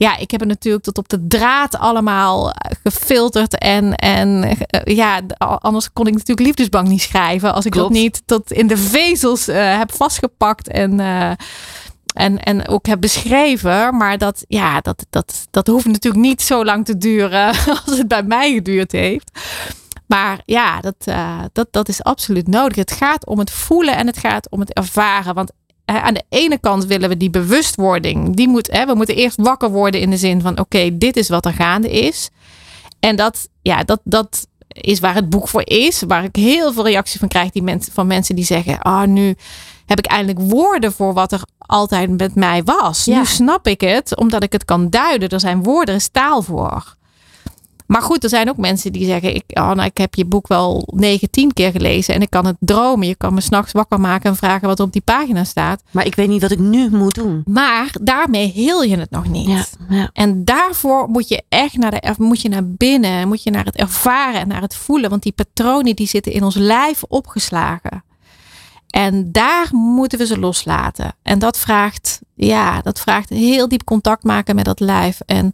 [0.00, 3.58] ja, ik heb het natuurlijk tot op de draad allemaal gefilterd.
[3.58, 7.54] En, en eh, ja, anders kon ik natuurlijk Liefdesbank niet schrijven.
[7.54, 7.92] Als ik Klopt.
[7.92, 10.68] dat niet tot in de vezels eh, heb vastgepakt.
[10.68, 11.30] En, eh,
[12.14, 13.96] en, en ook heb beschreven.
[13.96, 17.46] Maar dat, ja, dat, dat, dat hoeft natuurlijk niet zo lang te duren
[17.86, 19.30] als het bij mij geduurd heeft.
[20.10, 22.76] Maar ja, dat, eh, dat, dat is absoluut nodig.
[22.76, 25.34] Het gaat om het voelen en het gaat om het ervaren.
[25.34, 25.52] Want
[25.98, 28.36] aan de ene kant willen we die bewustwording.
[28.36, 31.28] Die moet, hè, we moeten eerst wakker worden in de zin van: oké, dit is
[31.28, 32.30] wat er gaande is.
[33.00, 36.02] En dat, ja, dat, dat is waar het boek voor is.
[36.06, 39.36] Waar ik heel veel reacties van krijg die mensen, van mensen die zeggen: Ah, nu
[39.86, 43.04] heb ik eindelijk woorden voor wat er altijd met mij was.
[43.04, 43.18] Ja.
[43.18, 45.28] Nu snap ik het, omdat ik het kan duiden.
[45.28, 46.98] Er zijn woorden, er is taal voor.
[47.90, 50.88] Maar goed, er zijn ook mensen die zeggen: ik, nou, ik heb je boek wel
[50.94, 53.06] negen, tien keer gelezen en ik kan het dromen.
[53.06, 55.82] Je kan me s'nachts wakker maken en vragen wat er op die pagina staat.
[55.90, 57.42] Maar ik weet niet wat ik nu moet doen.
[57.44, 59.48] Maar daarmee heel je het nog niet.
[59.48, 60.10] Ja, ja.
[60.12, 63.76] En daarvoor moet je echt naar, de, moet je naar binnen, moet je naar het
[63.76, 65.10] ervaren en naar het voelen.
[65.10, 68.04] Want die patronen die zitten in ons lijf opgeslagen.
[68.86, 71.14] En daar moeten we ze loslaten.
[71.22, 75.20] En dat vraagt, ja, dat vraagt heel diep contact maken met dat lijf.
[75.26, 75.50] En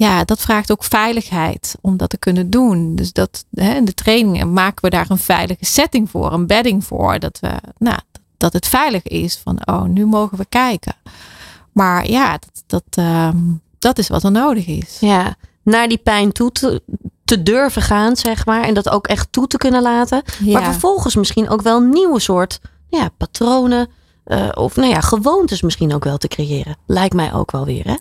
[0.00, 2.94] ja, dat vraagt ook veiligheid om dat te kunnen doen.
[2.94, 6.84] Dus dat hè, in de trainingen maken we daar een veilige setting voor, een bedding
[6.84, 7.18] voor.
[7.18, 7.98] Dat, we, nou,
[8.36, 10.94] dat het veilig is van, oh, nu mogen we kijken.
[11.72, 13.38] Maar ja, dat, dat, ehm,
[13.78, 14.96] dat is wat er nodig is.
[15.00, 16.82] Ja, naar die pijn toe te,
[17.24, 18.62] te durven gaan, zeg maar.
[18.62, 20.22] En dat ook echt toe te kunnen laten.
[20.44, 23.88] Maar vervolgens misschien ook wel een nieuwe soort ja, patronen.
[24.24, 26.76] Eh, of nou ja, gewoontes misschien ook wel te creëren.
[26.86, 27.94] Lijkt mij ook wel weer, hè?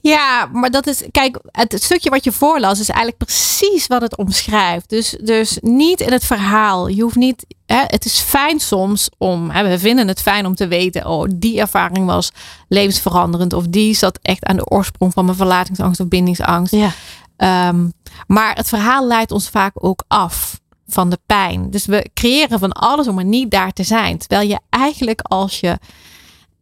[0.00, 4.16] Ja, maar dat is, kijk, het stukje wat je voorlas is eigenlijk precies wat het
[4.16, 4.88] omschrijft.
[4.88, 6.88] Dus, dus niet in het verhaal.
[6.88, 10.54] Je hoeft niet, hè, het is fijn soms om, hè, we vinden het fijn om
[10.54, 12.32] te weten, oh, die ervaring was
[12.68, 13.52] levensveranderend.
[13.52, 16.72] Of die zat echt aan de oorsprong van mijn verlatingsangst of bindingsangst.
[16.72, 16.90] Ja.
[17.36, 17.88] Ehm,
[18.26, 21.70] maar het verhaal leidt ons vaak ook af van de pijn.
[21.70, 24.18] Dus we creëren van alles om er niet daar te zijn.
[24.18, 25.78] Terwijl je eigenlijk als je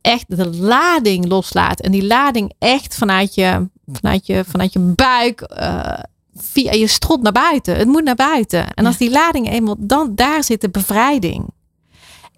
[0.01, 5.41] echt de lading loslaat en die lading echt vanuit je, vanuit je, vanuit je buik
[5.41, 5.99] eh,
[6.35, 7.77] via je strot naar buiten.
[7.77, 8.75] Het moet naar buiten.
[8.75, 11.47] En als die lading eenmaal dan daar zit de bevrijding.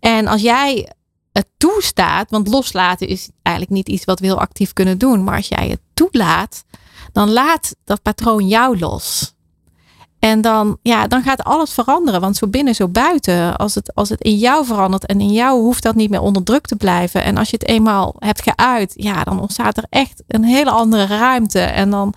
[0.01, 0.93] En als jij
[1.33, 5.37] het toestaat, want loslaten is eigenlijk niet iets wat we heel actief kunnen doen, maar
[5.37, 6.65] als jij het toelaat,
[7.13, 9.35] dan laat dat patroon jou los.
[10.19, 12.21] En dan, ja, dan gaat alles veranderen.
[12.21, 13.57] Want zo binnen, zo buiten.
[13.57, 16.43] Als het, als het in jou verandert en in jou hoeft dat niet meer onder
[16.43, 17.23] druk te blijven.
[17.23, 21.07] En als je het eenmaal hebt geuit, ja, dan ontstaat er echt een hele andere
[21.07, 21.61] ruimte.
[21.61, 22.15] En dan,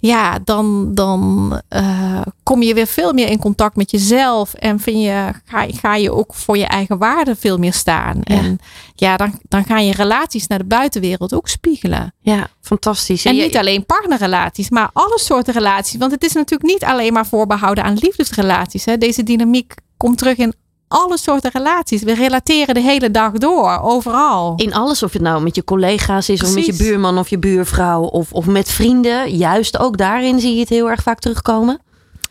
[0.00, 4.54] ja, dan, dan eh, kom je weer veel meer in contact met jezelf.
[4.54, 8.20] En vind je, ga, ga je ook voor je eigen waarde veel meer staan.
[8.22, 8.34] Ja.
[8.36, 8.58] En
[8.94, 12.14] ja, dan, dan gaan je relaties naar de buitenwereld ook spiegelen.
[12.20, 13.24] Ja, fantastisch.
[13.24, 15.98] En je- niet alleen partnerrelaties, maar alle soorten relaties.
[15.98, 18.84] Want het is natuurlijk niet alleen maar voorbehouden aan liefdesrelaties.
[18.84, 18.98] Hè.
[18.98, 20.54] Deze dynamiek komt terug in
[20.88, 22.02] alle soorten relaties.
[22.02, 24.52] We relateren de hele dag door, overal.
[24.56, 27.38] In alles, of het nou met je collega's is, of met je buurman of je
[27.38, 29.36] buurvrouw, of, of met vrienden.
[29.36, 31.80] Juist ook daarin zie je het heel erg vaak terugkomen.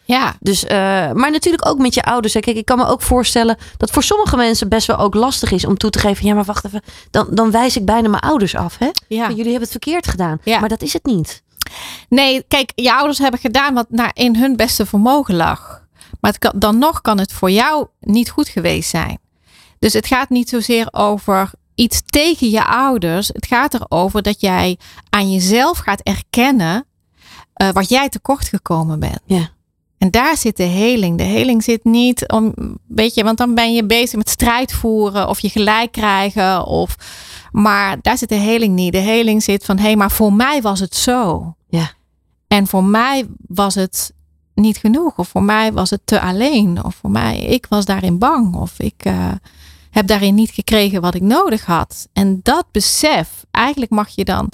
[0.03, 0.77] Ja, Dus, eh,
[1.11, 2.33] maar natuurlijk ook met je ouders.
[2.33, 2.39] hè.
[2.39, 5.65] Kijk, ik kan me ook voorstellen dat voor sommige mensen best wel ook lastig is
[5.65, 6.25] om toe te geven.
[6.25, 6.81] Ja, maar wacht even.
[7.11, 8.77] Dan, dan wijs ik bijna mijn ouders af.
[8.77, 8.89] Hè?
[9.07, 9.27] ja.
[9.27, 10.39] Jullie hebben het verkeerd gedaan.
[10.43, 10.59] Ja.
[10.59, 11.43] Maar dat is het niet.
[12.09, 15.85] Nee, kijk, je ouders hebben gedaan wat naar in hun beste vermogen lag.
[16.19, 19.19] Maar het kan, dan nog kan het voor jou niet goed geweest zijn.
[19.79, 23.27] Dus het gaat niet zozeer over iets tegen je ouders.
[23.27, 24.77] Het gaat erover dat jij
[25.09, 26.85] aan jezelf gaat erkennen
[27.53, 29.19] eh, wat jij tekort gekomen bent.
[29.25, 29.49] Ja.
[29.97, 31.17] En daar zit de heling.
[31.17, 32.53] De heling zit niet om,
[32.87, 36.65] weet je, want dan ben je bezig met strijd voeren of je gelijk krijgen.
[36.65, 36.95] Of,
[37.51, 38.91] maar daar zit de heling niet.
[38.91, 41.55] De heling zit van, hé, hey, maar voor mij was het zo.
[41.69, 41.91] Ja.
[42.47, 44.13] En voor mij was het
[44.57, 45.17] niet genoeg.
[45.17, 46.83] Of voor mij was het te alleen.
[46.83, 48.55] Of voor mij, ik was daarin bang.
[48.55, 49.31] Of ik eh,
[49.91, 52.07] heb daarin niet gekregen wat ik nodig had.
[52.13, 54.49] En dat besef, eigenlijk mag je dan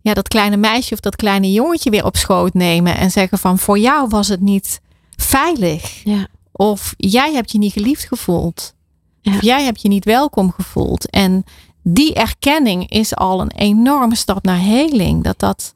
[0.00, 2.96] ja, dat kleine meisje of dat kleine jongetje weer op schoot nemen.
[2.96, 4.80] En zeggen van, voor jou was het niet
[5.16, 6.04] veilig.
[6.04, 6.26] Ja.
[6.52, 8.74] Of jij hebt je niet geliefd gevoeld.
[9.20, 9.34] Ja.
[9.34, 11.10] Of jij hebt je niet welkom gevoeld.
[11.10, 11.44] En
[11.82, 15.24] die erkenning is al een enorme stap naar heling.
[15.24, 15.74] Dat dat,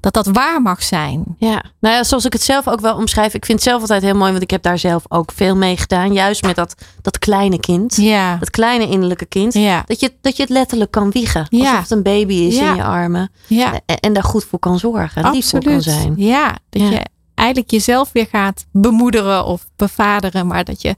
[0.00, 1.24] dat dat waar mag zijn.
[1.38, 3.34] Ja, nou ja, zoals ik het zelf ook wel omschrijf.
[3.34, 5.76] Ik vind het zelf altijd heel mooi, want ik heb daar zelf ook veel mee
[5.76, 6.12] gedaan.
[6.12, 7.96] Juist met dat, dat kleine kind.
[7.96, 8.36] Ja.
[8.36, 9.54] Dat kleine innerlijke kind.
[9.54, 9.82] Ja.
[9.86, 11.46] Dat, je, dat je het letterlijk kan wiegen.
[11.50, 11.64] Ja.
[11.70, 12.70] Alsof het een baby is Ja.
[12.70, 13.30] in je armen.
[13.46, 13.80] Ja.
[13.86, 15.24] En, en daar goed voor kan zorgen.
[15.24, 16.14] En lief voor kan zijn.
[16.16, 16.90] Ja, dat Ja.
[16.90, 17.02] je
[17.34, 20.94] eigenlijk jezelf weer gaat bemoederen of bevaderen, maar dat je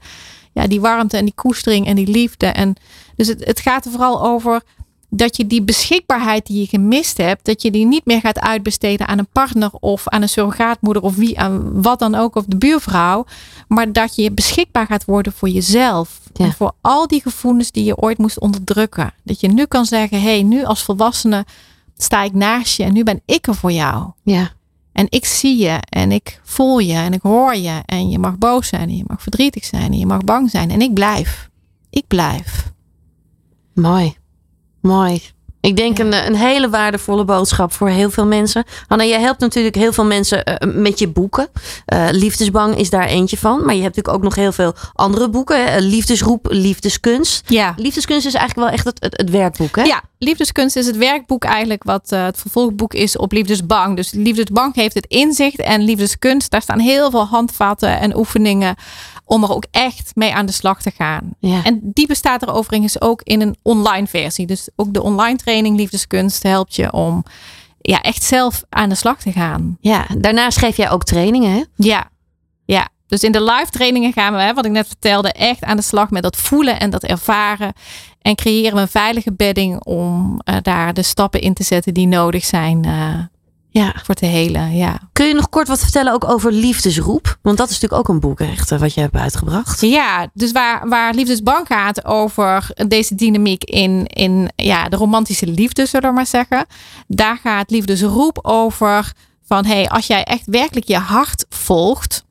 [0.53, 2.45] ja, die warmte en die koestering en die liefde.
[2.45, 2.75] En
[3.15, 4.61] dus het, het gaat er vooral over
[5.13, 9.07] dat je die beschikbaarheid die je gemist hebt, dat je die niet meer gaat uitbesteden
[9.07, 12.57] aan een partner of aan een surrogaatmoeder of wie aan wat dan ook of de
[12.57, 13.25] buurvrouw,
[13.67, 16.45] maar dat je beschikbaar gaat worden voor jezelf Ja.
[16.45, 19.13] en voor al die gevoelens die je ooit moest onderdrukken.
[19.23, 21.45] Dat je nu kan zeggen, hé, hey, nu als volwassene
[21.97, 24.11] sta ik naast je en nu ben ik er voor jou.
[24.23, 24.51] Ja.
[24.91, 27.81] En ik zie je en ik voel je en ik hoor je.
[27.85, 30.71] En je mag boos zijn en je mag verdrietig zijn en je mag bang zijn.
[30.71, 31.49] En ik blijf.
[31.89, 32.71] Ik blijf.
[33.73, 34.15] Mooi.
[34.83, 35.21] Mooi.
[35.61, 38.63] Ik denk een, een hele waardevolle boodschap voor heel veel mensen.
[38.87, 41.49] Hanna, jij helpt natuurlijk heel veel mensen eh, met je boeken.
[41.85, 43.65] Eh, Liefdesbang is daar eentje van.
[43.65, 45.65] Maar je hebt natuurlijk ook nog heel veel andere boeken.
[45.65, 45.79] hè.
[45.79, 47.49] Liefdesroep, Liefdeskunst.
[47.49, 47.73] Ja.
[47.77, 49.83] Liefdeskunst is eigenlijk wel echt het, het, het werkboek, hè?
[49.83, 53.95] Ja, Liefdeskunst is het werkboek eigenlijk wat eh, het vervolgboek is op Liefdesbang.
[53.95, 58.75] Dus Liefdesbang geeft het inzicht en Liefdeskunst, daar staan heel veel handvatten en oefeningen
[59.25, 61.29] om er ook echt mee aan de slag te gaan.
[61.39, 61.63] Ja.
[61.63, 64.45] En die bestaat er overigens ook in een online versie.
[64.47, 67.23] Dus ook de online training Liefdeskunst helpt je om
[67.81, 69.77] ja, echt zelf aan de slag te gaan.
[69.79, 70.07] ja.
[70.17, 71.63] Daarnaast geef jij ook trainingen, hè?
[71.75, 72.09] Ja,
[72.65, 72.89] ja.
[73.07, 75.83] Dus in de live trainingen gaan we, hè, wat ik net vertelde, echt aan de
[75.83, 77.73] slag met dat voelen en dat ervaren.
[78.21, 82.07] En creëren we een veilige bedding om eh, daar de stappen in te zetten die
[82.07, 83.19] nodig zijn eh,
[83.73, 83.95] Ja.
[84.03, 84.75] voor te helen.
[84.75, 84.99] Ja.
[85.13, 87.37] Kun je nog kort wat vertellen ook over Liefdesroep?
[87.41, 89.81] Want dat is natuurlijk ook een boek, echt, eh, wat je hebt uitgebracht.
[89.81, 95.85] Ja, dus waar, waar Liefdesbank gaat over deze dynamiek in, in ja, de romantische liefde,
[95.85, 96.65] zullen we maar zeggen.
[97.07, 99.13] Daar gaat Liefdesroep over
[99.45, 102.23] van hey, als jij echt werkelijk je hart volgt,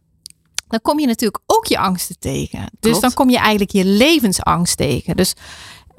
[0.68, 2.60] dan kom je natuurlijk ook je angsten tegen.
[2.60, 3.00] Dus Klopt.
[3.00, 5.16] dan kom je eigenlijk je levensangst tegen.
[5.16, 5.34] Dus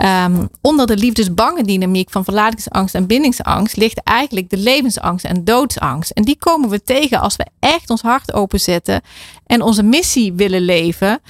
[0.02, 6.12] ehm, onder de liefdesbange dynamiek van verlatingsangst en bindingsangst ligt eigenlijk de levensangst en doodsangst.
[6.12, 9.02] En die komen we tegen als we echt ons hart openzetten
[9.46, 11.22] en onze missie willen leven.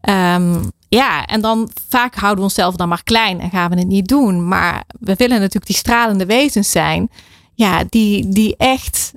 [0.00, 3.86] Ehm, ja, en dan vaak houden we onszelf dan maar klein en gaan we het
[3.86, 4.48] niet doen.
[4.48, 7.10] Maar we willen natuurlijk die stralende wezens zijn.
[7.54, 9.12] Ja, die, die echt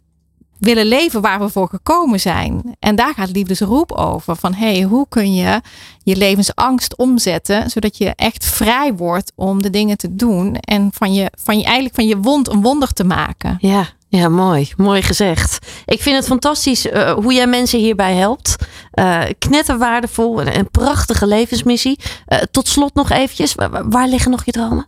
[0.63, 2.75] willen leven waar we voor gekomen zijn.
[2.79, 4.35] En daar gaat liefdesroep over.
[4.35, 5.61] Van hey, hoe kun je
[6.03, 11.13] je levensangst omzetten, zodat je echt vrij wordt om de dingen te doen en van
[11.13, 13.57] je, van je eigenlijk van je wond een wonder te maken.
[13.59, 14.71] Ja, ja, mooi.
[14.77, 15.57] Mooi gezegd.
[15.85, 18.55] Ik vind het fantastisch eh, hoe jij mensen hierbij helpt.
[18.91, 21.99] Eh knetterwaardevol, een, een prachtige levensmissie.
[22.25, 24.87] Eh, tot slot nog eventjes, wa- wa- waar liggen nog je dromen?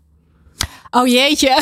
[0.96, 1.50] Oh jeetje.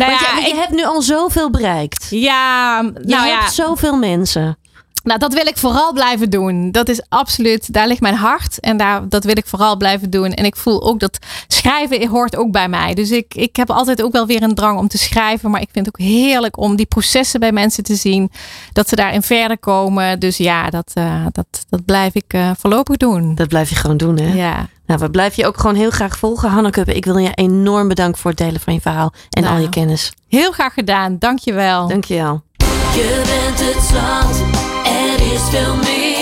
[0.00, 2.06] nou Want ja, je ik- hebt nu al zoveel bereikt.
[2.10, 4.58] ja, Je nou ja, helpt zoveel mensen.
[5.02, 6.70] Nou, dat wil ik vooral blijven doen.
[6.70, 8.60] Dat is absoluut, daar ligt mijn hart.
[8.60, 10.32] En daar, dat wil ik vooral blijven doen.
[10.32, 12.94] En ik voel ook dat schrijven hoort ook bij mij.
[12.94, 15.50] Dus ik, ik heb altijd ook wel weer een drang om te schrijven.
[15.50, 18.30] Maar ik vind het ook heerlijk om die processen bij mensen te zien.
[18.72, 20.20] Dat ze daarin verder komen.
[20.20, 23.34] Dus ja, dat, eh, dat, dat blijf ik eh, voorlopig doen.
[23.34, 24.32] Dat blijf je gewoon doen, hè?
[24.34, 24.68] Ja.
[24.86, 26.50] Nou, we blijven je ook gewoon heel graag volgen.
[26.50, 29.54] Hanneke, ik wil je enorm bedanken voor het delen van je verhaal en Nou.
[29.54, 30.12] al je kennis.
[30.28, 31.16] Heel graag gedaan.
[31.18, 31.88] Dankjewel.
[31.88, 32.42] Dankjewel.
[32.49, 32.49] Je
[32.96, 34.44] bent het zand,
[34.84, 36.19] er is veel meer.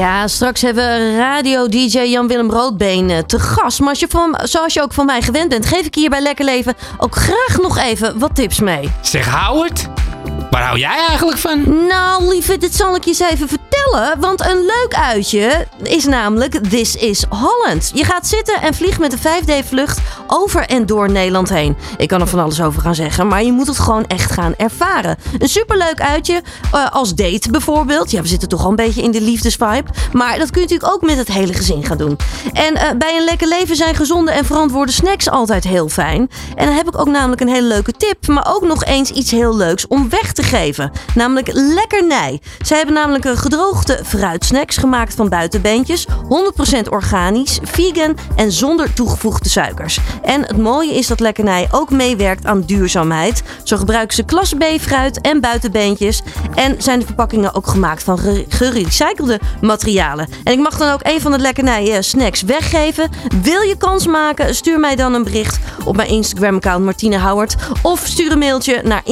[0.00, 3.80] Ja, straks hebben we radio-dj Jan-Willem Roodbeen eh, te gast.
[3.80, 6.20] Maar als je van, zoals je ook van mij gewend bent, geef ik hier bij
[6.20, 8.92] Lekker Leven ook graag nog even wat tips mee.
[9.00, 9.88] Zeg Howard,
[10.50, 11.86] waar hou jij eigenlijk van?
[11.86, 14.20] Nou, lieve, dit zal ik je eens even vertellen.
[14.20, 17.90] Want een leuk uitje is namelijk This is Holland.
[17.94, 21.76] Je gaat zitten en vliegt met een 5D-vlucht over en door Nederland heen.
[21.96, 24.54] Ik kan er van alles over gaan zeggen, maar je moet het gewoon echt gaan
[24.56, 25.16] ervaren.
[25.38, 28.10] Een superleuk uitje, eh, als date bijvoorbeeld.
[28.10, 29.90] Ja, we zitten toch al een beetje in de liefdesvibe.
[30.12, 32.18] Maar dat kun je natuurlijk ook met het hele gezin gaan doen.
[32.52, 36.30] En eh, bij een lekker leven zijn gezonde en verantwoorde snacks altijd heel fijn.
[36.54, 38.26] En dan heb ik ook namelijk een hele leuke tip.
[38.26, 40.90] Maar ook nog eens iets heel leuks om weg te geven.
[41.14, 42.40] Namelijk lekkernij.
[42.62, 46.06] Zij hebben namelijk een gedroogde fruitsnacks gemaakt van buitenbeentjes.
[46.08, 49.98] 100% organisch, vegan en zonder toegevoegde suikers.
[50.22, 53.42] En het mooie is dat lekkernij ook meewerkt aan duurzaamheid.
[53.64, 56.22] Zo gebruiken ze klas B fruit en buitenbeentjes.
[56.54, 60.28] En zijn de verpakkingen ook gemaakt van ge- gerecyclede materialen.
[60.44, 63.10] En ik mag dan ook een van de lekkernij eh, snacks weggeven.
[63.42, 64.54] Wil je kans maken?
[64.54, 67.54] Stuur mij dan een bericht op mijn Instagram-account Martine Howard.
[67.82, 69.02] Of stuur een mailtje naar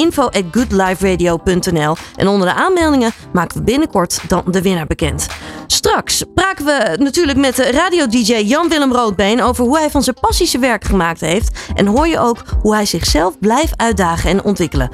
[1.01, 1.96] info.goodliferadio.nl.
[2.16, 5.26] En onder de aanmeldingen maken we binnenkort dan de winnaar bekend.
[5.66, 10.46] Straks spraken we natuurlijk met de radio-dj Jan-Willem Roodbeen over hoe hij van zijn passie
[10.46, 11.59] zijn werk gemaakt heeft.
[11.74, 14.90] En hoor je ook hoe hij zichzelf blijft uitdagen en ontwikkelen.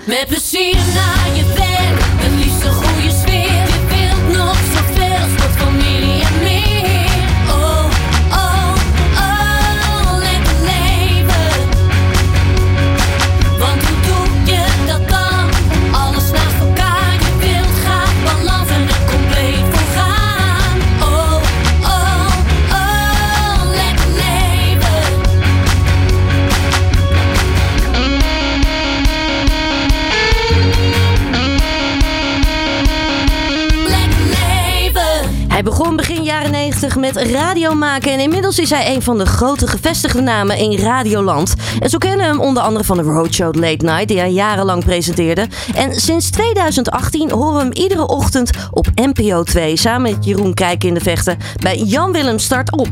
[37.01, 40.59] Jaren 90 met radio maken en inmiddels is hij een van de grote gevestigde namen
[40.59, 41.55] in Radioland.
[41.80, 44.84] En zo kennen we hem onder andere van de Roadshow Late Night, die hij jarenlang
[44.84, 45.47] presenteerde.
[45.74, 50.88] En sinds 2018 horen we hem iedere ochtend op NPO 2 samen met Jeroen Kijken
[50.88, 52.88] in de Vechten bij Jan Willem Start Op.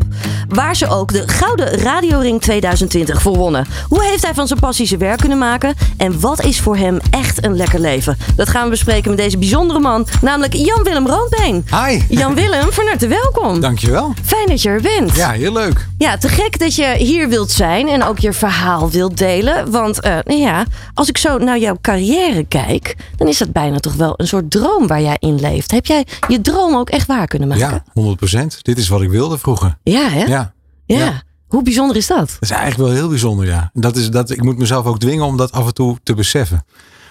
[0.49, 3.67] Waar ze ook de Gouden Radioring 2020 voor wonnen.
[3.89, 5.75] Hoe heeft hij van zijn passie zijn werk kunnen maken?
[5.97, 8.17] En wat is voor hem echt een lekker leven?
[8.37, 11.65] Dat gaan we bespreken met deze bijzondere man, namelijk Jan Willem Roodbeen.
[11.71, 12.01] Hi.
[12.09, 13.61] Jan Willem, van harte welkom.
[13.61, 13.92] Dankjewel.
[14.25, 15.17] Fijn dat je er bent.
[15.17, 15.89] Ja, heel leuk.
[15.99, 19.71] Ja, te gek dat je hier wilt zijn en ook je verhaal wilt delen.
[19.71, 20.65] Want eh, nou ja,
[20.95, 24.51] als ik zo naar jouw carrière kijk, dan is dat bijna toch wel een soort
[24.51, 25.71] droom waar jij in leeft.
[25.71, 27.83] Heb jij je droom ook echt waar kunnen maken?
[27.95, 28.47] Ja, 100%.
[28.63, 29.77] Dit is wat ik wilde vroeger.
[29.83, 30.25] Ja, hè?
[30.25, 30.53] Ja.
[30.87, 30.99] Ja.
[30.99, 31.23] ja.
[31.47, 32.19] Hoe bijzonder is dat?
[32.19, 33.71] Dat is eigenlijk wel heel bijzonder, ja.
[33.73, 36.65] Dat is, dat, ik moet mezelf ook dwingen om dat af en toe te beseffen.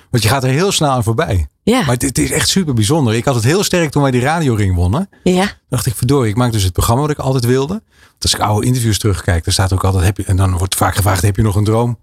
[0.10, 1.48] Want je gaat er heel snel aan voorbij.
[1.64, 1.80] Ja.
[1.86, 3.14] Maar het, is echt super bijzonder.
[3.14, 5.10] Ik had het heel sterk toen wij die radioring wonnen.
[5.24, 5.52] Ja.
[5.70, 7.74] dacht ik, verdorie, ik maak dus het programma wat ik altijd wilde.
[8.00, 10.76] Want als ik oude interviews terugkijk, dan staat ook altijd, heb je, en dan wordt
[10.76, 12.00] vaak gevraagd, heb je nog een droom?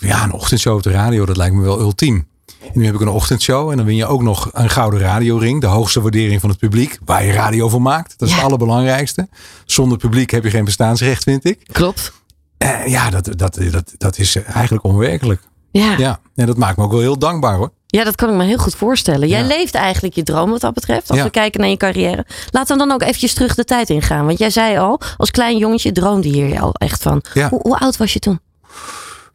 [0.00, 2.28] Ja, een ochtendshow op de radio, dat lijkt me wel ultiem.
[2.60, 5.60] En nu heb ik een ochtendshow en dan win je ook nog een gouden radioring.
[5.60, 8.14] De hoogste waardering van het publiek, waar je radio voor maakt.
[8.18, 8.40] Dat is Ja.
[8.40, 9.28] het allerbelangrijkste.
[9.64, 11.60] Zonder publiek heb je geen bestaansrecht, vind ik.
[11.72, 12.12] Klopt.
[12.58, 15.42] Eh, ja, dat, dat, dat, dat is eigenlijk onwerkelijk.
[15.70, 15.94] Ja.
[15.98, 17.72] Ja, en dat maakt me ook wel heel dankbaar hoor.
[17.90, 19.28] Dat kan ik me heel goed voorstellen.
[19.28, 19.46] Jij Ja.
[19.46, 21.08] leeft eigenlijk je droom wat dat betreft.
[21.10, 21.24] Als Ja.
[21.24, 22.26] we kijken naar je carrière.
[22.50, 24.26] Laten we dan ook eventjes terug de tijd ingaan.
[24.26, 27.22] Want jij zei al, als klein jongetje droomde je hier al echt van.
[27.34, 27.48] Ja.
[27.48, 28.40] Hoe, hoe oud was je toen?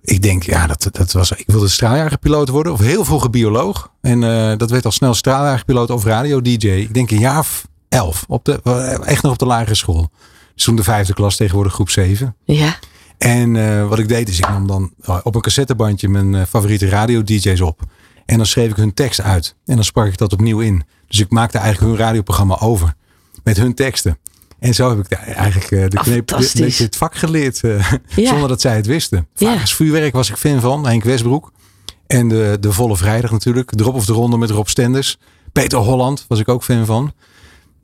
[0.02, 2.74] Ik denk, ja, dat, dat was, ik wilde straaljagerpiloot worden.
[2.74, 3.92] Of heel vroeger bioloog.
[4.02, 6.68] En eh, dat werd al snel straaljagerpiloot of radio-dj.
[6.68, 8.24] Ik denk een jaar of elf.
[8.28, 8.60] Op de,
[9.06, 10.10] echt nog op de lagere school.
[10.56, 12.36] Dus toen de vijfde klas, tegenwoordig groep zeven.
[12.44, 12.76] Ja.
[13.18, 16.42] En eh, wat ik deed is, ik nam dan eh, op een cassettebandje mijn eh,
[16.50, 17.82] favoriete radio-dj's op.
[18.26, 19.56] En dan schreef ik hun tekst uit.
[19.66, 20.84] En dan sprak ik dat opnieuw in.
[21.08, 22.94] Dus ik maakte eigenlijk hun radioprogramma over.
[23.44, 24.18] Met hun teksten.
[24.60, 27.64] En zo heb ik de- eigenlijk eh, de Ah, kneep, beetje het vak geleerd.
[27.64, 28.30] eh, Ja.
[28.30, 29.28] Zonder dat zij het wisten.
[29.36, 29.48] Ja.
[29.48, 30.88] Varens vuurwerk was ik fan van.
[30.88, 31.52] Henk Westbroek.
[32.08, 33.70] En de, de Volle Vrijdag natuurlijk.
[33.76, 35.18] Drop of de Ronde met Rob Stenders.
[35.52, 37.14] Peter Holland was ik ook fan van.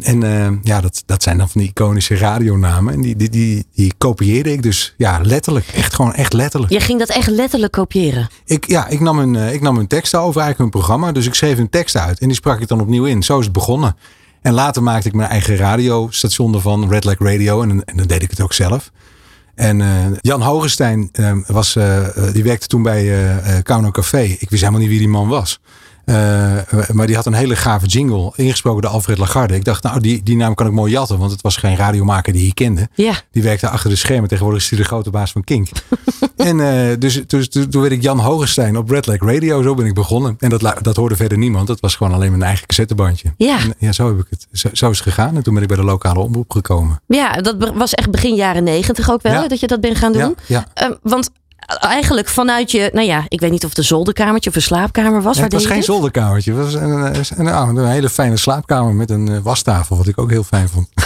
[0.03, 2.93] En eh, ja, dat, dat zijn dan van die iconische radionamen.
[2.93, 5.67] En die, die, die, die kopieerde ik dus ja, letterlijk.
[5.67, 6.73] Echt gewoon echt letterlijk.
[6.73, 8.29] Je ging dat echt letterlijk kopiëren.
[8.45, 11.11] Ik, ja, ik nam, hun, eh, ik nam hun teksten over, eigenlijk hun programma.
[11.11, 12.19] Dus ik schreef hun teksten uit.
[12.19, 13.23] En die sprak ik dan opnieuw in.
[13.23, 13.95] Zo is het begonnen.
[14.41, 16.89] En later maakte ik mijn eigen radiostation ervan.
[16.89, 17.61] Red Lag Radio.
[17.61, 18.91] En, en dan deed ik het ook zelf.
[19.55, 19.87] En eh,
[20.21, 21.77] Jan Hogestein eh, was,
[22.33, 23.33] die werkte toen bij
[23.63, 24.21] Kauno Café.
[24.21, 25.59] Ik wist helemaal niet wie die man was.
[26.05, 26.15] Eh,
[26.91, 29.55] maar die had een hele gave jingle, ingesproken door Alfred Lagarde.
[29.55, 32.33] Ik dacht, nou, die, die naam kan ik mooi jatten, want het was geen radiomaker
[32.33, 32.89] die ik kende.
[32.93, 33.13] Ja.
[33.31, 34.29] Die werkte achter de schermen.
[34.29, 35.69] Tegenwoordig is hij de grote baas van Kink.
[36.35, 39.61] en eh, dus, dus, dus toen werd ik Jan Hogestein op Red Radio.
[39.61, 40.35] Zo ben ik begonnen.
[40.39, 41.67] En dat, dat hoorde verder niemand.
[41.67, 43.33] Dat was gewoon alleen mijn eigen cassettebandje.
[43.37, 43.59] Ja.
[43.59, 44.47] En, ja, zo heb ik het.
[44.51, 45.35] Zo, zo is het gegaan.
[45.35, 47.01] En toen ben ik bij de lokale omroep gekomen.
[47.07, 49.47] Ja, dat was echt begin jaren negentig ook wel, Ja.
[49.47, 50.21] dat je dat bent gaan doen.
[50.21, 50.67] Ja, ja.
[50.73, 51.29] Eh, want
[51.65, 55.21] eigenlijk vanuit je, nou ja, ik weet niet of het een zolderkamertje of een slaapkamer
[55.21, 55.37] was.
[55.37, 56.53] Ja, het was geen zolderkamertje.
[56.53, 59.97] Het was een, een, een, nou, een hele fijne slaapkamer met een eh, wastafel.
[59.97, 60.89] Wat ik ook heel fijn vond.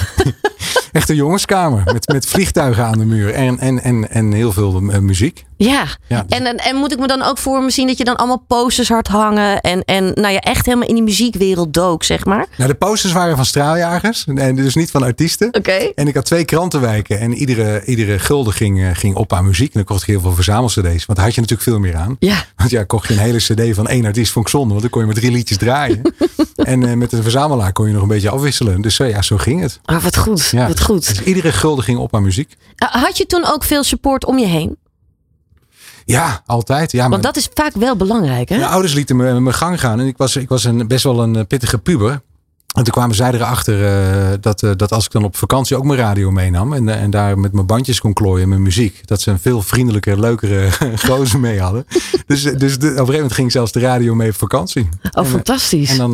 [0.92, 1.84] Echt een jongenskamer.
[1.94, 3.34] Met, met vliegtuigen aan de muur.
[3.34, 5.46] En, en, en, en heel veel eh, muziek.
[5.58, 5.88] Ja.
[6.08, 6.26] Ja.
[6.28, 8.44] En, en, en moet ik me dan ook voor me zien dat je dan allemaal
[8.48, 12.46] posters hard hangen en, en nou ja, echt helemaal in die muziekwereld dook, zeg maar?
[12.58, 14.26] Nou, de posters waren van straaljagers.
[14.36, 15.48] En dus niet van artiesten.
[15.54, 15.92] Oké.
[15.96, 17.20] En ik had twee krantenwijken.
[17.20, 19.68] En iedere, iedere gulden ging, eh, ging op aan muziek.
[19.68, 21.06] En dan kocht ik heel veel verzamel-cd's.
[21.06, 22.16] Want daar had je natuurlijk veel meer aan.
[22.20, 22.46] Ja.
[22.56, 24.70] Want ja, kocht je een hele cd van één artiest vond ik zonde.
[24.70, 26.02] Want dan kon je maar drie liedjes draaien.
[26.56, 28.82] en eh, met een verzamelaar kon je nog een beetje afwisselen.
[28.82, 29.80] Dus eh, ja, zo ging het.
[29.86, 30.50] Oh, wat goed.
[30.50, 30.68] Ja.
[30.68, 31.08] Wat goed.
[31.08, 32.56] Dus iedere gulden ging op aan muziek.
[32.84, 34.78] Uh, Had je toen ook veel support om je heen?
[36.06, 36.92] Ja, altijd.
[36.92, 38.58] Ja, maar Want dat is vaak wel belangrijk, hè?
[38.58, 40.00] Mijn ouders lieten me mijn gang gaan.
[40.00, 42.22] En ik was, ik was een, best wel een eh, pittige puber.
[42.76, 45.84] En toen kwamen zij erachter eh, dat, eh, dat als ik dan op vakantie ook
[45.84, 46.74] mijn radio meenam.
[46.74, 49.08] En, en daar met mijn bandjes kon klooien, mijn muziek.
[49.08, 50.70] Dat ze een veel vriendelijker, leukere
[51.08, 51.86] gozer mee hadden.
[52.26, 54.90] Dus, dus de, op een gegeven moment ging zelfs de radio mee op vakantie.
[55.12, 55.90] Oh, fantastisch.
[55.90, 56.14] En dan,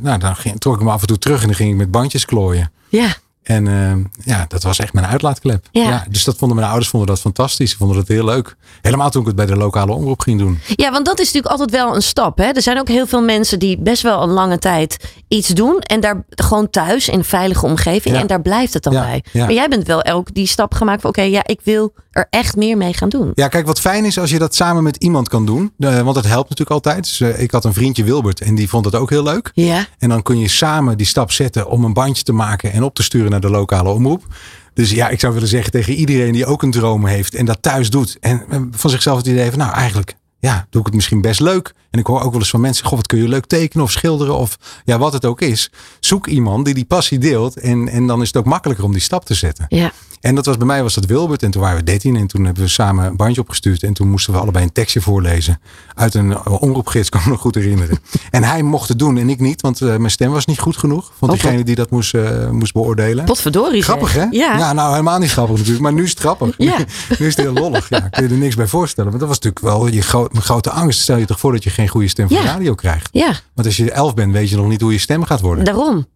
[0.00, 1.90] nou, dan ging, trok ik me af en toe terug en dan ging ik met
[1.90, 2.72] bandjes klooien.
[2.88, 3.14] ja.
[3.42, 5.66] En eh, ja, dat was echt mijn uitlaatklep.
[5.72, 6.04] Ja.
[6.10, 7.70] dus dat vonden mijn ouders vonden dat fantastisch.
[7.70, 8.56] Ze vonden dat heel leuk.
[8.80, 10.58] Helemaal toen ik het bij de lokale omroep ging doen.
[10.76, 12.38] ja, want dat is natuurlijk altijd wel een stap.
[12.38, 12.44] Hè?
[12.44, 15.78] Er zijn ook heel veel mensen die best wel een lange tijd iets doen.
[15.78, 18.14] En daar gewoon thuis in een veilige omgeving.
[18.14, 18.20] Ja.
[18.20, 19.22] En daar blijft het dan Ja, bij.
[19.32, 21.10] Maar jij bent wel ook die stap gemaakt van...
[21.10, 23.30] Oké, ja, ik wil er echt meer mee gaan doen.
[23.34, 25.72] Ja, kijk, wat fijn is als je dat samen met iemand kan doen.
[25.76, 27.04] Want dat helpt natuurlijk altijd.
[27.04, 29.50] Dus, eh, ik had een vriendje Wilbert en die vond het ook heel leuk.
[29.54, 29.86] Ja.
[29.98, 32.94] En dan kun je samen die stap zetten om een bandje te maken en op
[32.94, 34.26] te sturen naar de lokale omroep.
[34.74, 37.58] Dus ja, ik zou willen zeggen tegen iedereen die ook een droom heeft en dat
[37.60, 38.16] thuis doet.
[38.20, 41.74] En van zichzelf het idee van, nou eigenlijk, ja, doe ik het misschien best leuk.
[41.90, 43.90] En ik hoor ook wel eens van mensen, goh, wat kun je leuk tekenen of
[43.90, 45.70] schilderen of ja, wat het ook is.
[46.00, 49.00] Zoek iemand die die passie deelt en, en dan is het ook makkelijker om die
[49.00, 49.66] stap te zetten.
[49.68, 49.92] Ja.
[50.22, 51.42] En dat was bij mij was dat Wilbert.
[51.42, 53.82] En toen waren we 13 en toen hebben we samen een bandje opgestuurd.
[53.82, 55.60] En toen moesten we allebei een tekstje voorlezen.
[55.94, 57.98] Uit een eh, omroepgids, kan ik me nog goed herinneren.
[58.30, 60.76] En hij mocht het doen en ik niet, want eh, mijn stem was niet goed
[60.76, 61.12] genoeg.
[61.18, 63.24] Vond Oh, diegene die dat moest, eh, moest beoordelen.
[63.24, 63.82] Potverdorie.
[63.82, 64.26] Grappig hè?
[64.30, 64.72] Ja.
[64.72, 65.82] nou helemaal niet grappig natuurlijk.
[65.82, 66.54] Maar nu is het grappig.
[66.58, 66.78] Ja.
[67.18, 67.88] nu is het heel lollig.
[67.88, 69.10] Ja, kun je er niks bij voorstellen.
[69.10, 71.00] Want dat was natuurlijk wel je gro- grote angst.
[71.00, 72.42] Stel je toch voor dat je geen goede stem voor Ja.
[72.42, 73.08] de radio krijgt.
[73.12, 75.64] Ja, Want als je elf bent, weet je nog niet hoe je stem gaat worden.
[75.64, 76.06] daarom.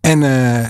[0.00, 0.18] En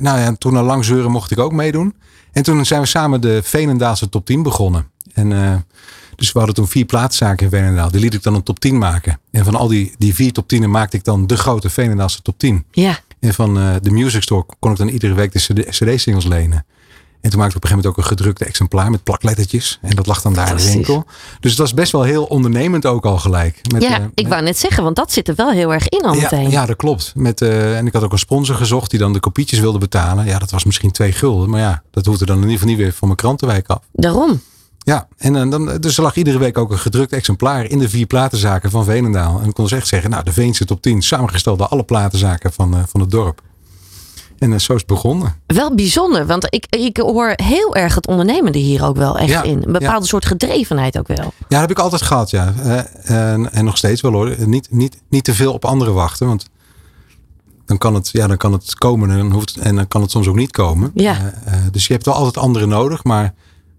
[0.03, 1.95] nou ja, toen al lang zeuren mocht ik ook meedoen.
[2.35, 4.87] En toen zijn we samen de Veenendaalse top 10 begonnen.
[5.13, 5.57] En eh,
[6.17, 7.91] dus we hadden toen vier plaatszaken in Veenendaal.
[7.91, 9.21] Die liet ik dan een top 10 maken.
[9.31, 12.39] En van al die, die vier top 10 maakte ik dan de grote Veenendaalse top
[12.39, 12.65] 10.
[12.71, 12.99] Ja.
[13.21, 16.67] En van eh, de Music Store kon ik dan iedere week de CD cd-singles lenen.
[17.25, 19.79] En toen maakte ik op een gegeven moment ook een gedrukte exemplaar met plaklettertjes.
[19.83, 21.05] En dat lag dan daar in de winkel.
[21.41, 23.61] Dus het was best wel heel ondernemend ook al gelijk.
[23.73, 26.03] Met, ja, eh, ik wou net zeggen, want dat zit er wel heel erg in
[26.03, 26.51] al ja, meteen.
[26.51, 27.13] ja, dat klopt.
[27.15, 30.25] Met, eh, en ik had ook een sponsor gezocht die dan de kopietjes wilde betalen.
[30.25, 31.51] Ja, dat was misschien twee gulden.
[31.51, 33.81] Maar ja, dat hoefde dan in ieder geval niet weer van mijn krantenwijk af.
[33.93, 34.43] Daarom.
[34.79, 37.89] Ja, en eh, dan, dus er lag iedere week ook een gedrukt exemplaar in de
[37.89, 39.41] vier platenzaken van Veenendaal.
[39.41, 42.53] En ik kon dus echt zeggen, nou, de Veense top 10, samengesteld door alle platenzaken
[42.53, 43.43] van, van het dorp.
[44.39, 45.35] En eh, zo is het begonnen.
[45.47, 49.43] Wel bijzonder, want ik, ik hoor heel erg het ondernemende hier ook wel echt Ja,
[49.43, 49.63] in.
[49.63, 50.09] Een bepaalde ja.
[50.09, 51.17] soort gedrevenheid ook wel.
[51.17, 52.55] Ja, dat heb ik altijd gehad, ja.
[52.63, 54.35] Eh, en, en nog steeds wel hoor.
[54.39, 56.47] Niet, niet, niet te veel op anderen wachten, want
[57.65, 60.11] dan kan het, ja, dan kan het komen en dan, hoeft, en dan kan het
[60.11, 60.91] soms ook niet komen.
[60.95, 61.33] Ja.
[61.45, 63.35] Eh, dus je hebt wel altijd anderen nodig, maar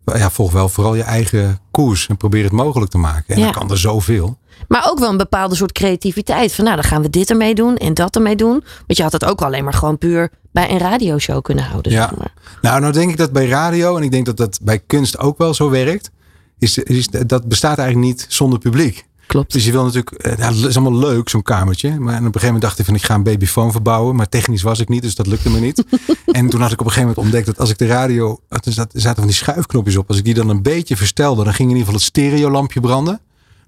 [0.06, 3.36] ja, volg wel vooral je eigen koers en probeer het mogelijk te maken.
[3.36, 3.44] En Ja.
[3.44, 4.38] dan kan er zoveel.
[4.68, 6.54] Maar ook wel een bepaalde soort creativiteit.
[6.54, 8.64] Van nou, dan gaan we dit ermee doen en dat ermee doen.
[8.88, 11.92] Want je had het ook alleen maar gewoon puur bij een radioshow kunnen houden.
[11.92, 12.08] Ja.
[12.10, 12.34] Zeg maar.
[12.62, 15.38] Nou, nou denk ik dat bij radio, en ik denk dat dat bij kunst ook
[15.38, 16.12] wel zo werkt,
[16.60, 19.06] is, is dat bestaat eigenlijk niet zonder publiek.
[19.36, 19.54] Klopt.
[19.54, 21.90] Dus je wil natuurlijk, eh, nou, het is allemaal leuk, zo'n kamertje.
[21.90, 24.16] Maar op een gegeven moment dacht ik van, ik ga een babyfoon verbouwen.
[24.16, 25.84] Maar technisch was ik niet, dus dat lukte me niet.
[26.32, 28.60] en toen had ik op een gegeven moment ontdekt dat als ik de radio, er
[28.74, 30.08] zat- er zaten van die schuifknopjes op.
[30.08, 33.20] Als ik die dan een beetje verstelde, dan ging in ieder geval het stereolampje branden.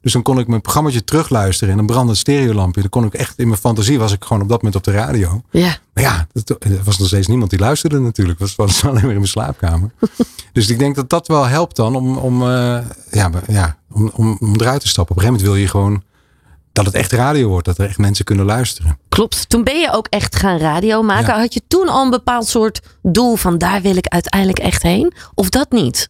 [0.01, 2.81] Dus dan kon ik mijn programmaatje terugluisteren en dan brandde het stereolampje.
[2.81, 4.91] Dan kon ik echt, in mijn fantasie was ik gewoon op dat moment op de
[4.99, 5.41] radio.
[5.51, 5.77] Ja.
[5.93, 8.39] Maar ja, dat- er was nog steeds niemand die luisterde natuurlijk.
[8.39, 9.91] Het was, was alleen maar in mijn slaapkamer.
[10.53, 12.47] dus ik denk dat dat wel helpt dan om, om, eh,
[13.11, 15.15] ja, ja, om, om, om eruit te stappen.
[15.15, 16.03] Op een gegeven moment wil je gewoon
[16.71, 17.65] dat het echt radio wordt.
[17.65, 18.99] Dat er echt mensen kunnen luisteren.
[19.09, 19.49] Klopt.
[19.49, 21.33] Toen ben je ook echt gaan radio maken.
[21.33, 21.39] Ja.
[21.39, 25.13] Had je toen al een bepaald soort doel van daar wil ik uiteindelijk echt heen?
[25.33, 26.07] Of dat niet?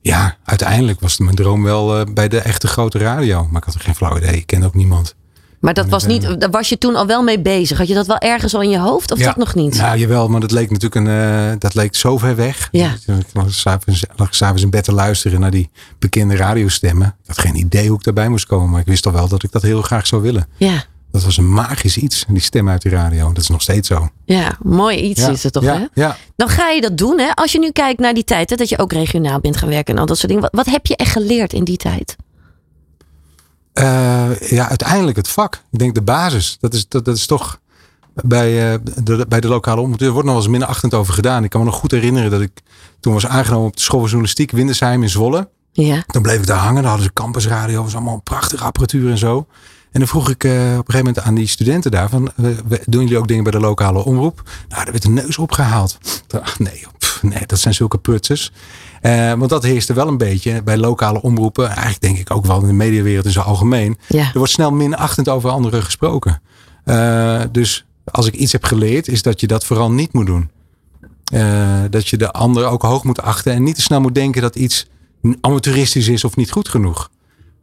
[0.00, 3.46] Ja, uiteindelijk was mijn droom wel eh, bij de echte grote radio.
[3.50, 4.36] Maar ik had er geen flauw idee.
[4.36, 5.14] Ik kende ook niemand.
[5.60, 7.78] Maar dat was niet, daar was je toen al wel mee bezig.
[7.78, 9.26] Had je dat wel ergens al in je hoofd of Ja.
[9.26, 9.76] dat nog niet?
[9.76, 12.68] Nou, jawel, maar dat leek natuurlijk een, eh, dat leek zo ver weg.
[12.72, 12.90] Ja.
[13.06, 17.06] Ik lag s'avonds lag s'avonds in bed te luisteren naar die bekende radiostemmen.
[17.06, 18.70] Ik had geen idee hoe ik daarbij moest komen.
[18.70, 20.46] Maar ik wist al wel dat ik dat heel graag zou willen.
[20.56, 20.84] Ja.
[21.12, 23.28] Dat was een magisch iets, die stem uit de radio.
[23.32, 24.08] Dat is nog steeds zo.
[24.24, 25.28] Ja, mooi iets ja.
[25.28, 25.84] is het toch, ja, hè?
[26.02, 26.16] Ja.
[26.36, 27.30] Dan ga je dat doen, hè?
[27.34, 29.94] Als je nu kijkt naar die tijd, hè, dat je ook regionaal bent gaan werken
[29.94, 30.42] en al dat soort dingen.
[30.42, 32.16] Wat, wat heb je echt geleerd in die tijd?
[33.80, 35.62] Eh, ja, uiteindelijk het vak.
[35.70, 36.56] Ik denk de basis.
[36.60, 37.60] Dat is, dat, dat is toch
[38.14, 40.00] bij, eh, de, bij de lokale omroep.
[40.00, 41.44] Er wordt nog wel eens minachtend over gedaan.
[41.44, 42.50] Ik kan me nog goed herinneren dat ik
[43.00, 45.48] toen was aangenomen op de school van journalistiek Windesheim in Zwolle.
[45.72, 46.02] Ja.
[46.06, 46.82] Dan bleef ik daar hangen.
[46.82, 47.82] Dan hadden ze campusradio.
[47.82, 49.46] was allemaal prachtige apparatuur en zo.
[49.92, 52.30] En dan vroeg ik eh, op een gegeven moment aan die studenten daar van,
[52.86, 54.42] doen jullie ook dingen bij de lokale omroep?
[54.68, 55.98] Nou, er werd een neus opgehaald.
[56.42, 58.52] Ach, nee, pff, nee, dat zijn zulke prutsers.
[59.00, 61.66] Eh, want dat heerste wel een beetje bij lokale omroepen.
[61.66, 63.98] Eigenlijk denk ik ook wel in de mediawereld in zijn algemeen.
[64.08, 64.24] Ja.
[64.24, 66.42] Er wordt snel minachtend over anderen gesproken.
[66.84, 70.50] Eh, dus als ik iets heb geleerd, is dat je dat vooral niet moet doen.
[71.32, 74.42] Eh, dat je de ander ook hoog moet achten en niet te snel moet denken
[74.42, 74.88] dat iets
[75.40, 77.10] amateuristisch is of niet goed genoeg.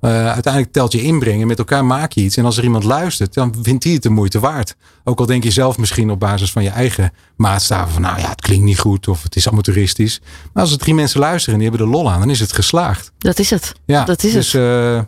[0.02, 2.38] Eh, uiteindelijk telt je inbrengen, met elkaar maak je iets.
[2.38, 4.76] En als er iemand luistert, dan vindt hij het de moeite waard.
[5.04, 8.30] Ook al denk je zelf misschien op basis van je eigen maatstaven van nou ja,
[8.30, 10.22] het klinkt niet goed of het is amateuristisch.
[10.54, 12.54] Maar als er drie mensen luisteren en die hebben er lol aan, dan is het
[12.54, 13.12] geslaagd.
[13.18, 13.74] Dat is het.
[13.86, 15.00] Ja, Dat is dus, eh,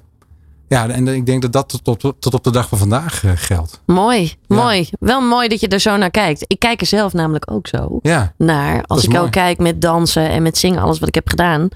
[0.68, 3.32] ja, en ik denk dat dat tot, tot, tot op de dag van vandaag eh,
[3.36, 3.82] geldt.
[3.86, 4.56] Mooi, Ja.
[4.56, 4.90] mooi.
[5.00, 6.44] Wel mooi dat je er zo naar kijkt.
[6.48, 8.84] Ik kijk er zelf namelijk ook zo Ja, naar.
[8.86, 9.22] Als ik mooi.
[9.24, 11.70] ook kijk met dansen en met zingen, alles wat ik heb gedaan.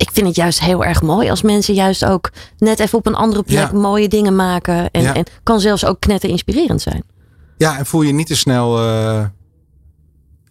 [0.00, 3.14] Ik vind het juist heel erg mooi als mensen juist ook net even op een
[3.14, 3.78] andere plek Ja.
[3.78, 4.90] mooie dingen maken.
[4.90, 5.14] En, Ja.
[5.14, 7.02] en kan zelfs ook knetter inspirerend zijn.
[7.56, 8.78] ja en voel je niet te snel...
[8.78, 9.18] eh,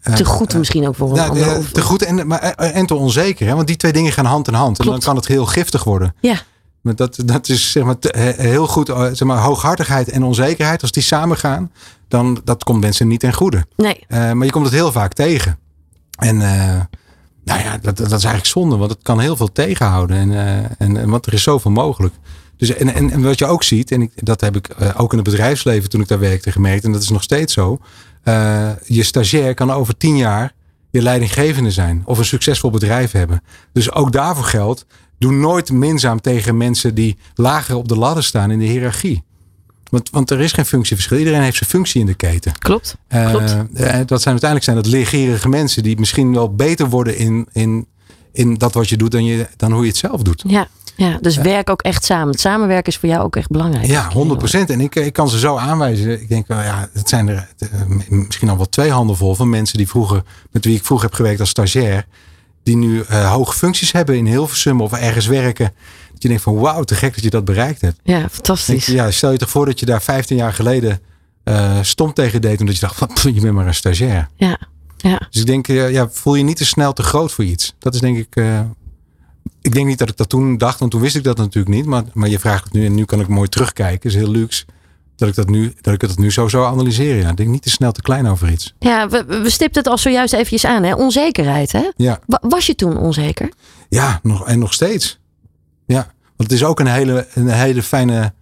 [0.02, 1.58] eh, Te goed eh, misschien ook voor een Ja, ander.
[1.58, 3.48] Of- te goed en, maar, en te onzeker.
[3.48, 3.56] Hè?
[3.56, 4.80] Want die twee dingen gaan hand in hand.
[4.80, 6.16] En dan kan het heel giftig worden.
[6.20, 6.36] Ja.
[6.82, 8.88] Maar dat, dat is zeg maar, te- heel goed.
[8.88, 10.82] Zeg maar, hooghartigheid en onzekerheid.
[10.82, 11.72] Als die samengaan,
[12.08, 13.66] dan dat komt mensen niet ten goede.
[13.76, 15.60] Nee, maar je komt het heel vaak tegen.
[16.18, 16.42] En
[17.50, 18.78] nou ja, dat, dat is eigenlijk zonde.
[18.78, 20.18] Want het kan heel veel tegenhouden.
[20.18, 22.14] En, eh, en, en want er is zoveel mogelijk.
[22.58, 25.12] Dus, en, en, en wat je ook ziet, en ik, dat heb ik eh, ook
[25.12, 26.84] in het bedrijfsleven toen ik daar werkte gemerkt.
[26.84, 27.80] En dat is nog steeds zo.
[28.24, 30.54] eh, je stagiair kan over tien jaar
[30.92, 32.02] je leidinggevende zijn.
[32.06, 33.42] Of een succesvol bedrijf hebben.
[33.74, 34.86] Dus ook daarvoor geldt.
[35.18, 39.24] Doe nooit minzaam tegen mensen die lager op de ladder staan in de hiërarchie.
[39.90, 41.18] Want, want er is geen functieverschil.
[41.18, 42.52] Iedereen heeft zijn functie in de keten.
[42.58, 42.96] klopt.
[43.08, 43.50] Eh, Klopt.
[43.74, 47.88] eh, dat zijn uiteindelijk zijn dat legerige mensen die misschien wel beter worden in, in,
[48.32, 50.44] in dat wat je doet dan, je, dan hoe je het zelf doet.
[50.48, 52.28] Ja, ja, dus werk ook echt samen.
[52.30, 53.86] Het samenwerken is voor jou ook echt belangrijk.
[53.86, 54.70] Ja, 100%.
[54.70, 56.22] En ik, ik kan ze zo aanwijzen.
[56.22, 57.70] Ik denk, wel, ja, het zijn er eh,
[58.10, 61.16] misschien al wel twee handen vol van mensen die vroeger, met wie ik vroeger heb
[61.16, 62.06] gewerkt als stagiair,
[62.70, 65.74] die nu eh, hoge functies hebben in Hilversum of ergens werken.
[66.12, 68.00] Dat je denkt van wauw, te gek dat je dat bereikt hebt.
[68.04, 68.86] Ja, fantastisch.
[68.86, 71.00] ja, stel je toch voor dat je daar 15 jaar geleden
[71.44, 74.30] eh, stom tegen deed, omdat je dacht, van, je bent maar een stagiair.
[74.36, 74.60] Ja,
[74.98, 75.28] ja.
[75.30, 77.76] Dus ik denk, eh, ja, voel je niet te snel te groot voor iets.
[77.80, 78.36] Dat is denk ik.
[79.62, 81.86] ik denk niet dat ik dat toen dacht, want toen wist ik dat natuurlijk niet.
[81.86, 84.10] Maar, maar je vraagt het nu en nu kan ik mooi terugkijken.
[84.10, 84.66] is heel luxe.
[85.20, 87.22] Dat ik dat nu, dat ik het nu zo zou analyseren.
[87.22, 87.30] Ja.
[87.30, 88.74] Ik denk niet te snel te klein over iets.
[88.80, 90.84] ja we, we stipten het al zojuist eventjes aan.
[90.84, 90.94] Hè?
[90.96, 91.90] Onzekerheid, hè?
[91.96, 93.52] Ja, Wa- Was je toen onzeker?
[93.90, 95.20] ja nog, en nog steeds.
[95.86, 95.96] Ja,
[96.36, 98.34] want het is ook een hele, een hele fijne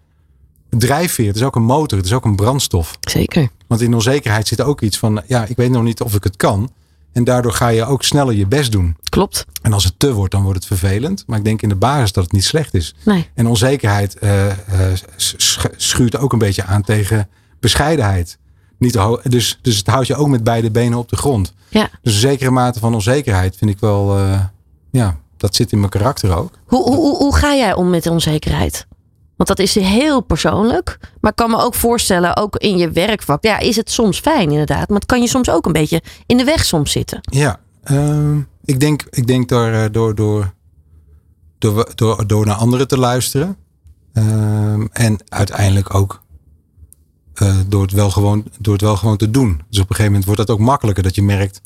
[0.70, 1.28] drijfveer.
[1.28, 1.98] Het is ook een motor.
[1.98, 2.98] Het is ook een brandstof.
[3.02, 3.50] Zeker.
[3.68, 6.36] Want in onzekerheid zit ook iets van, ja, ik weet nog niet of ik het
[6.38, 6.70] kan.
[7.18, 8.96] En daardoor ga je ook sneller je best doen.
[9.10, 9.46] Klopt.
[9.62, 11.24] En als het te wordt, dan wordt het vervelend.
[11.28, 12.96] Maar ik denk in de basis dat het niet slecht is.
[13.06, 13.30] Nee.
[13.34, 14.56] En onzekerheid eh, eh,
[15.16, 18.38] sch- schuurt ook een beetje aan tegen bescheidenheid.
[18.78, 21.54] Niet dus, dus het houdt je ook met beide benen op de grond.
[21.70, 21.90] Ja.
[22.02, 24.40] Dus een zekere mate van onzekerheid vind ik wel, eh,
[24.92, 26.52] ja, dat zit in mijn karakter ook.
[26.66, 28.88] Hoe, hoe, hoe, hoe ga jij om met onzekerheid?
[29.38, 30.98] Want dat is heel persoonlijk.
[31.22, 33.44] Maar ik kan me ook voorstellen, ook in je werkvak.
[33.44, 34.88] Ja, is het soms fijn inderdaad.
[34.88, 37.20] Maar het kan je soms ook een beetje in de weg soms zitten.
[37.22, 40.54] Ja, ehm, ik denk, ik denk door, eh, door, door,
[41.58, 43.58] door, door, door naar anderen te luisteren.
[44.14, 46.22] ehm, en uiteindelijk ook
[47.34, 49.62] eh, door, het wel gewoon, door het wel gewoon te doen.
[49.70, 51.04] Dus op een gegeven moment wordt dat ook makkelijker.
[51.04, 51.62] Dat je merkt,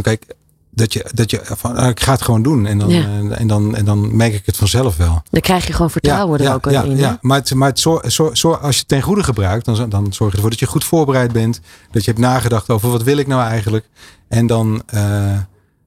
[0.00, 0.34] kijk,
[0.74, 2.66] dat je, dat je van, ah, ik ga het gewoon doen.
[2.66, 3.02] En dan, Ja.
[3.02, 5.22] eh, en, dan, en dan merk ik het vanzelf wel.
[5.30, 6.96] Dan krijg je gewoon vertrouwen er ja, ook ja, in.
[6.96, 7.18] ja.
[7.20, 8.02] Maar, het, maar het zor,
[8.32, 10.84] zor- als je het ten goede gebruikt, dan, dan zorg je ervoor dat je goed
[10.84, 11.60] voorbereid bent.
[11.90, 13.88] Dat je hebt nagedacht over wat wil ik nou eigenlijk.
[14.28, 15.38] En dan, eh,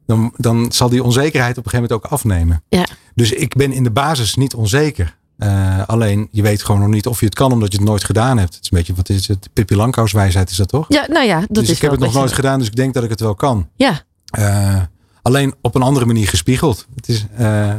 [0.05, 2.63] dan, dan zal die onzekerheid op een gegeven moment ook afnemen.
[2.69, 2.85] Ja.
[3.15, 5.17] Dus ik ben in de basis niet onzeker.
[5.37, 8.03] Eh, alleen je weet gewoon nog niet of je het kan omdat je het nooit
[8.03, 8.53] gedaan hebt.
[8.53, 9.49] Het is een beetje, wat is het?
[9.53, 10.85] Pippi Langkous wijsheid is dat toch?
[10.89, 12.93] Ja, nou ja, dat dus is ik heb het nog nooit gedaan, dus ik denk
[12.93, 13.69] dat ik het wel kan.
[13.75, 14.01] Ja,
[14.35, 14.81] Eh,
[15.21, 16.87] alleen op een andere manier gespiegeld.
[16.95, 17.73] Het is eh,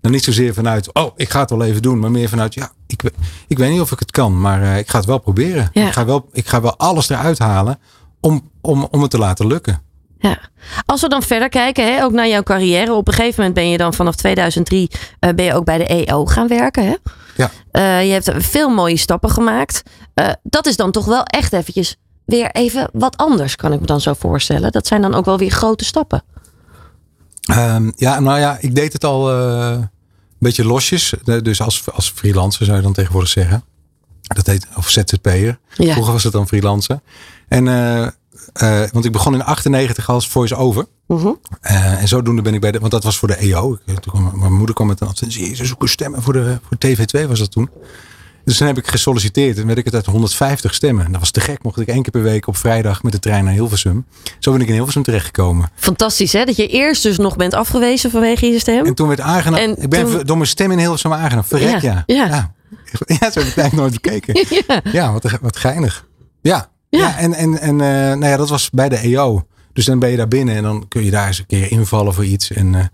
[0.00, 1.98] dan niet zozeer vanuit, oh, ik ga het wel even doen.
[1.98, 3.02] Maar meer vanuit, ja, ik,
[3.46, 4.40] ik weet niet of ik het kan.
[4.40, 5.70] Maar eh, ik ga het wel proberen.
[5.72, 5.86] Ja.
[5.86, 7.78] Ik, ga wel, ik ga wel alles eruit halen
[8.20, 9.82] om, om, om het te laten lukken.
[10.18, 10.38] ja.
[10.86, 12.92] Als we dan verder kijken, hè, ook naar jouw carrière.
[12.92, 15.86] Op een gegeven moment ben je dan vanaf 2003 eh, ben je ook bij de
[15.86, 16.84] EO gaan werken.
[16.86, 16.94] Hè?
[17.36, 17.50] Ja.
[17.98, 19.82] Je hebt veel mooie stappen gemaakt.
[20.42, 21.96] Dat is dan toch wel echt eventjes
[22.28, 24.72] weer even wat anders, kan ik me dan zo voorstellen.
[24.72, 26.22] Dat zijn dan ook wel weer grote stappen.
[27.50, 29.88] Ehm, ja, nou ja, ik deed het al eh, een
[30.38, 31.14] beetje losjes.
[31.42, 33.64] Dus als, als freelancer zou je dan tegenwoordig zeggen.
[34.22, 35.58] Dat heet, of ZZP'er.
[35.74, 35.92] Ja.
[35.92, 37.00] Vroeger was het dan freelancer.
[37.48, 38.02] En eh,
[38.52, 40.86] eh, want ik begon in 98 als voice-over.
[41.06, 41.28] Mhm.
[41.60, 43.78] Eh, en zodoende ben ik bij de, want dat was voor de EO.
[43.86, 45.54] Ik- toen kwam- mijn moeder kwam met een advertentie.
[45.56, 47.70] Ze zoeken stemmen voor, de, voor TV2 was dat toen.
[48.48, 51.04] Dus toen heb ik gesolliciteerd en werd ik het uit 150 stemmen.
[51.04, 51.62] En dat was te gek.
[51.62, 54.06] Mocht ik één keer per week op vrijdag met de trein naar Hilversum.
[54.38, 55.70] Zo ben ik in Hilversum terechtgekomen.
[55.74, 58.86] Fantastisch hè, dat je eerst dus nog bent afgewezen vanwege je stem.
[58.86, 59.64] En toen werd aangenomen.
[59.76, 61.44] En Ik ben toen- door mijn stem in Hilversum aangenomen.
[61.44, 62.14] Verrek Ja, ja.
[62.26, 62.26] ja.
[62.26, 62.52] Ja,
[63.20, 63.30] ja.
[63.30, 64.46] zo heb ik eigenlijk nooit bekeken.
[64.68, 64.80] ja.
[64.92, 66.06] Ja, wat, wat geinig.
[66.40, 66.98] Ja, Ja.
[66.98, 67.18] ja.
[67.18, 69.46] en, en, en eh, nou ja, dat was bij de EO.
[69.72, 72.14] Dus dan ben je daar binnen en dan kun je daar eens een keer invallen
[72.14, 72.50] voor iets.
[72.52, 72.84] En, eh,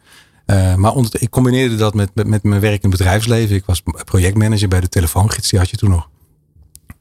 [0.46, 3.56] eh, maar onder, ik combineerde dat met, met, met mijn werk in het bedrijfsleven.
[3.56, 6.08] Ik was projectmanager bij de telefoongids, die had je toen nog.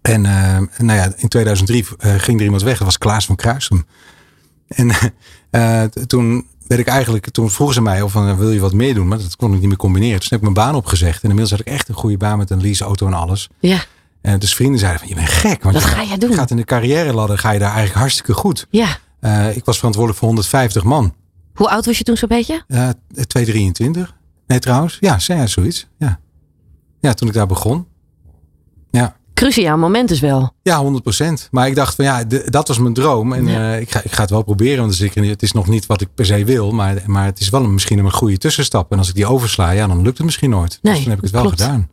[0.02, 3.36] En eh, nou ja, in 2003 eh, ging er iemand weg, dat was Klaas van
[3.36, 3.86] Kruisum.
[4.68, 4.92] En
[6.08, 9.08] toen werd ik eigenlijk, toen vroegen ze mij of van, wil je wat meer doen,
[9.08, 10.20] maar dat kon ik niet meer combineren.
[10.20, 11.16] Dus toen heb ik mijn baan opgezegd.
[11.24, 13.50] En inmiddels had ik echt een goede baan met een leaseauto en alles.
[13.60, 13.84] ja,
[14.22, 15.64] En dus vrienden zeiden van, je bent gek.
[15.64, 16.34] Want Wat je ga je doen?
[16.34, 18.68] gaat in de carrière ladder, ga je daar eigenlijk hartstikke goed.
[18.70, 18.98] ja.
[19.54, 21.14] Ik was verantwoordelijk voor 150 man.
[21.54, 22.64] Hoe oud was je toen zo'n beetje?
[22.68, 22.90] Uh,
[23.28, 24.16] 223.
[24.48, 24.98] Nee, trouwens.
[25.00, 25.88] Ja, zoiets.
[25.98, 26.20] Ja.
[27.00, 27.88] ja, toen ik daar begon.
[28.92, 29.16] Ja.
[29.34, 30.54] Cruciaal moment dus wel.
[30.64, 31.50] Ja, 100%.
[31.52, 33.34] Maar ik dacht van ja, de- dat was mijn droom.
[33.34, 33.74] En Ja.
[33.74, 34.80] eh, ik, ga, ik ga het wel proberen.
[34.80, 36.72] Want is, zeker niet- het is nog niet wat ik per se wil.
[36.72, 38.92] Maar, maar het is wel een, misschien een goede tussenstap.
[38.92, 40.80] En als ik die oversla, ja, dan lukt het misschien nooit.
[40.82, 41.62] Nee, dus toen heb ik het wel klopt.
[41.62, 41.90] gedaan.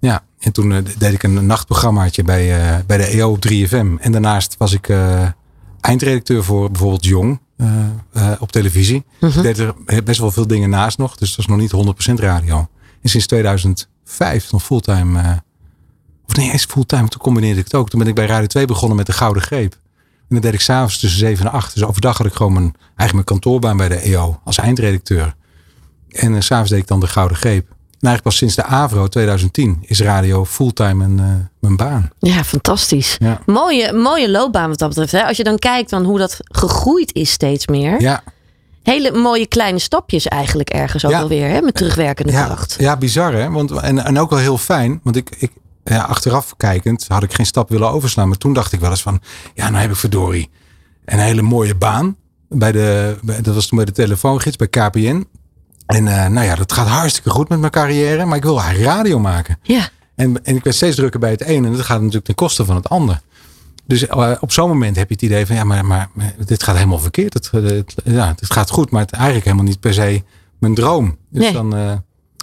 [0.00, 3.96] Ja, en toen eh, deed ik een nachtprogrammaatje bij, eh, bij de EO op 3FM.
[4.00, 4.92] En daarnaast was ik
[5.80, 7.40] eindredacteur voor bijvoorbeeld Jong
[8.38, 9.04] op televisie.
[9.20, 9.38] Mhm.
[9.38, 11.16] Ik deed er best wel veel dingen naast nog.
[11.16, 12.68] Dus dat was nog niet 100% radio.
[13.02, 15.20] En sinds 2005 nog fulltime...
[15.20, 15.36] eh,
[16.26, 17.08] of nee, eens fulltime.
[17.08, 17.90] Toen combineerde ik het ook.
[17.90, 19.72] Toen ben ik bij Radio 2 begonnen met de Gouden Greep.
[20.28, 21.74] En dat deed ik s'avonds tussen 7 en 8.
[21.74, 25.34] Dus overdag had ik gewoon mijn, eigenlijk mijn kantoorbaan bij de EO als eindredacteur.
[26.08, 27.76] En s s'avonds deed ik dan de Gouden Greep.
[28.00, 31.24] En eigenlijk pas sinds de AVRO 2010 is radio fulltime een, eh,
[31.60, 32.10] mijn baan.
[32.18, 33.16] Ja, fantastisch.
[33.18, 33.40] Ja.
[33.46, 35.12] Mooie, mooie loopbaan wat dat betreft.
[35.12, 35.24] Hè?
[35.24, 38.00] Als je dan kijkt dan hoe dat gegroeid is steeds meer.
[38.00, 38.22] Ja,
[38.82, 41.20] Hele mooie kleine stapjes eigenlijk ergens ook Ja.
[41.20, 41.48] alweer.
[41.48, 41.60] Hè?
[41.60, 42.76] Met terugwerkende ja, kracht.
[42.78, 43.50] ja bizar hè.
[43.50, 45.00] Want, en, en ook wel heel fijn.
[45.02, 45.52] Want ik, ik
[45.84, 48.28] ja, achteraf kijkend had ik geen stap willen overslaan.
[48.28, 49.20] Maar toen dacht ik wel eens van,
[49.54, 50.50] ja nou heb ik verdorie
[51.04, 52.16] een hele mooie baan.
[52.48, 55.26] Bij de, bij- dat was toen bij de telefoongids bij KPN.
[55.88, 58.24] En eh, nou ja, dat gaat hartstikke goed met mijn carrière.
[58.24, 59.58] Maar ik wil eigenlijk radio maken.
[59.62, 59.88] Ja.
[60.14, 61.64] En, en ik werd steeds drukker bij het een.
[61.64, 63.20] En dat gaat natuurlijk ten koste van het ander.
[63.86, 66.62] Dus eh, op zo'n moment heb je het idee van ja, maar, maar, maar dit
[66.62, 67.34] gaat helemaal verkeerd.
[67.34, 70.22] Het, het, ja, het gaat goed, maar het eigenlijk helemaal niet per se
[70.58, 71.16] mijn droom.
[71.30, 71.52] Dus Nee.
[71.52, 71.92] dan, eh,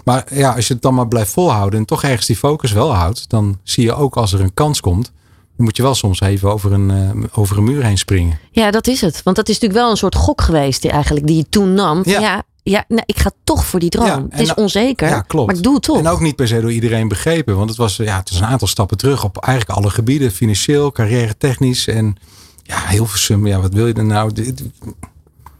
[0.04, 2.94] maar ja, als je het dan maar blijft volhouden en toch ergens die focus wel
[2.96, 5.12] houdt, dan zie je ook als er een kans komt,
[5.56, 8.40] dan moet je wel soms even over een, eh, over een muur heen springen.
[8.52, 9.24] ja, dat is het.
[9.24, 12.02] Want dat is natuurlijk wel een soort gok geweest die, eigenlijk, die je toen nam.
[12.04, 12.44] Ja.
[12.72, 14.06] Ja, nou, ik ga toch voor die droom.
[14.06, 15.48] Ja, het is nou- onzeker, Ja, klopt.
[15.48, 15.98] maar ik doe het toch.
[15.98, 18.46] En ook niet per se door iedereen begrepen, want het was, ja, het was een
[18.46, 22.16] aantal stappen terug op eigenlijk alle gebieden, financieel, carrière technisch en
[22.64, 24.34] ja, heel veel ja, wat wil je er nou?
[24.34, 24.64] Dit-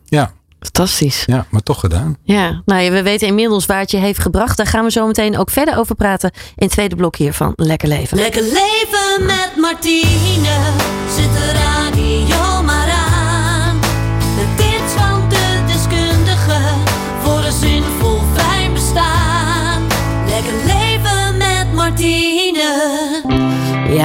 [0.06, 1.24] Ja, Fantastisch.
[1.26, 2.18] ja, maar toch gedaan.
[2.24, 4.58] Ja, nou ja, we weten inmiddels waar het je heeft gebracht.
[4.58, 7.54] Daar gaan we zo meteen ook verder over praten in het tweede blok hier van
[7.56, 8.18] Lekker Leven.
[8.18, 10.74] Lekker leven met Martine.
[11.16, 12.55] Zet de radio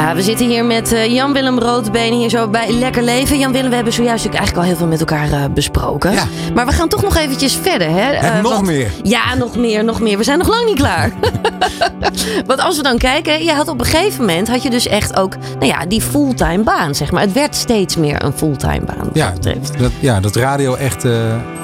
[0.00, 3.38] Ja, we zitten hier met eh, Jan-Willem Roodbeen hier zo bij Lekker Leven.
[3.38, 6.12] Jan-Willem, we hebben zojuist eigenlijk al heel veel met elkaar eh, besproken.
[6.12, 6.24] Ja.
[6.54, 7.88] Maar we gaan toch nog eventjes verder.
[7.90, 8.10] Hè?
[8.10, 8.90] En Eh, nog want- meer.
[9.02, 10.18] Ja, nog meer, nog meer.
[10.18, 11.10] We zijn nog lang niet klaar.
[12.46, 15.16] want als we dan kijken, je had op een gegeven moment had je dus echt
[15.16, 17.22] ook, nou ja, die fulltime baan, zeg maar.
[17.22, 18.98] Het werd steeds meer een fulltime baan.
[18.98, 19.32] Wat Ja,
[19.78, 21.02] dat ja, dat radio echt,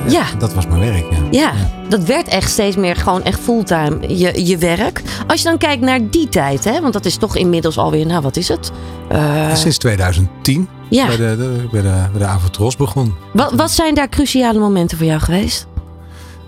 [0.07, 0.23] Ja.
[0.39, 1.05] dat was mijn werk.
[1.11, 1.19] Ja.
[1.31, 1.53] Ja,
[1.89, 5.03] dat werd echt steeds meer gewoon echt fulltime je, je werk.
[5.27, 8.23] Als je dan kijkt naar die tijd, hè, want dat is toch inmiddels alweer, nou
[8.23, 8.73] wat is het?
[9.09, 11.07] Eh, Sinds 2010, ja.
[11.07, 13.15] bij de, de, bij de, bij de Avotros begon.
[13.33, 15.67] Wat, wat zijn daar cruciale momenten voor jou geweest?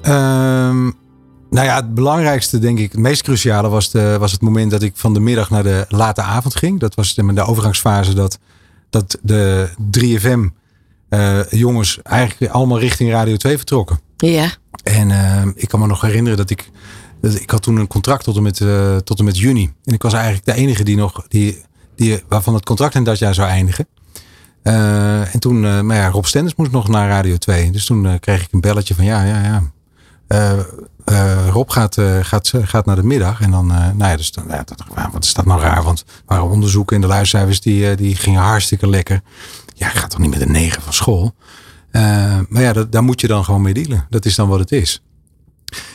[0.02, 0.84] Ehm,
[1.50, 4.82] nou ja, het belangrijkste, denk ik, het meest cruciale was, de, was het moment dat
[4.82, 6.80] ik van de middag naar de late avond ging.
[6.80, 8.38] Dat was de, de overgangsfase dat,
[8.90, 9.68] dat de
[9.98, 10.56] 3FM
[11.08, 14.00] eh, jongens eigenlijk allemaal richting Radio 2 vertrokken.
[14.16, 14.48] Ja,
[14.82, 16.70] En ehm, ik kan me nog herinneren dat ik.
[17.20, 19.72] Dat ik had toen een contract tot en, met, eh, tot en met juni.
[19.84, 21.24] En ik was eigenlijk de enige die nog.
[21.28, 21.62] Die,
[21.96, 23.86] die, waarvan het contract in dat jaar zou eindigen.
[24.62, 25.64] Eh, en toen.
[25.64, 27.70] eh, maar ja, Rob Stenders moest nog naar Radio 2.
[27.70, 29.62] Dus toen eh, kreeg ik een belletje van ja, ja, ja.
[30.26, 30.58] Eh,
[31.04, 33.40] eh, Rob gaat, eh, gaat, gaat naar de middag.
[33.40, 33.70] En dan.
[33.72, 34.44] eh, nou ja, dus dan,
[35.12, 35.82] wat is dat nou raar?
[35.82, 39.20] Want waren onderzoeken en de luistercijfers die, eh, die gingen hartstikke lekker.
[39.74, 41.34] Ja, ik ga toch niet met een negen van school.
[41.90, 44.06] Eh, maar ja, dat, daar moet je dan gewoon mee dealen.
[44.10, 45.02] Dat is dan wat het is.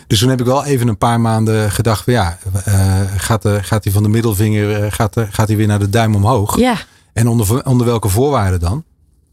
[0.08, 3.64] Dus toen heb ik wel even een paar maanden gedacht van ja, eh, gaat, de,
[3.64, 6.58] gaat hij van de middelvinger, eh, gaat, de- gaat hij weer naar de duim omhoog?
[6.60, 6.78] ja,
[7.14, 8.84] En onder, onder welke voorwaarden dan?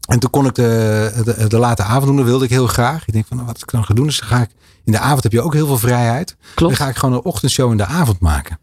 [0.07, 3.07] En toen kon ik de, de, de late avond doen, dat wilde ik heel graag.
[3.07, 4.49] Ik denk van, nou, wat ik dan ga doen, is dan ga ik...
[4.83, 6.35] In de avond heb je ook heel veel vrijheid.
[6.55, 6.77] Klopt.
[6.77, 8.59] Dan ga ik gewoon een ochtendshow in de avond maken.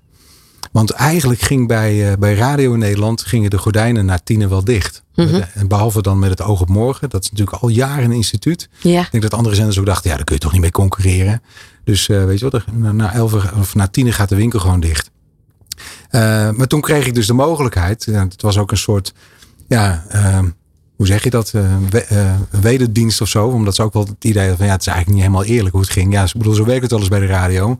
[0.78, 4.64] Want eigenlijk ging bij, eh, bij Radio in Nederland gingen de gordijnen na tienen wel
[4.64, 5.02] dicht.
[5.14, 5.42] Mhm.
[5.54, 7.10] En behalve dan met het oog op morgen.
[7.10, 8.68] Dat is natuurlijk al jaren een instituut.
[8.80, 9.00] Ja.
[9.00, 11.42] Ik denk dat andere zenders ook dachten, ja, daar kun je toch niet mee concurreren.
[11.84, 15.10] Dus eh, weet je wat, na, elf of na tien gaat de winkel gewoon dicht.
[16.10, 18.04] Eh, maar toen kreeg ik dus de mogelijkheid.
[18.04, 19.12] Ja, het was ook een soort,
[19.68, 20.38] ja, eh,
[20.96, 21.50] hoe zeg je dat?
[21.54, 23.46] Eh, we- eh, een wederdienst of zo.
[23.48, 25.74] Omdat ze ook wel het idee hadden van, ja, het is eigenlijk niet helemaal eerlijk
[25.74, 26.12] hoe het ging.
[26.12, 27.78] Ja, ik bedoel, zo werkt het wel eens bij de radio.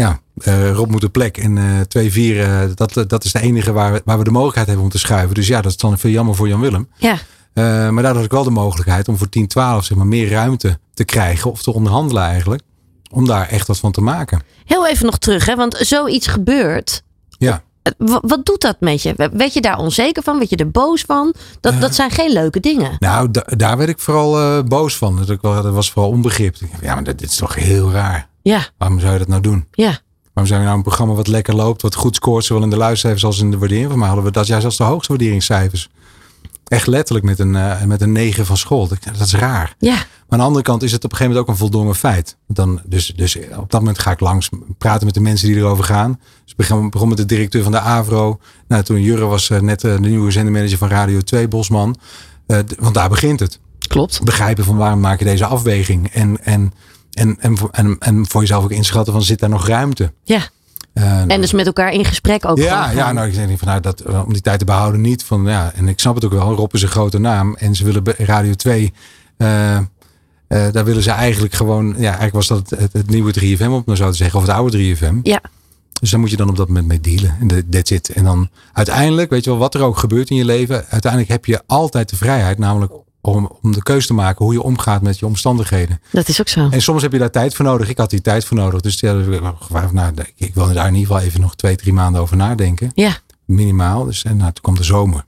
[0.00, 1.36] Ja, eh, Rob moet de plek.
[1.36, 4.66] En eh 2-4, eh, dat, dat is de enige waar we, waar we de mogelijkheid
[4.66, 5.34] hebben om te schuiven.
[5.34, 6.88] Dus ja, dat is dan veel jammer voor Jan Willem.
[6.96, 7.12] Ja.
[7.52, 10.28] Eh, maar daardoor had ik wel de mogelijkheid om voor 10, 12 zeg maar, meer
[10.28, 11.50] ruimte te krijgen.
[11.50, 12.62] Of te onderhandelen eigenlijk.
[13.10, 14.42] Om daar echt wat van te maken.
[14.64, 17.02] Heel even nog terug, hè, want zoiets gebeurt.
[17.38, 17.62] Ja.
[17.98, 19.14] Eh, wa- Wat doet dat met je?
[19.32, 20.38] Werd je daar onzeker van?
[20.38, 21.34] Werd je er boos van?
[21.60, 22.96] Dat, dat zijn geen leuke dingen.
[22.98, 25.16] Nou, da- daar werd ik vooral eh, boos van.
[25.16, 26.56] Dat, ik, wel- dat was vooral onbegrip.
[26.82, 28.28] Ja, maar dit, dit is toch heel raar.
[28.42, 29.66] Ja, Waarom zou je dat nou doen?
[29.72, 29.98] ja.
[30.32, 32.76] Waarom zou je nou een programma wat lekker loopt, wat goed scoort, zowel in de
[32.76, 35.88] luistercijfers als in de waardering van mij, hadden we dat juist als de hoogste waarderingscijfers.
[36.70, 38.88] Echt letterlijk met een, eh, met een 9 van school.
[38.88, 39.74] Dat, is raar.
[39.78, 41.94] Ja, Maar aan de andere kant is het op een gegeven moment ook een voldongen
[41.94, 42.36] feit.
[42.46, 44.48] Dan, dus, dus op dat moment ga ik langs
[44.78, 46.10] praten met de mensen die erover gaan.
[46.42, 48.40] Dus ik begon, begon met de directeur van de AVRO.
[48.68, 51.96] Nou, toen Jurre was eh, net eh, de nieuwe zendermanager van Radio 2, Bosman.
[52.46, 53.58] Eh, want daar begint het.
[53.88, 54.24] klopt.
[54.24, 56.08] Begrijpen van waarom maak je deze afweging.
[56.12, 56.72] En, en,
[57.10, 60.12] en, en, en, en voor jezelf ook inschatten van zit daar nog ruimte.
[60.24, 60.48] Ja.
[60.92, 62.58] Eh, En dus met elkaar in gesprek ook.
[62.58, 65.24] ja, ja, nou, ik zeg van nou, dat, eh, om die tijd te behouden niet.
[65.24, 66.54] Van, ja, en ik snap het ook wel.
[66.54, 67.54] Rob is een grote naam.
[67.58, 68.92] En ze willen bij Radio 2.
[69.36, 69.82] eh, eh,
[70.72, 71.86] daar willen ze eigenlijk gewoon.
[71.98, 74.38] Ja, eigenlijk was dat het, het nieuwe 3FM, om het nou zo te zeggen.
[74.40, 75.14] Of het oude 3FM.
[75.22, 75.40] Ja.
[76.00, 77.36] Dus daar moet je dan op dat moment mee dealen.
[77.40, 78.08] En that's it.
[78.08, 80.84] En dan uiteindelijk, weet je wel, wat er ook gebeurt in je leven.
[80.88, 82.58] Uiteindelijk heb je altijd de vrijheid.
[82.58, 86.00] Namelijk om, om de keuze te maken hoe je omgaat met je omstandigheden.
[86.10, 86.68] Dat is ook zo.
[86.70, 87.88] En soms heb je daar tijd voor nodig.
[87.88, 88.80] Ik had die tijd voor nodig.
[88.80, 89.12] Dus ja,
[89.92, 93.16] nou, ik wil daar in ieder geval even nog twee, drie maanden over nadenken Ja,
[93.44, 94.04] minimaal.
[94.04, 95.24] Dus en nou, toen kwam de zomer.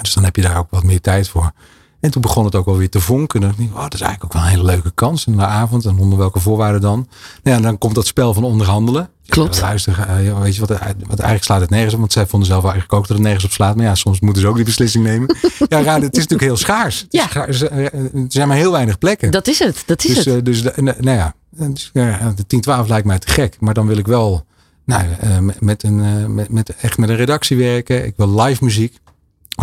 [0.00, 1.52] Dus dan heb je daar ook wat meer tijd voor.
[2.00, 3.40] En toen begon het ook wel weer te vonken.
[3.40, 5.26] Dacht ik, oh, dat is eigenlijk ook wel een hele leuke kans.
[5.26, 7.08] En de avond, en onder welke voorwaarden dan?
[7.42, 9.10] Nou ja, dan komt dat spel van onderhandelen.
[9.26, 9.56] Klopt.
[9.56, 12.00] Ja, luister, eh, weet je wat, wat eigenlijk slaat het nergens op.
[12.00, 13.76] Want zij vonden zelf eigenlijk ook dat het nergens op slaat.
[13.76, 15.36] Maar ja, soms moeten ze ook die beslissing nemen.
[15.68, 17.06] ja, raar, het is natuurlijk heel schaars.
[17.08, 17.26] Ja.
[17.28, 19.30] schaars, eh, Er zijn maar heel weinig plekken.
[19.30, 19.82] dat is het.
[19.86, 20.34] Dat is Dus, het.
[20.36, 21.34] eh, dus de- nou nou ja,
[21.68, 23.56] dus, ja, de 10-12 lijkt mij te gek.
[23.60, 24.46] Maar dan wil ik wel
[24.84, 28.04] nou, eh, met, een, eh, met, met, echt met een redactie werken.
[28.06, 28.98] Ik wil live muziek.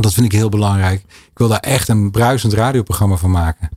[0.01, 1.01] Dat vind ik heel belangrijk.
[1.09, 3.69] Ik wil daar echt een bruisend radioprogramma van maken.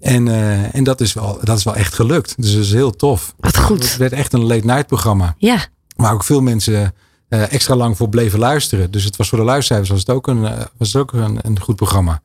[0.00, 2.34] En, eh, en dat, is wel, dat is wel echt gelukt.
[2.36, 3.34] Dus dat is heel tof.
[3.38, 3.82] Wat goed.
[3.82, 5.34] Het werd echt een late night programma.
[5.38, 5.66] Ja,
[5.96, 6.94] Waar ook veel mensen
[7.28, 8.90] eh, extra lang voor bleven luisteren.
[8.90, 11.38] Dus het was voor de luistercijfers was het ook een, eh, was het ook een,
[11.42, 12.20] een goed programma.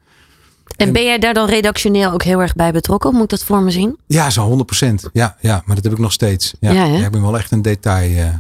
[0.76, 3.14] en ben jij daar dan redactioneel ook heel erg bij betrokken?
[3.14, 3.98] Moet ik dat voor me zien?
[4.08, 5.10] Ja, zo 100%.
[5.14, 6.54] Ja, ja, maar dat heb ik nog steeds.
[6.60, 8.34] Ja, ik ben wel echt een detail eh,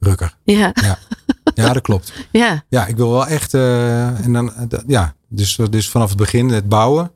[0.00, 0.36] rukker.
[0.42, 0.98] Ja, Ja.
[1.54, 2.12] Ja, dat klopt.
[2.32, 3.54] ja, Ja, ik wil wel echt.
[3.54, 7.10] eh, en dan, eh, ja, dus, dus vanaf het begin het bouwen.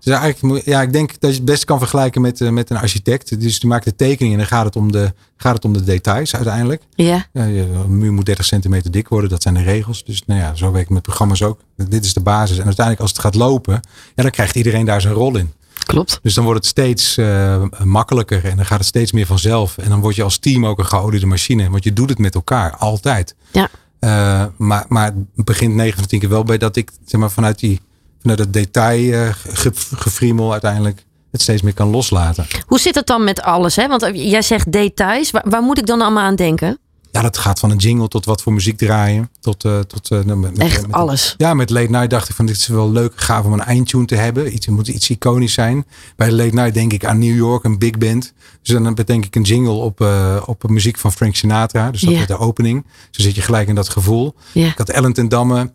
[0.00, 2.76] Dus eigenlijk, ja, ik denk dat je het best kan vergelijken met, eh, met een
[2.76, 3.40] architect.
[3.40, 5.84] Dus die maakt de tekening en dan gaat het om de, gaat het om de
[5.84, 6.82] details uiteindelijk.
[6.94, 7.26] ja.
[7.32, 10.04] Ja, een muur moet 30 centimeter dik worden, dat zijn de regels.
[10.04, 11.60] Dus nou ja, zo werk ik met programma's ook.
[11.76, 12.58] Dit is de basis.
[12.58, 13.80] En uiteindelijk als het gaat lopen,
[14.14, 15.52] ja, dan krijgt iedereen daar zijn rol in.
[15.86, 16.18] Klopt.
[16.22, 19.78] Dus dan wordt het steeds eh, makkelijker en dan gaat het steeds meer vanzelf.
[19.78, 21.70] En dan word je als team ook een geoliede machine.
[21.70, 23.34] Want je doet het met elkaar, altijd.
[23.50, 23.68] Ja.
[23.98, 25.04] Eh, maar, maar
[25.36, 27.80] het begint 9 van de 10 keer wel bij dat ik zeg maar, vanuit, die,
[28.20, 32.46] vanuit het detail eh, uiteindelijk het steeds meer kan loslaten.
[32.66, 33.76] Hoe zit het dan met alles?
[33.76, 33.88] Hè?
[33.88, 35.30] Want jij zegt details.
[35.30, 36.78] Waar, waar moet ik dan allemaal aan denken?
[37.14, 39.30] Ja, dat gaat van een jingle tot wat voor muziek draaien.
[39.40, 41.34] Tot, eh, tot, eh, met, met- Echt met- alles.
[41.38, 44.04] Ja, met Late Night dacht ik van dit is wel leuk, gaaf om een eindtune
[44.04, 44.54] te hebben.
[44.54, 45.86] Iets, moet iets iconisch zijn.
[46.16, 48.32] Bij Late Night denk ik aan New York, een big band.
[48.62, 51.90] Dus dan bedenk ik een jingle op, eh, op muziek van Frank Sinatra.
[51.90, 52.84] Dus dat werd de opening.
[53.10, 54.34] Zo zit je gelijk in dat gevoel.
[54.68, 55.70] Ik had Ellen ten Damme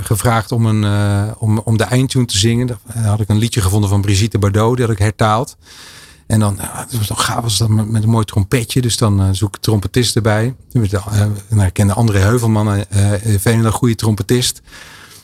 [0.00, 2.66] gevraagd om, een, om, om de eindtune te zingen.
[2.66, 4.76] Dan had ik een liedje gevonden van Brigitte Bardot.
[4.76, 5.56] Die had ik hertaald.
[6.26, 8.80] En dan, ja, het was gaaf was dat met, een mooi trompetje.
[8.80, 10.54] Dus dan eh, zoek ik trompetist erbij.
[10.72, 12.84] Eh, nou, ik kende André Heuvelman,
[13.38, 14.62] veel een goede trompetist.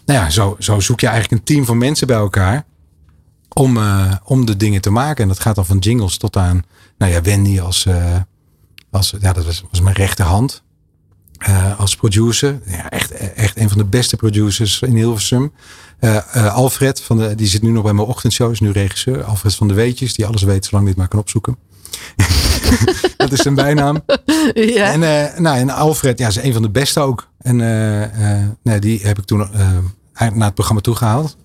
[0.06, 2.64] Nou ja, zo, zo zoek je eigenlijk een team van mensen bij elkaar.
[3.54, 3.78] Om,
[4.24, 5.22] om de dingen te maken.
[5.22, 6.62] En dat gaat dan van jingles tot aan,
[6.98, 7.86] nou ja, Wendy als,
[8.90, 10.62] als ja, dat was, was mijn rechterhand.
[11.42, 12.60] Eh, als producer.
[12.66, 15.52] Ja, echt, echt een van de beste producers in Hilversum.
[15.98, 19.24] Eh, eh, Alfred, van de, die zit nu nog bij mijn ochtendshow, is nu regisseur.
[19.24, 21.56] Alfred van de Weetjes, die alles weet zolang het maar kan opzoeken.
[23.16, 24.00] dat is zijn bijnaam.
[24.54, 24.92] Ja.
[24.92, 25.00] En,
[25.42, 27.28] nou, en Alfred, ja, is een van de beste ook.
[27.38, 27.56] En
[28.62, 29.48] nee, die heb ik toen
[30.14, 31.36] naar het programma toegehaald.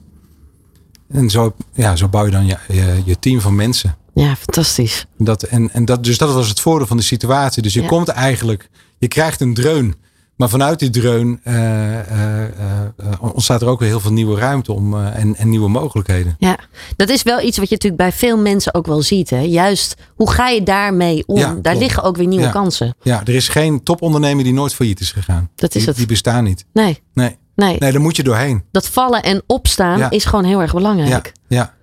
[1.10, 3.95] En zo, ja, zo bouw je dan je, je, je team van mensen.
[4.14, 5.06] Ja, fantastisch.
[5.18, 7.61] Dat, en, en dat, dus dat was het voordeel van de situatie.
[7.61, 7.88] Dus je Ja.
[7.88, 9.95] komt eigenlijk, je krijgt een dreun.
[10.36, 12.53] Maar vanuit die dreun eh, eh, eh,
[13.34, 16.36] ontstaat er ook weer heel veel nieuwe ruimte om, en, en nieuwe mogelijkheden.
[16.40, 16.57] Ja,
[16.95, 19.30] dat is wel iets wat je natuurlijk bij veel mensen ook wel ziet.
[19.30, 19.40] Hè?
[19.40, 21.38] Juist, hoe ga je daarmee om?
[21.38, 21.78] Ja, Daar klopt.
[21.80, 22.52] liggen ook weer nieuwe Ja.
[22.52, 22.95] kansen.
[23.02, 25.49] Ja, er is geen topondernemer die nooit failliet is gegaan.
[25.56, 25.98] Dat is die, het.
[25.98, 26.65] Die bestaan niet.
[26.74, 27.76] Nee, Nee, nee.
[27.80, 28.64] nee daar moet je doorheen.
[28.72, 30.10] Dat vallen en opstaan Ja.
[30.10, 31.32] is gewoon heel erg belangrijk.
[31.48, 31.76] ja.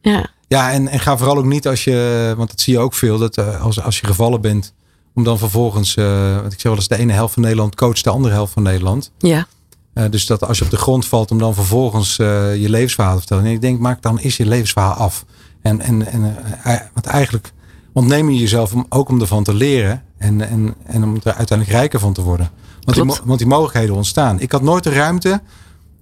[0.00, 0.30] Ja.
[0.48, 3.18] Ja, en, en ga vooral ook niet als je, want dat zie je ook veel,
[3.18, 4.74] dat als, als je gevallen bent,
[5.14, 8.04] om dan vervolgens, eh want ik zeg wel eens, de ene helft van Nederland coacht
[8.04, 9.10] de andere helft van Nederland.
[9.18, 9.46] ja.
[9.92, 13.12] Eh, dus dat als je op de grond valt, om dan vervolgens eh, je levensverhaal
[13.12, 13.44] te vertellen.
[13.44, 15.24] Nee, ik denk, maak dan is je levensverhaal af.
[15.62, 16.36] En, en, en
[16.92, 17.52] want eigenlijk
[17.92, 21.78] ontneem je jezelf om, ook om ervan te leren en, en, en om er uiteindelijk
[21.78, 22.50] rijker van te worden.
[22.80, 23.22] Want die, Klopt.
[23.24, 24.40] want die mogelijkheden ontstaan.
[24.40, 25.40] Ik had nooit de ruimte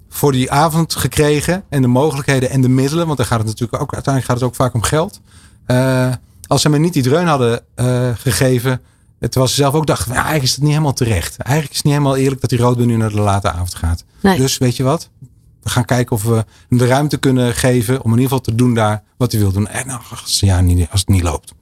[0.09, 3.83] voor die avond gekregen en de mogelijkheden en de middelen, want dan gaat het natuurlijk
[3.83, 5.21] ook uiteindelijk gaat het ook vaak om geld.
[6.47, 7.61] Als ze me niet die dreun hadden
[8.15, 8.81] gegeven,
[9.29, 11.37] terwijl ze zelf ook dachten, van, ja, eigenlijk is het niet helemaal terecht.
[11.37, 14.05] Eigenlijk is het niet helemaal eerlijk dat die rood nu naar de late avond gaat.
[14.21, 14.37] Nee.
[14.37, 15.11] Dus weet je wat?
[15.63, 18.55] We gaan kijken of we hem de ruimte kunnen geven om in ieder geval te
[18.55, 19.69] doen daar wat hij wil doen.
[19.69, 21.53] En nou, als, ja, niet, als het niet loopt,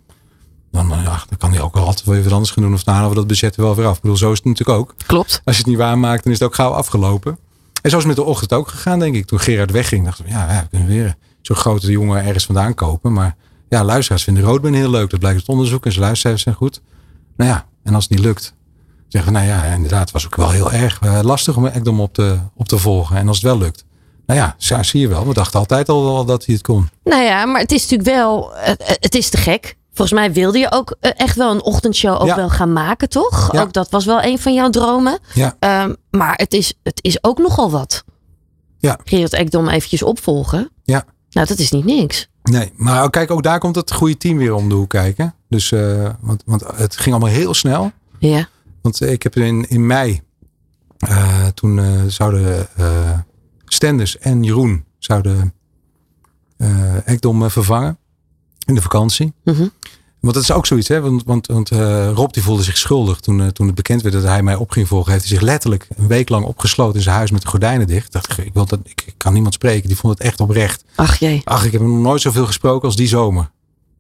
[0.73, 2.75] dan, eh, ja, dan kan hij ook altijd wel even anders gaan doen.
[2.75, 3.97] Of dan halen we dat budget er wel weer af.
[3.97, 4.95] Ik bedoel, zo is het natuurlijk ook.
[5.07, 5.41] Klopt.
[5.45, 7.39] Als je het niet waarmaakt, dan is het ook gauw afgelopen.
[7.83, 9.27] En zo is het met de ochtend ook gegaan, denk ik.
[9.27, 12.75] Toen Gerard wegging, dachten we, ja, ja, we kunnen weer zo'n grote jongen ergens vandaan
[12.75, 13.13] kopen.
[13.13, 13.37] Maar
[13.69, 15.11] ja, luisteraars vinden roodben heel leuk.
[15.11, 16.81] Dat blijkt uit onderzoek en zijn luisteraars zijn goed.
[17.39, 18.55] Nou ja, en als het niet lukt,
[19.09, 22.01] zeggen we, nou ja, inderdaad, het was ook wel heel erg eh, lastig om Ekdom
[22.01, 23.17] op te, op te volgen.
[23.17, 23.85] En als het wel lukt,
[24.27, 25.27] nou ja, zie je wel.
[25.27, 26.89] We dachten altijd al wel dat hij het kon.
[27.05, 29.77] Nou ja, maar het is natuurlijk wel, het, het is te gek.
[29.93, 32.37] Volgens mij wilde je ook eh, echt wel een ochtendshow ook Ja.
[32.37, 33.53] wel gaan maken, toch?
[33.53, 33.61] Ja.
[33.61, 35.19] Ook dat was wel een van jouw dromen.
[35.35, 38.05] Ja, Ehm, maar het is, het is ook nogal wat.
[38.79, 38.99] Ja.
[39.05, 40.71] Gerard Ekdom eventjes opvolgen.
[40.85, 41.05] ja.
[41.31, 42.29] Nou, dat is niet niks.
[42.43, 45.35] Nee, maar kijk, ook daar komt het goede team weer om de hoek kijken.
[45.49, 47.93] Dus, eh, want, want het ging allemaal heel snel.
[48.19, 48.49] Ja.
[48.83, 50.21] Want ik heb in, in mei,
[50.99, 53.19] eh, toen eh, zouden eh
[53.65, 55.53] Stenders en Jeroen zouden
[56.57, 57.99] eh Ekdom eh, vervangen
[58.67, 59.33] in de vakantie.
[59.45, 59.67] Mhm.
[60.21, 61.01] Want dat is ook zoiets, hè?
[61.01, 64.15] Want, want, want eh, Rob die voelde zich schuldig toen, eh, toen het bekend werd
[64.15, 65.13] dat hij mij op ging volgen.
[65.13, 68.13] Heeft hij zich letterlijk een week lang opgesloten in zijn huis met de gordijnen dicht.
[68.13, 69.89] Dacht ik, ik, wil dat, ik, ik kan niemand spreken.
[69.89, 70.85] Die vond het echt oprecht.
[70.95, 71.41] Ach jee.
[71.45, 73.51] Ach, ik heb nog nooit zoveel gesproken als die zomer.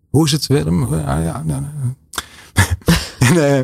[0.08, 0.94] Hoe is het, Willem?
[0.94, 1.94] Ja, ja, nou, nou.
[3.18, 3.58] en eh,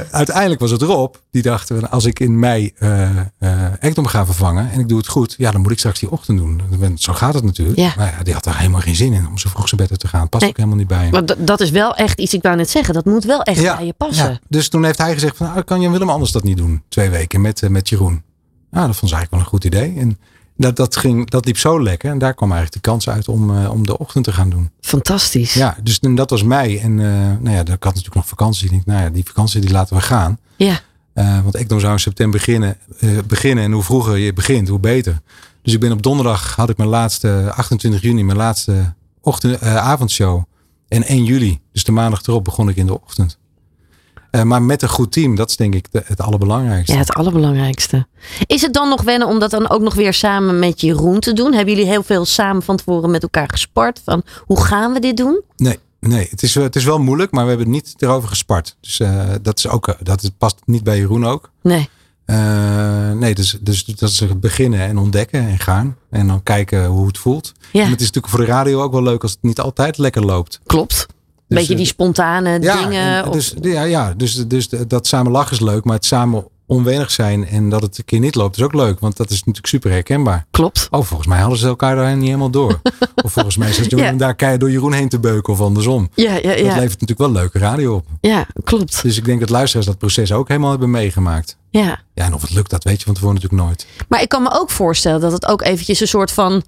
[0.00, 1.14] eh, uiteindelijk was het Rob.
[1.30, 2.72] Die dacht, als ik in mei
[3.80, 5.34] Ekdom ga vervangen en ik doe het goed.
[5.38, 6.60] Ja, dan moet ik straks die ochtend doen.
[6.98, 7.78] Zo gaat het natuurlijk.
[7.78, 7.92] Ja.
[7.96, 10.08] Maar ja, die had daar helemaal geen zin in om zo vroeg zijn bed te
[10.08, 10.28] gaan.
[10.28, 10.50] Past Nee.
[10.50, 11.10] ook helemaal niet bij hem.
[11.10, 13.86] Maar dat is wel echt iets, ik wou net zeggen, dat moet wel echt bij
[13.86, 14.30] je passen.
[14.30, 14.38] ja.
[14.48, 16.82] Dus toen heeft hij gezegd van, nou, kan Jan Willem anders dat niet doen?
[16.88, 18.22] Twee weken met, met Jeroen.
[18.70, 19.94] Nou, dat vond ze eigenlijk wel een goed idee.
[19.98, 20.18] En
[20.60, 22.10] dat, dat, ging, dat liep zo lekker.
[22.10, 24.70] En daar kwam eigenlijk de kans uit om, eh, om de ochtend te gaan doen.
[24.80, 25.54] Fantastisch.
[25.54, 26.78] Ja, dus en dat was mei.
[26.78, 27.06] En eh,
[27.40, 28.64] nou ja, ik had natuurlijk nog vakantie.
[28.64, 30.38] Ik denk, nou ja, die vakantie die laten we gaan.
[30.56, 30.80] Ja.
[31.12, 32.76] Eh, want Ekdom zou in september beginnen,
[33.26, 33.64] beginnen.
[33.64, 35.20] En hoe vroeger je begint, hoe beter.
[35.62, 40.42] Dus ik ben op donderdag, had ik mijn laatste, 28 juni, mijn laatste ochtend, avondshow.
[40.88, 43.38] En 1 juli, dus de maandag erop, begon ik in de ochtend.
[44.30, 46.92] Eh, maar met een goed team, dat is denk ik de- het allerbelangrijkste.
[46.92, 48.06] Ja, het allerbelangrijkste.
[48.46, 51.32] Is het dan nog wennen om dat dan ook nog weer samen met Jeroen te
[51.32, 51.52] doen?
[51.54, 54.00] Hebben jullie heel veel samen van tevoren met elkaar gespart?
[54.04, 55.42] Van hoe gaan we dit doen?
[55.56, 58.76] Nee, nee het, is, wel- het is wel moeilijk, maar we hebben niet erover gespart.
[58.80, 61.50] Dus eh, dat, is ook, eh, dat past niet bij Jeroen ook.
[61.62, 61.88] Nee.
[62.24, 65.96] Eh, nee, dus, dus dat is beginnen en ontdekken en gaan.
[66.10, 67.52] En dan kijken hoe het voelt.
[67.72, 67.82] Ja.
[67.84, 70.24] En het is natuurlijk voor de radio ook wel leuk als het niet altijd lekker
[70.24, 70.60] loopt.
[70.66, 71.06] Klopt.
[71.50, 73.16] Dus, Beetje eh, die spontane Ja, dingen.
[73.16, 76.44] en of- dus, ja, ja dus, dus dat samen lachen is leuk, maar het samen
[76.66, 79.00] onwennig zijn en dat het een keer niet loopt is ook leuk.
[79.00, 80.46] Want dat is natuurlijk super herkenbaar.
[80.50, 80.86] Klopt.
[80.90, 82.80] Oh, volgens mij hadden ze elkaar daar niet helemaal door.
[83.24, 84.12] of volgens mij zit Jeroen Ja.
[84.12, 86.08] daar keihard door Jeroen heen te beuken of andersom.
[86.14, 86.64] Ja, ja, Dat ja.
[86.64, 88.06] levert natuurlijk wel leuke radio op.
[88.20, 89.02] ja, klopt.
[89.02, 91.56] Dus ik denk dat luisteraars dat proces ook helemaal hebben meegemaakt.
[91.70, 92.00] Ja.
[92.14, 93.86] Ja, en of het lukt, dat weet je van tevoren natuurlijk nooit.
[94.08, 96.62] Maar ik kan me ook voorstellen dat het ook eventjes een soort van.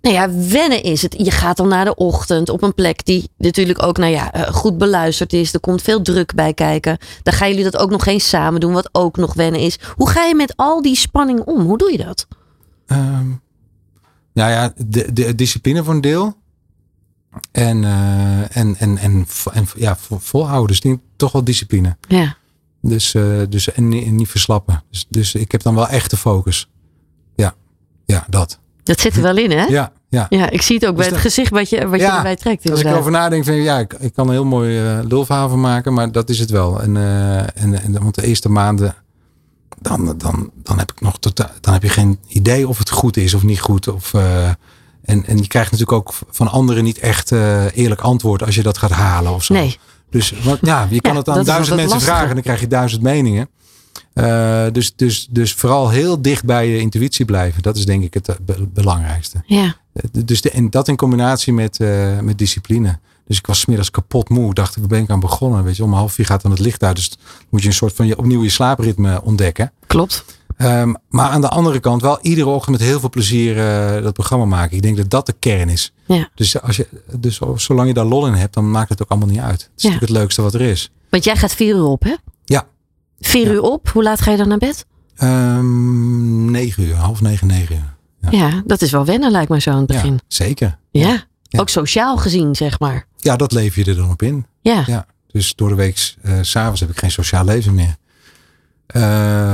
[0.00, 1.14] Nou ja, wennen is het.
[1.18, 4.52] Je gaat dan naar de ochtend op een plek die natuurlijk ook nou ja, eh,
[4.54, 5.54] goed beluisterd is.
[5.54, 6.98] Er komt veel druk bij kijken.
[7.22, 9.78] Dan gaan jullie dat ook nog eens samen doen, wat ook nog wennen is.
[9.96, 11.60] Hoe ga je met al die spanning om?
[11.60, 12.26] Hoe doe je dat?
[12.86, 13.28] Ehm,
[14.32, 16.36] nou ja, de, de discipline voor een deel.
[17.52, 20.76] En, eh, en, en, en, en ja, vo- volhouden.
[20.80, 21.96] Dus toch wel discipline.
[22.08, 22.36] Ja.
[22.82, 24.82] Dus, eh, dus en, niet- en niet verslappen.
[24.90, 26.70] Dus, dus ik heb dan wel echt de focus.
[27.36, 27.54] Ja,
[28.06, 28.58] ja, dat.
[28.88, 29.64] Dat zit er wel in, hè?
[29.64, 30.26] Ja, ja.
[30.28, 32.36] Ja, ik zie het ook bij Dus het dat- gezicht wat je, wat je erbij
[32.36, 32.56] trekt.
[32.56, 32.92] Als ik inderdaad.
[32.92, 35.92] erover nadenk, vind ik, ja, ik, ik kan een heel mooi eh lulverhaal van maken,
[35.94, 36.80] maar dat is het wel.
[36.82, 38.94] En, eh, en, en want de eerste maanden,
[39.80, 43.16] dan, dan, dan heb ik nog totaal, dan heb je geen idee of het goed
[43.16, 43.88] is of niet goed.
[43.88, 44.48] Of, eh,
[45.02, 47.32] En, en je krijgt natuurlijk ook van anderen niet echt
[47.74, 49.54] eerlijk antwoord als je dat gaat halen of zo.
[49.54, 49.78] Nee.
[50.10, 52.60] Dus want, ja, je kan Ja, het aan duizend wat mensen vragen en dan krijg
[52.60, 53.48] je duizend meningen.
[54.12, 57.62] Eh, dus, dus, dus vooral heel dicht bij je intuïtie blijven.
[57.62, 59.42] Dat is denk ik het eh, be- belangrijkste.
[59.46, 59.76] Ja.
[59.92, 61.78] Eh, Dus de, en dat in combinatie met,
[62.22, 62.98] met discipline.
[63.26, 64.54] Dus ik was 's middags kapot moe.
[64.54, 65.64] Dacht ik, waar ben ik aan begonnen?
[65.64, 66.96] Weet je, om half vier gaat dan het licht uit.
[66.96, 67.10] Dus
[67.48, 69.72] moet je een soort van je, opnieuw je slaapritme ontdekken.
[69.86, 70.24] Klopt.
[70.56, 73.54] Ehm, maar aan de andere kant wel iedere ochtend met heel veel plezier
[74.02, 74.76] dat programma maken.
[74.76, 75.92] Ik denk dat dat de kern is.
[76.06, 76.28] Ja.
[76.34, 76.86] Dus, als je,
[77.18, 79.60] dus zolang je daar lol in hebt, dan maakt het ook allemaal niet uit.
[79.60, 80.90] Het is natuurlijk het leukste wat er is.
[81.10, 82.14] Want jij gaat vier uur op, hè?
[83.20, 83.52] Vier Ja.
[83.52, 83.88] uur op.
[83.88, 84.86] Hoe laat ga je dan naar bed?
[85.16, 87.96] Ehm negen uur, half negen, negen uur.
[88.30, 88.38] Ja.
[88.48, 90.12] Ja, dat is wel wennen lijkt me zo aan het begin.
[90.12, 90.78] Ja, zeker.
[90.90, 91.24] Ja.
[91.50, 93.06] Ook sociaal gezien, zeg maar.
[93.16, 94.46] Ja, dat leef je er dan op in.
[94.60, 94.82] Ja.
[94.86, 95.06] Ja.
[95.26, 97.96] Dus door de week, eh, s s'avonds heb ik geen sociaal leven meer.
[98.86, 99.02] Eh,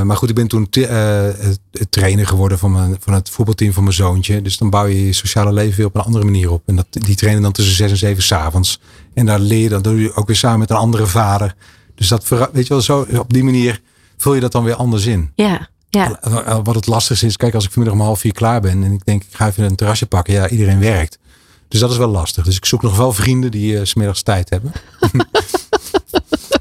[0.03, 1.59] maar goed, ik ben toen het
[1.91, 4.43] trainer geworden van, mijn, van het voetbalteam van mijn zoontje.
[4.43, 6.63] Dus dan bouw je je sociale leven weer op een andere manier op.
[6.67, 8.81] En dat, die trainen dan tussen zes en zeven s'avonds.
[9.15, 11.55] En daar leer je dan doe je ook weer samen met een andere vader.
[11.95, 13.81] Dus dat, weet je wel, zo, op die manier
[14.17, 15.31] vul je dat dan weer anders in.
[15.35, 15.69] Ja.
[15.91, 16.21] Ja.
[16.21, 18.93] Eh, Wat het lastigste is, kijk, als ik vanmiddag om half vier klaar ben en
[18.93, 20.35] ik denk, ik ga even een terrasje pakken.
[20.35, 21.19] Ja, iedereen werkt.
[21.69, 22.45] Dus dat is wel lastig.
[22.45, 24.73] Dus ik zoek nog wel vrienden die eh, 's smiddags tijd hebben.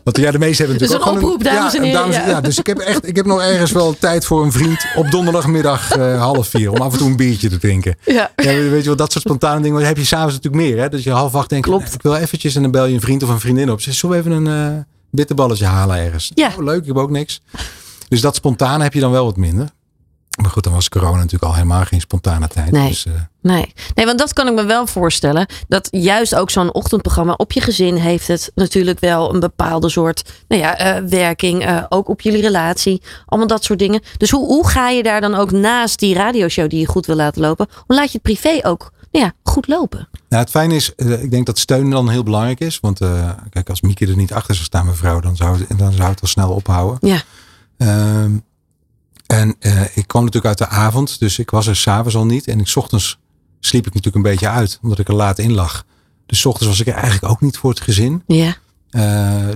[0.04, 2.28] Want ja, de meesten hebben Dus natuurlijk een ook oproep, dames en heren, ja.
[2.28, 5.12] ja, dus ik heb echt, ik heb nog ergens wel tijd voor een vriend op
[5.12, 6.72] donderdagmiddag eh, half vier.
[6.72, 7.96] Om af en toe een biertje te drinken.
[8.06, 8.32] Ja.
[8.36, 10.78] Ja, weet je wel, dat soort spontane dingen heb je s'avonds natuurlijk meer.
[10.82, 10.90] Hè?
[10.90, 11.94] Dat je half acht denkt, Klopt.
[11.94, 13.82] ik wil eventjes en dan bel je een vriend of een vriendin op.
[13.82, 14.82] Zeg, zullen we even een eh
[15.16, 16.32] bitterballetje halen ergens?
[16.34, 16.48] Ja.
[16.58, 17.42] Oh, leuk, ik heb ook niks.
[18.08, 19.70] Dus dat spontane heb je dan wel wat minder.
[20.42, 22.72] Maar goed, dan was corona natuurlijk al helemaal geen spontane tijd.
[22.72, 22.88] Nee.
[22.88, 23.74] Dus, eh, Nee.
[23.96, 25.46] nee, want dat kan ik me wel voorstellen.
[25.68, 30.24] Dat juist ook zo'n ochtendprogramma op je gezin heeft het natuurlijk wel een bepaalde soort
[30.48, 31.66] nou ja, eh, werking.
[31.66, 33.02] eh, ook op jullie relatie.
[33.26, 34.02] Allemaal dat soort dingen.
[34.18, 37.16] Dus hoe, hoe ga je daar dan ook naast die radioshow die je goed wil
[37.16, 37.68] laten lopen.
[37.86, 40.08] Hoe laat je het privé ook ja, goed lopen?
[40.30, 42.80] Nou, het fijne is, eh, ik denk dat steun dan heel belangrijk is.
[42.80, 45.94] Want eh, kijk, als Mieke er niet achter zou staan, mevrouw, dan zou het, dan
[45.94, 47.10] zou het al snel ophouden.
[47.10, 47.22] Ja.
[47.78, 48.38] Ehm,
[49.28, 52.48] en eh, ik kwam natuurlijk uit de avond, dus ik was er s'avonds al niet.
[52.48, 53.20] En ik, 's ochtends
[53.60, 55.86] sliep ik natuurlijk een beetje uit, omdat ik er laat in lag.
[56.26, 58.24] Dus 's ochtends was ik er eigenlijk ook niet voor het gezin.
[58.28, 58.56] Ja.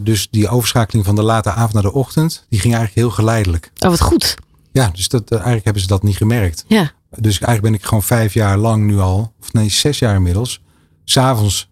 [0.01, 3.71] Dus die overschakeling van de late avond naar de ochtend, die ging eigenlijk heel geleidelijk.
[3.79, 4.35] Oh, wat goed.
[4.71, 6.65] Ja, dus dat, eigenlijk hebben ze dat niet gemerkt.
[6.67, 6.91] Ja.
[7.09, 10.61] Dus eigenlijk ben ik gewoon vijf jaar lang nu al, of nee, zes jaar inmiddels,
[11.03, 11.69] s'avonds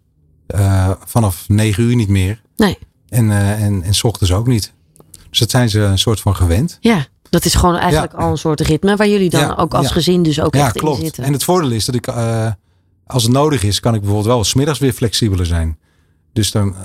[0.48, 2.42] eh vanaf negen uur niet meer.
[2.56, 2.78] Nee.
[3.10, 4.74] En, eh en, en s ochtends ook niet.
[5.30, 6.78] Dus dat zijn ze een soort van gewend.
[6.80, 7.06] Ja.
[7.30, 8.18] Dat is gewoon eigenlijk Ja.
[8.18, 9.94] al een soort ritme waar jullie dan Ja, ook als ja.
[9.94, 11.02] gezin dus ook echt in klopt.
[11.02, 11.24] zitten.
[11.24, 12.52] En het voordeel is dat ik, eh,
[13.06, 15.78] als het nodig is, kan ik bijvoorbeeld wel 's middags weer flexibeler zijn.
[16.34, 16.76] Dus, dan,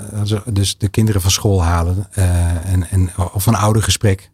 [0.45, 4.29] dus de kinderen van school halen en, en, of een oudergesprek.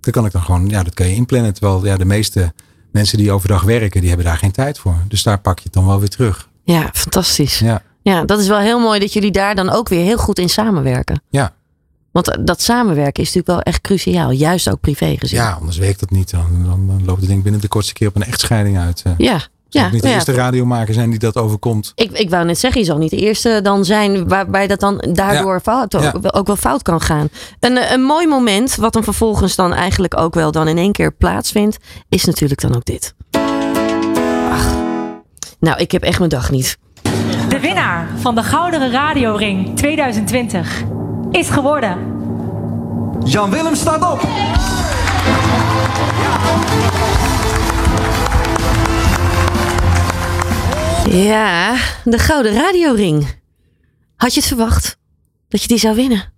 [0.00, 1.54] Dan kan ik dan gewoon, ja, dat kan je inplannen.
[1.54, 2.52] Terwijl ja, de meeste
[2.94, 4.96] mensen die overdag werken, die hebben daar geen tijd voor.
[5.08, 6.48] Dus daar pak je het dan wel weer terug.
[6.64, 7.58] Ja, fantastisch.
[7.58, 10.38] Ja, Ja, dat is wel heel mooi dat jullie daar dan ook weer heel goed
[10.38, 11.22] in samenwerken.
[11.30, 11.54] ja.
[12.12, 14.30] Want eh, dat samenwerken is natuurlijk wel echt cruciaal.
[14.30, 15.38] Juist ook privé gezien.
[15.38, 16.30] ja anders werkt dat niet.
[16.30, 19.02] Dan, dan, dan loopt het ding binnen de kortste keer op een echtscheiding uit.
[19.04, 19.12] eh.
[19.16, 19.40] Ja,
[19.82, 20.14] ja, niet de ja.
[20.14, 21.92] eerste radiomaker zijn die dat overkomt.
[21.94, 25.04] Ik, ik wou net zeggen, je zal niet de eerste dan zijn waarbij dat dan
[25.12, 25.98] daardoor fout, Ja.
[26.14, 27.28] ook, wel- ook wel fout kan gaan.
[27.60, 30.92] Een, eh, een mooi moment, wat dan vervolgens dan eigenlijk ook wel dan in één
[30.92, 31.76] keer plaatsvindt,
[32.08, 33.14] is natuurlijk dan ook dit.
[34.50, 34.66] Ach,
[35.60, 36.78] nou, ik heb echt mijn dag niet.
[37.48, 40.82] De winnaar van de Gouden Radioring 2020
[41.30, 41.96] is geworden.
[43.24, 44.20] Jan Willem staat op.
[46.22, 46.38] Ja,
[51.10, 53.26] de Gouden Radioring.
[54.16, 54.98] Had je het verwacht
[55.48, 56.32] dat je die zou winnen?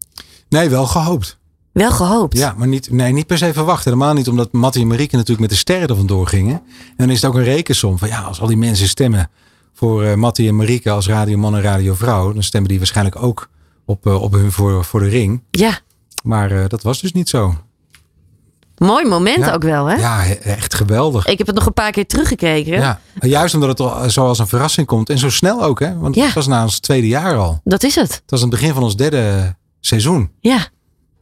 [0.48, 1.38] Nee, wel gehoopt.
[1.72, 2.38] Wel gehoopt.
[2.38, 3.84] Ja, maar niet, nee, niet per se verwacht.
[3.84, 6.55] Helemaal niet omdat Mattie en Marieke natuurlijk met de sterren er vandoor gingen.
[6.55, 9.30] En dan is het ook een rekensom van ja, als al die mensen stemmen
[9.72, 13.48] voor eh Mattie en Marieke als radioman en radiovrouw, dan stemmen die waarschijnlijk ook
[13.84, 15.43] op, eh, op hun voor, voor de ring.
[15.51, 15.78] Ja,
[16.22, 17.55] Maar eh, dat was dus niet zo.
[18.78, 19.53] Mooi moment Ja.
[19.53, 19.94] ook wel, hè?
[19.94, 21.27] Ja, echt geweldig.
[21.27, 22.73] Ik heb het nog een paar keer teruggekeken.
[22.73, 25.11] Ja, juist omdat het al zo als een verrassing komt.
[25.11, 25.98] En zo snel ook, hè?
[25.98, 26.24] Want Ja.
[26.24, 27.61] het was na ons tweede jaar al.
[27.65, 28.12] Dat is het.
[28.15, 30.31] Het was aan het begin van ons derde seizoen.
[30.40, 30.66] Ja,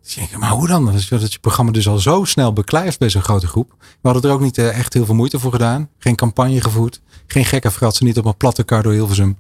[0.03, 0.85] Dus ik maar hoe dan?
[0.93, 3.75] Dat je, dat je programma dus al zo snel beklijft bij zo'n grote groep.
[3.79, 5.89] We hadden er ook niet eh, echt heel veel moeite voor gedaan.
[5.99, 7.01] Geen campagne gevoerd.
[7.27, 9.39] Geen gekke fratsen, niet op een platte kar door Hilversum.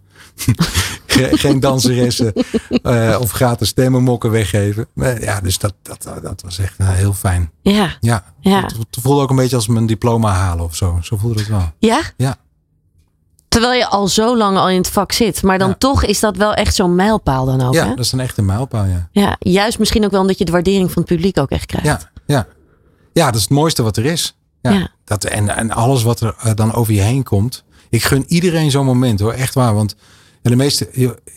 [1.06, 2.32] Ge- Geen danseressen
[2.82, 4.86] eh, of gratis stemmenmokken weggeven.
[4.94, 7.50] Maar ja, dus dat, dat, dat was echt eh, heel fijn.
[7.62, 8.60] ja, Ja, Ja.
[8.62, 10.98] Het, het voelde ook een beetje als mijn diploma halen of zo.
[11.02, 11.72] Zo voelde het wel.
[11.78, 12.00] ja.
[12.16, 12.36] Ja.
[13.48, 15.42] Terwijl je al zo lang al in het vak zit.
[15.42, 15.74] Maar dan Ja.
[15.78, 17.74] toch is dat wel echt zo'n mijlpaal dan ook.
[17.74, 17.88] Ja, hè?
[17.88, 19.08] dat is een echte mijlpaal, ja.
[19.12, 21.86] ja, juist misschien ook wel omdat je de waardering van het publiek ook echt krijgt.
[21.86, 22.46] Ja, ja.
[23.12, 24.36] ja, dat is het mooiste wat er is.
[24.60, 24.88] Ja, Ja.
[25.04, 27.64] Dat, en, en alles wat er eh, dan over je heen komt.
[27.94, 29.74] Ik gun iedereen zo'n moment hoor, echt waar.
[29.74, 29.96] Want
[30.42, 30.90] ja, de meeste,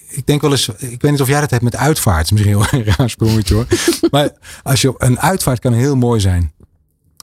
[0.10, 2.26] ik denk wel eens, ik weet niet of jij dat hebt met uitvaart.
[2.26, 3.66] Is misschien een heel raar sprongetje hoor.
[4.12, 4.30] maar
[4.64, 6.52] als je op een uitvaart kan heel mooi zijn.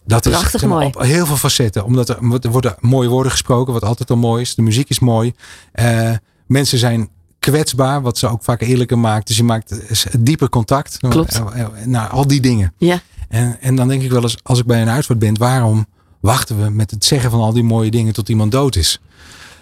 [0.07, 0.91] Dat is Prachtig zeg maar, mooi.
[0.95, 1.85] op heel veel facetten.
[1.85, 4.55] Omdat er, er worden mooie woorden gesproken, wat altijd al mooi is.
[4.55, 5.35] De muziek is mooi.
[5.73, 6.11] Eh,
[6.47, 7.09] mensen zijn
[7.39, 9.27] kwetsbaar, wat ze ook vaak eerlijker maakt.
[9.27, 9.75] Dus je maakt
[10.19, 10.99] dieper contact.
[10.99, 11.43] Klopt.
[11.85, 12.75] Nou, al die dingen.
[12.79, 13.01] Ja.
[13.29, 15.87] En, en dan denk ik wel eens, als ik bij een uitvaart ben, waarom
[16.25, 19.01] wachten we met het zeggen van al die mooie dingen tot iemand dood is?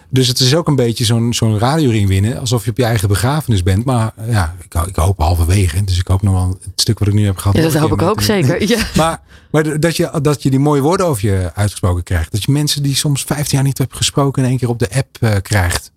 [0.09, 3.07] Dus het is ook een beetje zo'n zo'n radioring winnen, alsof je op je eigen
[3.07, 3.85] begrafenis bent.
[3.85, 5.83] Maar ja, ik, ik hoop halverwege.
[5.83, 7.55] Dus ik hoop nog wel het stuk wat ik nu heb gehad.
[7.57, 8.67] Ja, dat hoop ik ook zeker.
[8.67, 8.85] Ja.
[8.95, 9.21] Maar,
[9.51, 12.31] maar dat, je, dat je die mooie woorden over je uitgesproken krijgt.
[12.31, 14.89] Dat je mensen die soms 15 jaar niet hebt gesproken in één keer op de
[14.91, 15.91] app eh, krijgt.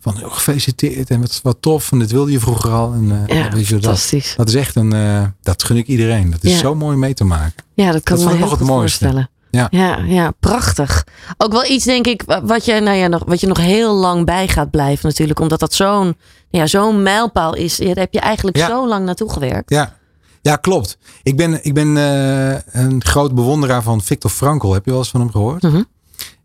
[0.00, 1.92] Van oh, gefeliciteerd en wat, wat tof.
[1.92, 2.92] En dit wilde je vroeger al.
[2.92, 4.34] En, eh, Ja, weet je, dat, fantastisch.
[4.36, 6.30] dat is echt een, eh, dat gun ik iedereen.
[6.30, 6.58] Dat is Ja.
[6.58, 7.64] zo mooi mee te maken.
[7.74, 8.98] Ja, dat kan Dat me heel nog het goed mooiste.
[9.04, 9.30] voorstellen.
[9.58, 9.66] Ja.
[9.70, 11.04] Ja, ja, prachtig.
[11.36, 14.24] Ook wel iets, denk ik, wat je, nou ja, nog, wat je nog heel lang
[14.24, 15.40] bij gaat blijven natuurlijk.
[15.40, 16.16] Omdat dat zo'n
[16.50, 17.76] ja, zo'n mijlpaal is.
[17.76, 18.66] Daar heb je eigenlijk Ja.
[18.66, 19.70] zo lang naartoe gewerkt.
[19.70, 19.94] Ja,
[20.42, 20.98] ja klopt.
[21.22, 24.72] Ik ben, ik ben eh, een groot bewonderaar van Viktor Frankl.
[24.72, 25.62] Heb je wel eens van hem gehoord?
[25.62, 25.82] Mhm.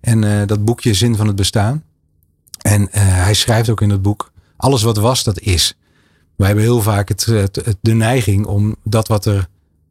[0.02, 1.84] En eh, dat boekje Zin van het Bestaan.
[2.62, 5.78] En eh, hij schrijft ook in het boek: alles wat was, dat is.
[6.36, 9.48] Wij hebben heel vaak het, het- het- de neiging om dat wat, er,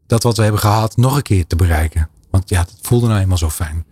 [0.06, 2.08] dat wat we hebben gehad nog een keer te bereiken.
[2.32, 3.84] Want ja, het voelde nou eenmaal zo fijn.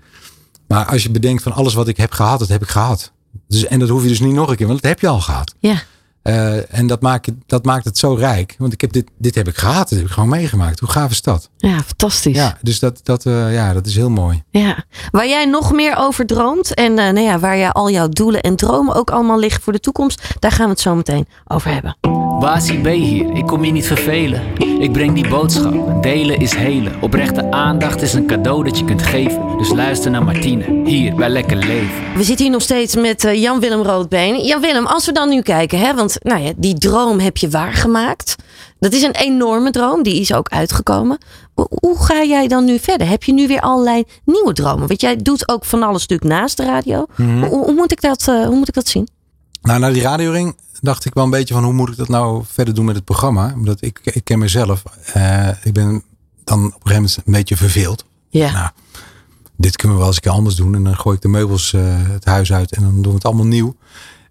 [0.68, 3.12] Maar als je bedenkt van alles wat ik heb gehad, dat heb ik gehad.
[3.48, 5.20] Dus, en dat hoef je dus niet nog een keer, want dat heb je al
[5.20, 5.54] gehad.
[5.58, 5.82] Ja,
[6.22, 8.54] Eh, en dat maakt, het- dat maakt het zo rijk.
[8.58, 9.88] Want ik heb dit, dit heb ik gehad.
[9.88, 10.80] Dit heb ik gewoon meegemaakt.
[10.80, 11.48] Hoe gaaf is dat?
[11.56, 12.36] ja fantastisch.
[12.36, 14.42] Ja, dus dat, dat, eh, ja, dat is heel mooi.
[14.50, 14.84] Ja.
[15.10, 18.40] Waar jij nog meer over droomt en eh, nou ja, waar jij al jouw doelen
[18.40, 21.72] en dromen ook allemaal liggen voor de toekomst, daar gaan we het zo meteen over
[21.72, 21.96] hebben.
[22.40, 24.42] Basie B hier, ik kom je niet vervelen.
[24.80, 26.92] Ik breng die boodschap, delen is helen.
[27.02, 29.58] Oprechte aandacht is een cadeau dat je kunt geven.
[29.58, 31.90] Dus luister naar Martine, hier bij Lekker Leven.
[32.16, 34.44] We zitten hier nog steeds met Jan-Willem Roodbeen.
[34.44, 38.36] Jan-Willem, als we dan nu kijken, hè, want nou ja, die droom heb je waargemaakt.
[38.78, 41.18] Dat is een enorme droom, die is ook uitgekomen.
[41.54, 43.08] Hoe, ga jij dan nu verder?
[43.08, 44.88] Heb je nu weer allerlei nieuwe dromen?
[44.88, 47.06] Want jij doet ook van alles natuurlijk naast de radio.
[47.16, 47.38] Mhm.
[47.38, 49.08] hoe, hoe moet ik dat, eh, hoe moet ik dat zien?
[49.62, 52.42] Nou, na die radioring dacht ik wel een beetje van hoe moet ik dat nou
[52.46, 53.52] verder doen met het programma.
[53.54, 54.82] Omdat ik, ik ken mezelf.
[55.12, 56.02] Eh, ik ben
[56.44, 58.04] dan op een gegeven moment een beetje verveeld.
[58.28, 58.70] Ja, Nou,
[59.56, 60.74] dit kunnen we wel eens een keer anders doen.
[60.74, 63.24] En dan gooi ik de meubels eh, het huis uit en dan doen we het
[63.24, 63.74] allemaal nieuw.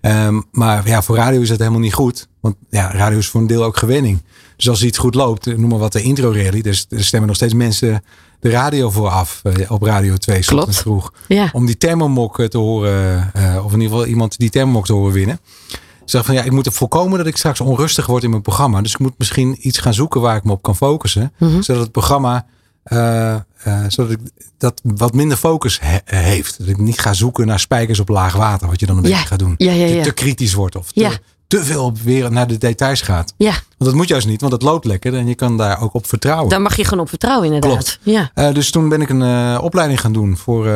[0.01, 2.27] Ehm, maar ja, voor radio is dat helemaal niet goed.
[2.39, 4.21] Want ja, radio is voor een deel ook gewenning.
[4.55, 6.61] Dus als iets goed loopt, eh, noem maar wat de intro rally.
[6.61, 8.03] Dus er stemmen nog steeds mensen
[8.39, 9.39] de radio voor af.
[9.43, 10.77] eh, op Radio 2 's Klopt.
[10.77, 11.13] vroeg.
[11.27, 11.49] ja.
[11.53, 13.31] Om die thermomok eh, te horen.
[13.63, 15.39] of in ieder geval iemand die thermomok te horen winnen.
[15.69, 18.41] Ik zeg van ja, ik moet er voorkomen dat ik straks onrustig word in mijn
[18.41, 18.81] programma.
[18.81, 21.33] Dus ik moet misschien iets gaan zoeken waar ik me op kan focussen.
[21.37, 21.61] Mhm.
[21.61, 22.45] Zodat het programma
[22.83, 23.41] eh, eh,
[23.87, 24.19] zodat ik
[24.57, 26.57] dat wat minder focus he- heeft.
[26.59, 28.67] Dat ik niet ga zoeken naar spijkers op laag water.
[28.67, 29.09] Wat je dan een Ja.
[29.09, 29.53] beetje gaat doen.
[29.57, 30.75] Ja, ja, Dat je te kritisch wordt.
[30.75, 33.33] Of te, te veel op weer naar de details gaat.
[33.37, 34.41] ja, Want dat moet juist niet.
[34.41, 35.13] Want het loopt lekker.
[35.15, 36.49] En je kan daar ook op vertrouwen.
[36.49, 37.71] daar mag je gewoon op vertrouwen inderdaad.
[37.71, 37.99] Klopt.
[38.03, 38.31] Ja.
[38.33, 40.67] Eh, dus toen ben ik een opleiding gaan doen voor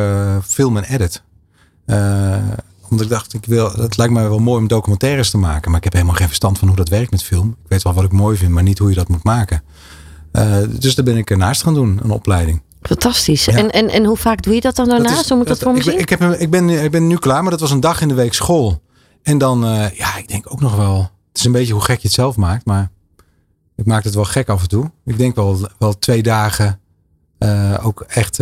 [0.46, 1.22] film en edit.
[2.90, 5.68] Omdat ik dacht, ik wil, het lijkt mij wel mooi om documentaires te maken.
[5.70, 7.48] Maar ik heb helemaal geen verstand van hoe dat werkt met film.
[7.48, 9.62] Ik weet wel wat ik mooi vind, maar niet hoe je dat moet maken.
[10.34, 12.62] Eh, dus daar ben ik ernaast gaan doen, een opleiding.
[12.82, 13.44] Fantastisch.
[13.44, 13.52] Ja.
[13.56, 15.22] En, en, en hoe vaak doe je dat dan Dat daarnaast?
[15.22, 16.02] is- Hoe moet dat voor me ik, ben, zien?
[16.02, 18.14] ik, heb, ik, ben, ik ben nu klaar, maar dat was een dag in de
[18.14, 18.82] week school.
[19.22, 20.98] En dan, eh, ja, ik denk ook nog wel.
[21.28, 22.90] Het is een beetje hoe gek je het zelf maakt, maar
[23.76, 24.90] ik maak het wel gek af en toe.
[25.04, 26.80] Ik denk wel, wel twee dagen
[27.38, 28.36] eh, ook echt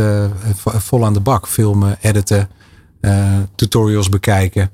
[0.55, 1.47] vo- vol aan de bak.
[1.49, 2.49] Filmen, editen,
[3.55, 4.71] tutorials bekijken,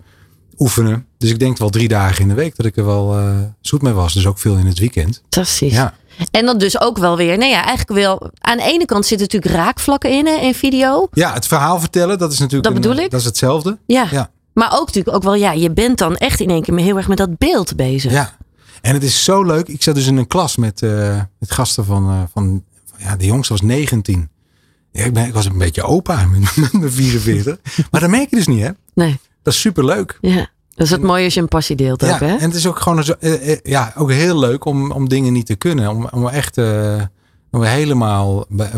[0.58, 1.06] oefenen.
[1.18, 3.16] Dus ik denk wel drie dagen in de week dat ik er wel
[3.60, 4.12] zoet mee was.
[4.14, 5.20] Dus ook veel in het weekend.
[5.30, 5.72] Fantastisch.
[5.72, 5.94] Ja,
[6.30, 8.30] En dan dus ook wel weer, nou ja, eigenlijk wel.
[8.38, 11.08] Aan de ene kant zitten natuurlijk raakvlakken in hè, in video.
[11.12, 13.10] ja het verhaal vertellen, dat is natuurlijk Dat een- bedoel ik.
[13.10, 13.78] dat is hetzelfde.
[13.86, 14.06] Ja.
[14.10, 14.30] Ja.
[14.52, 17.08] Maar ook natuurlijk ook wel, ja, je bent dan echt in één keer heel erg
[17.08, 18.12] met dat beeld bezig.
[18.12, 18.36] Ja,
[18.80, 19.68] en het is zo leuk.
[19.68, 23.16] Ik zat dus in een klas met, eh, met gasten van, eh, van, van- ja,
[23.16, 24.28] de jongste was 19.
[24.92, 27.58] Ja, ik, ben, ik was een beetje opa met mijn 44.
[27.90, 28.70] Maar dat merk je dus niet, hè?
[28.94, 30.18] Nee, Dat is super leuk.
[30.20, 30.48] ja.
[30.78, 32.36] Dat is het mooie als je een passie deelt ook, Ja, hè?
[32.36, 35.32] en het is ook gewoon zo, eh, eh, ja, ook heel leuk om, om dingen
[35.32, 35.88] niet te kunnen.
[35.90, 37.02] Om, om echt eh,
[37.50, 38.70] om helemaal bij-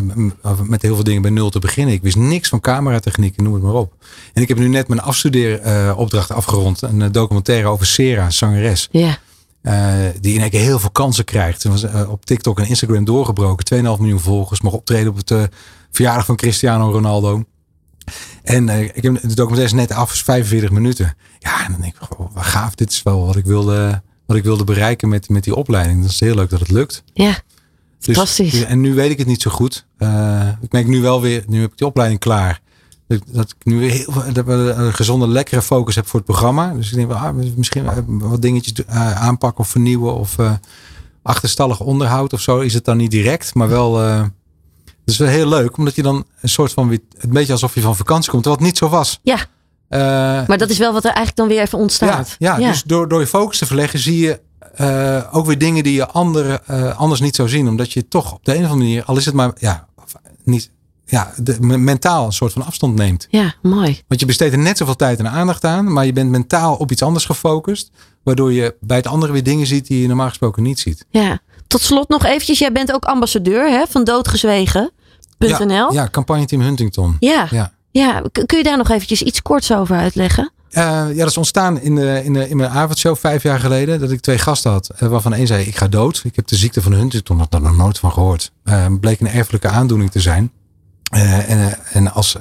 [0.62, 1.94] met heel veel dingen bij nul te beginnen.
[1.94, 3.92] Ik wist niks van cameratechniek, noem het maar op.
[4.32, 6.82] En ik heb nu net mijn afstudeeropdracht afgerond.
[6.82, 8.88] Een documentaire over Sera, zangeres.
[8.90, 9.18] Ja.
[10.20, 11.60] Die in één keer heel veel kansen krijgt.
[11.60, 13.64] Ze was op TikTok en Instagram doorgebroken.
[13.64, 14.60] 2,5 miljoen volgers.
[14.60, 15.48] Mag optreden op het
[15.90, 17.44] verjaardag van Cristiano Ronaldo.
[18.42, 21.14] En eh, ik heb de documentaire is net af, is 45 minuten.
[21.38, 22.74] Ja, en dan denk ik, oh, wat gaaf.
[22.74, 26.02] Dit is wel wat ik wilde, wat ik wilde bereiken met, met die opleiding.
[26.02, 27.02] Dat is heel leuk dat het lukt.
[27.12, 27.38] Ja.
[27.98, 28.64] Dus- Fantastisch.
[28.64, 29.86] en nu weet ik het niet zo goed.
[29.98, 32.60] Eh, ik merk nu wel weer, nu heb ik die opleiding klaar.
[33.08, 36.28] Dat, dat ik nu weer heel dat we een gezonde, lekkere focus heb voor het
[36.28, 36.72] programma.
[36.74, 40.14] Dus ik denk, ah, misschien eh, wat dingetjes aanpakken of vernieuwen.
[40.14, 40.36] Of
[41.22, 43.54] achterstallig onderhoud of zo is het dan niet direct.
[43.54, 44.00] Maar wel,
[45.18, 45.76] dat is wel heel leuk.
[45.76, 48.44] Omdat je dan een soort van, een beetje alsof je van vakantie komt.
[48.44, 49.18] Het niet zo was.
[49.22, 49.36] Ja,
[49.88, 49.98] Eh,
[50.46, 52.36] maar dat is wel wat er eigenlijk dan weer even ontstaat.
[52.38, 54.40] ja, ja, dus door, door je focus te verleggen zie je
[54.74, 57.68] eh, ook weer dingen die je andere, eh, anders niet zou zien.
[57.68, 59.88] Omdat je toch op de een of andere manier, al is het maar ja,
[60.44, 60.70] niet,
[61.06, 63.26] ja, de, me- mentaal een soort van afstand neemt.
[63.30, 64.02] ja, mooi.
[64.08, 66.90] Want je besteedt er net zoveel tijd en aandacht aan, maar je bent mentaal op
[66.90, 67.90] iets anders gefocust.
[68.22, 71.06] Waardoor je bij het andere weer dingen ziet die je normaal gesproken niet ziet.
[71.10, 71.38] Ja.
[71.66, 74.04] Tot slot nog eventjes, jij bent ook ambassadeur hè, van
[75.48, 77.16] Ja, ja, campagneteam Huntington.
[77.20, 77.46] Ja.
[77.50, 77.72] Ja.
[77.92, 80.52] Ja, kun je daar nog eventjes iets korts over uitleggen?
[80.70, 84.00] Eh, ja, dat is ontstaan in, de, in, de, in mijn avondshow vijf jaar geleden.
[84.00, 84.88] Dat ik twee gasten had.
[84.96, 86.20] eh, waarvan één zei, ik ga dood.
[86.24, 88.52] Ik heb de ziekte van Huntington had daar nog nooit van gehoord.
[88.64, 90.52] Eh, bleek een erfelijke aandoening te zijn.
[91.10, 92.36] En, en als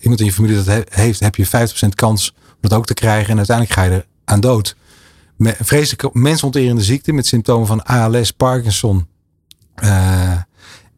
[0.00, 2.94] iemand in je familie dat he- heeft, heb je 50% kans om dat ook te
[2.94, 3.30] krijgen.
[3.30, 4.76] En uiteindelijk ga je er aan dood.
[5.36, 9.06] Me- Vreselijke mensonterende ziekte met symptomen van ALS, Parkinson.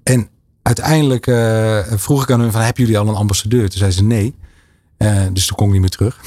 [0.02, 0.28] En
[0.68, 3.68] uiteindelijk eh, vroeg ik aan hun van, hebben jullie al een ambassadeur?
[3.68, 4.34] Toen zei ze nee.
[4.96, 6.20] Eh, dus toen kon ik niet meer terug.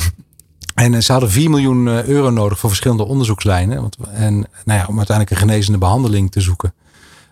[0.75, 3.81] En eh, ze hadden 4 miljoen euro nodig voor verschillende onderzoekslijnen.
[3.81, 4.33] Want, en
[4.65, 6.73] nou ja, om uiteindelijk een genezende behandeling te zoeken.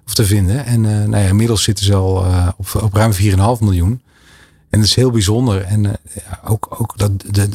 [0.05, 0.65] Of te vinden.
[0.65, 2.25] En nou ja, inmiddels zitten ze al
[2.57, 3.17] op, op ruim 4,5
[3.59, 4.01] miljoen.
[4.69, 5.61] En dat is heel bijzonder.
[5.61, 5.97] En
[6.45, 7.49] ook, ook dat de,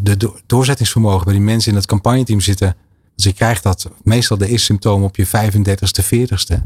[0.00, 2.76] de, de, doorzettingsvermogen bij die mensen in het campagneteam zitten.
[3.14, 6.62] Dus je krijgt dat meestal de eerste symptomen op je 35ste, 40ste.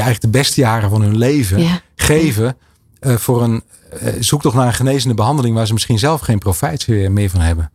[0.00, 1.80] Eigenlijk de beste jaren van hun leven Ja.
[1.96, 2.56] geven
[3.00, 3.62] eh, voor een
[4.00, 7.70] eh, zoektocht naar een genezende behandeling waar ze misschien zelf geen profijt meer van hebben.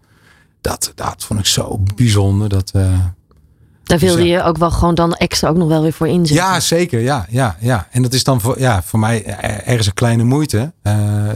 [0.62, 2.50] Dat, dat vond ik zo bijzonder.
[2.50, 2.82] Dat, eh,
[3.84, 4.38] Daar wilde Dus ja.
[4.38, 6.46] je ook wel gewoon dan extra ook nog wel weer voor inzetten.
[6.46, 7.00] ja, zeker.
[7.00, 7.88] Ja, ja, ja.
[7.92, 9.26] En dat is dan voor, ja, voor mij
[9.66, 10.74] ergens een kleine moeite.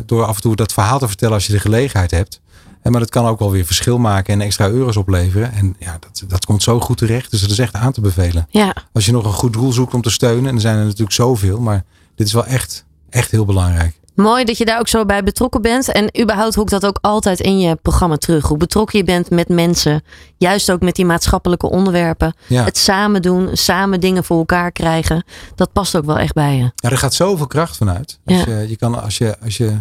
[0.05, 2.41] door af en toe dat verhaal te vertellen als je de gelegenheid hebt.
[2.85, 5.51] En maar dat kan ook wel weer verschil maken en extra euro's opleveren.
[5.53, 7.31] En ja, dat, dat komt zo goed terecht.
[7.31, 8.47] Dus dat is echt aan te bevelen.
[8.49, 10.45] Ja, Als je nog een goed doel zoekt om te steunen.
[10.49, 11.59] En er zijn er natuurlijk zoveel.
[11.59, 11.83] Maar
[12.15, 13.99] dit is wel echt, echt heel belangrijk.
[14.15, 15.91] mooi dat je daar ook zo bij betrokken bent.
[15.91, 18.47] En überhaupt hoor ik dat ook altijd in je programma terug.
[18.47, 20.03] Hoe betrokken je bent met mensen.
[20.37, 22.35] Juist ook met die maatschappelijke onderwerpen.
[22.47, 22.63] Ja.
[22.63, 25.23] Het samen doen, samen dingen voor elkaar krijgen.
[25.55, 26.71] Dat past ook wel echt bij je.
[26.75, 28.19] Ja, er gaat zoveel kracht vanuit.
[28.25, 28.45] Als Ja.
[28.59, 29.71] je, je kan, als je, als je,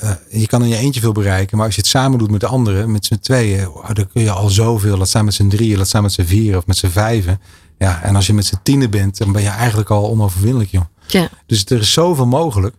[0.00, 2.40] eh, je kan in je eentje veel bereiken, maar als je het samen doet met
[2.40, 4.96] de anderen, met z'n tweeën, oh, dan kun je al zoveel.
[4.96, 7.40] Laat staan met z'n drieën, laat staan met z'n vieren of met z'n vijven.
[7.78, 10.84] Ja, en als je met z'n tienen bent, dan ben je eigenlijk al onoverwinnelijk, joh.
[11.06, 11.28] Ja.
[11.46, 12.74] Dus er is zoveel mogelijk.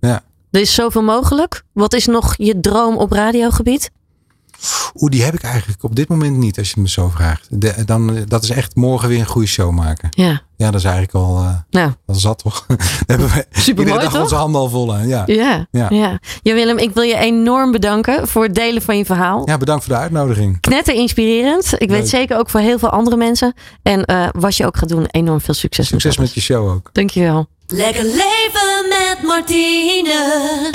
[0.00, 0.22] Ja.
[0.50, 1.64] Er is zoveel mogelijk.
[1.72, 3.90] Wat is nog je droom op radiogebied?
[4.94, 7.46] Oeh, die heb ik eigenlijk op dit moment niet, als je me zo vraagt.
[7.50, 10.08] De, dan, eh, dat is echt morgen weer een goede show maken.
[10.10, 12.64] Ja, Ja, dat is eigenlijk al, eh nou, al zat toch?
[12.66, 14.22] Daar hebben we iedere dag toch?
[14.22, 15.08] onze handen al vol aan.
[15.08, 15.22] Ja.
[15.26, 15.86] ja, ja.
[15.90, 16.18] Ja.
[16.42, 16.54] ja.
[16.54, 19.48] Willem, ik wil je enorm bedanken voor het delen van je verhaal.
[19.48, 20.60] ja, bedankt voor de uitnodiging.
[20.60, 21.74] Knetter inspirerend.
[21.76, 23.54] Ik weet zeker ook voor heel veel andere mensen.
[23.82, 25.86] En eh, wat je ook gaat doen, enorm veel succes.
[25.86, 26.90] Succes met je show ook.
[26.92, 27.46] Dankjewel.
[27.66, 30.70] Lekker leven met Martine.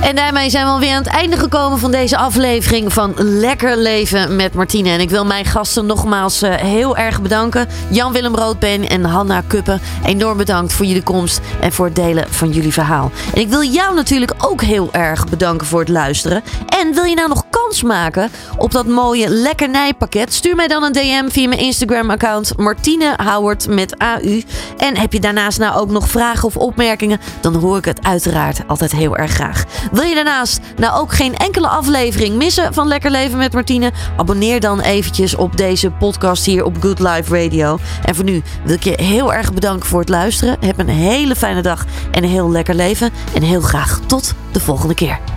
[0.00, 4.36] En daarmee zijn we alweer aan het einde gekomen van deze aflevering van Lekker Leven
[4.36, 4.90] met Martine.
[4.90, 7.68] En ik wil mijn gasten nogmaals eh, heel erg bedanken.
[7.88, 9.80] Jan-Willem Roodbeen en Hanna Kuppen.
[10.04, 13.10] Enorm bedankt voor jullie komst en voor het delen van jullie verhaal.
[13.34, 16.42] En ik wil jou natuurlijk ook heel erg bedanken voor het luisteren.
[16.68, 20.32] En wil je nou nog kans maken op dat mooie lekkernijpakket?
[20.32, 24.42] Stuur mij dan een DM via mijn Instagram account Martine Howard met AU.
[24.76, 27.20] En heb je daarnaast nou ook nog vragen of opmerkingen?
[27.40, 29.64] Dan hoor ik het uiteraard altijd heel erg graag.
[29.92, 33.92] Wil je daarnaast nou ook geen enkele aflevering missen van Lekker Leven met Martine?
[34.16, 37.78] Abonneer dan eventjes op deze podcast hier op Good Life Radio.
[38.04, 40.56] En voor nu wil ik je heel erg bedanken voor het luisteren.
[40.60, 43.10] Heb een hele fijne dag en een heel lekker leven.
[43.34, 45.35] En heel graag tot de volgende keer.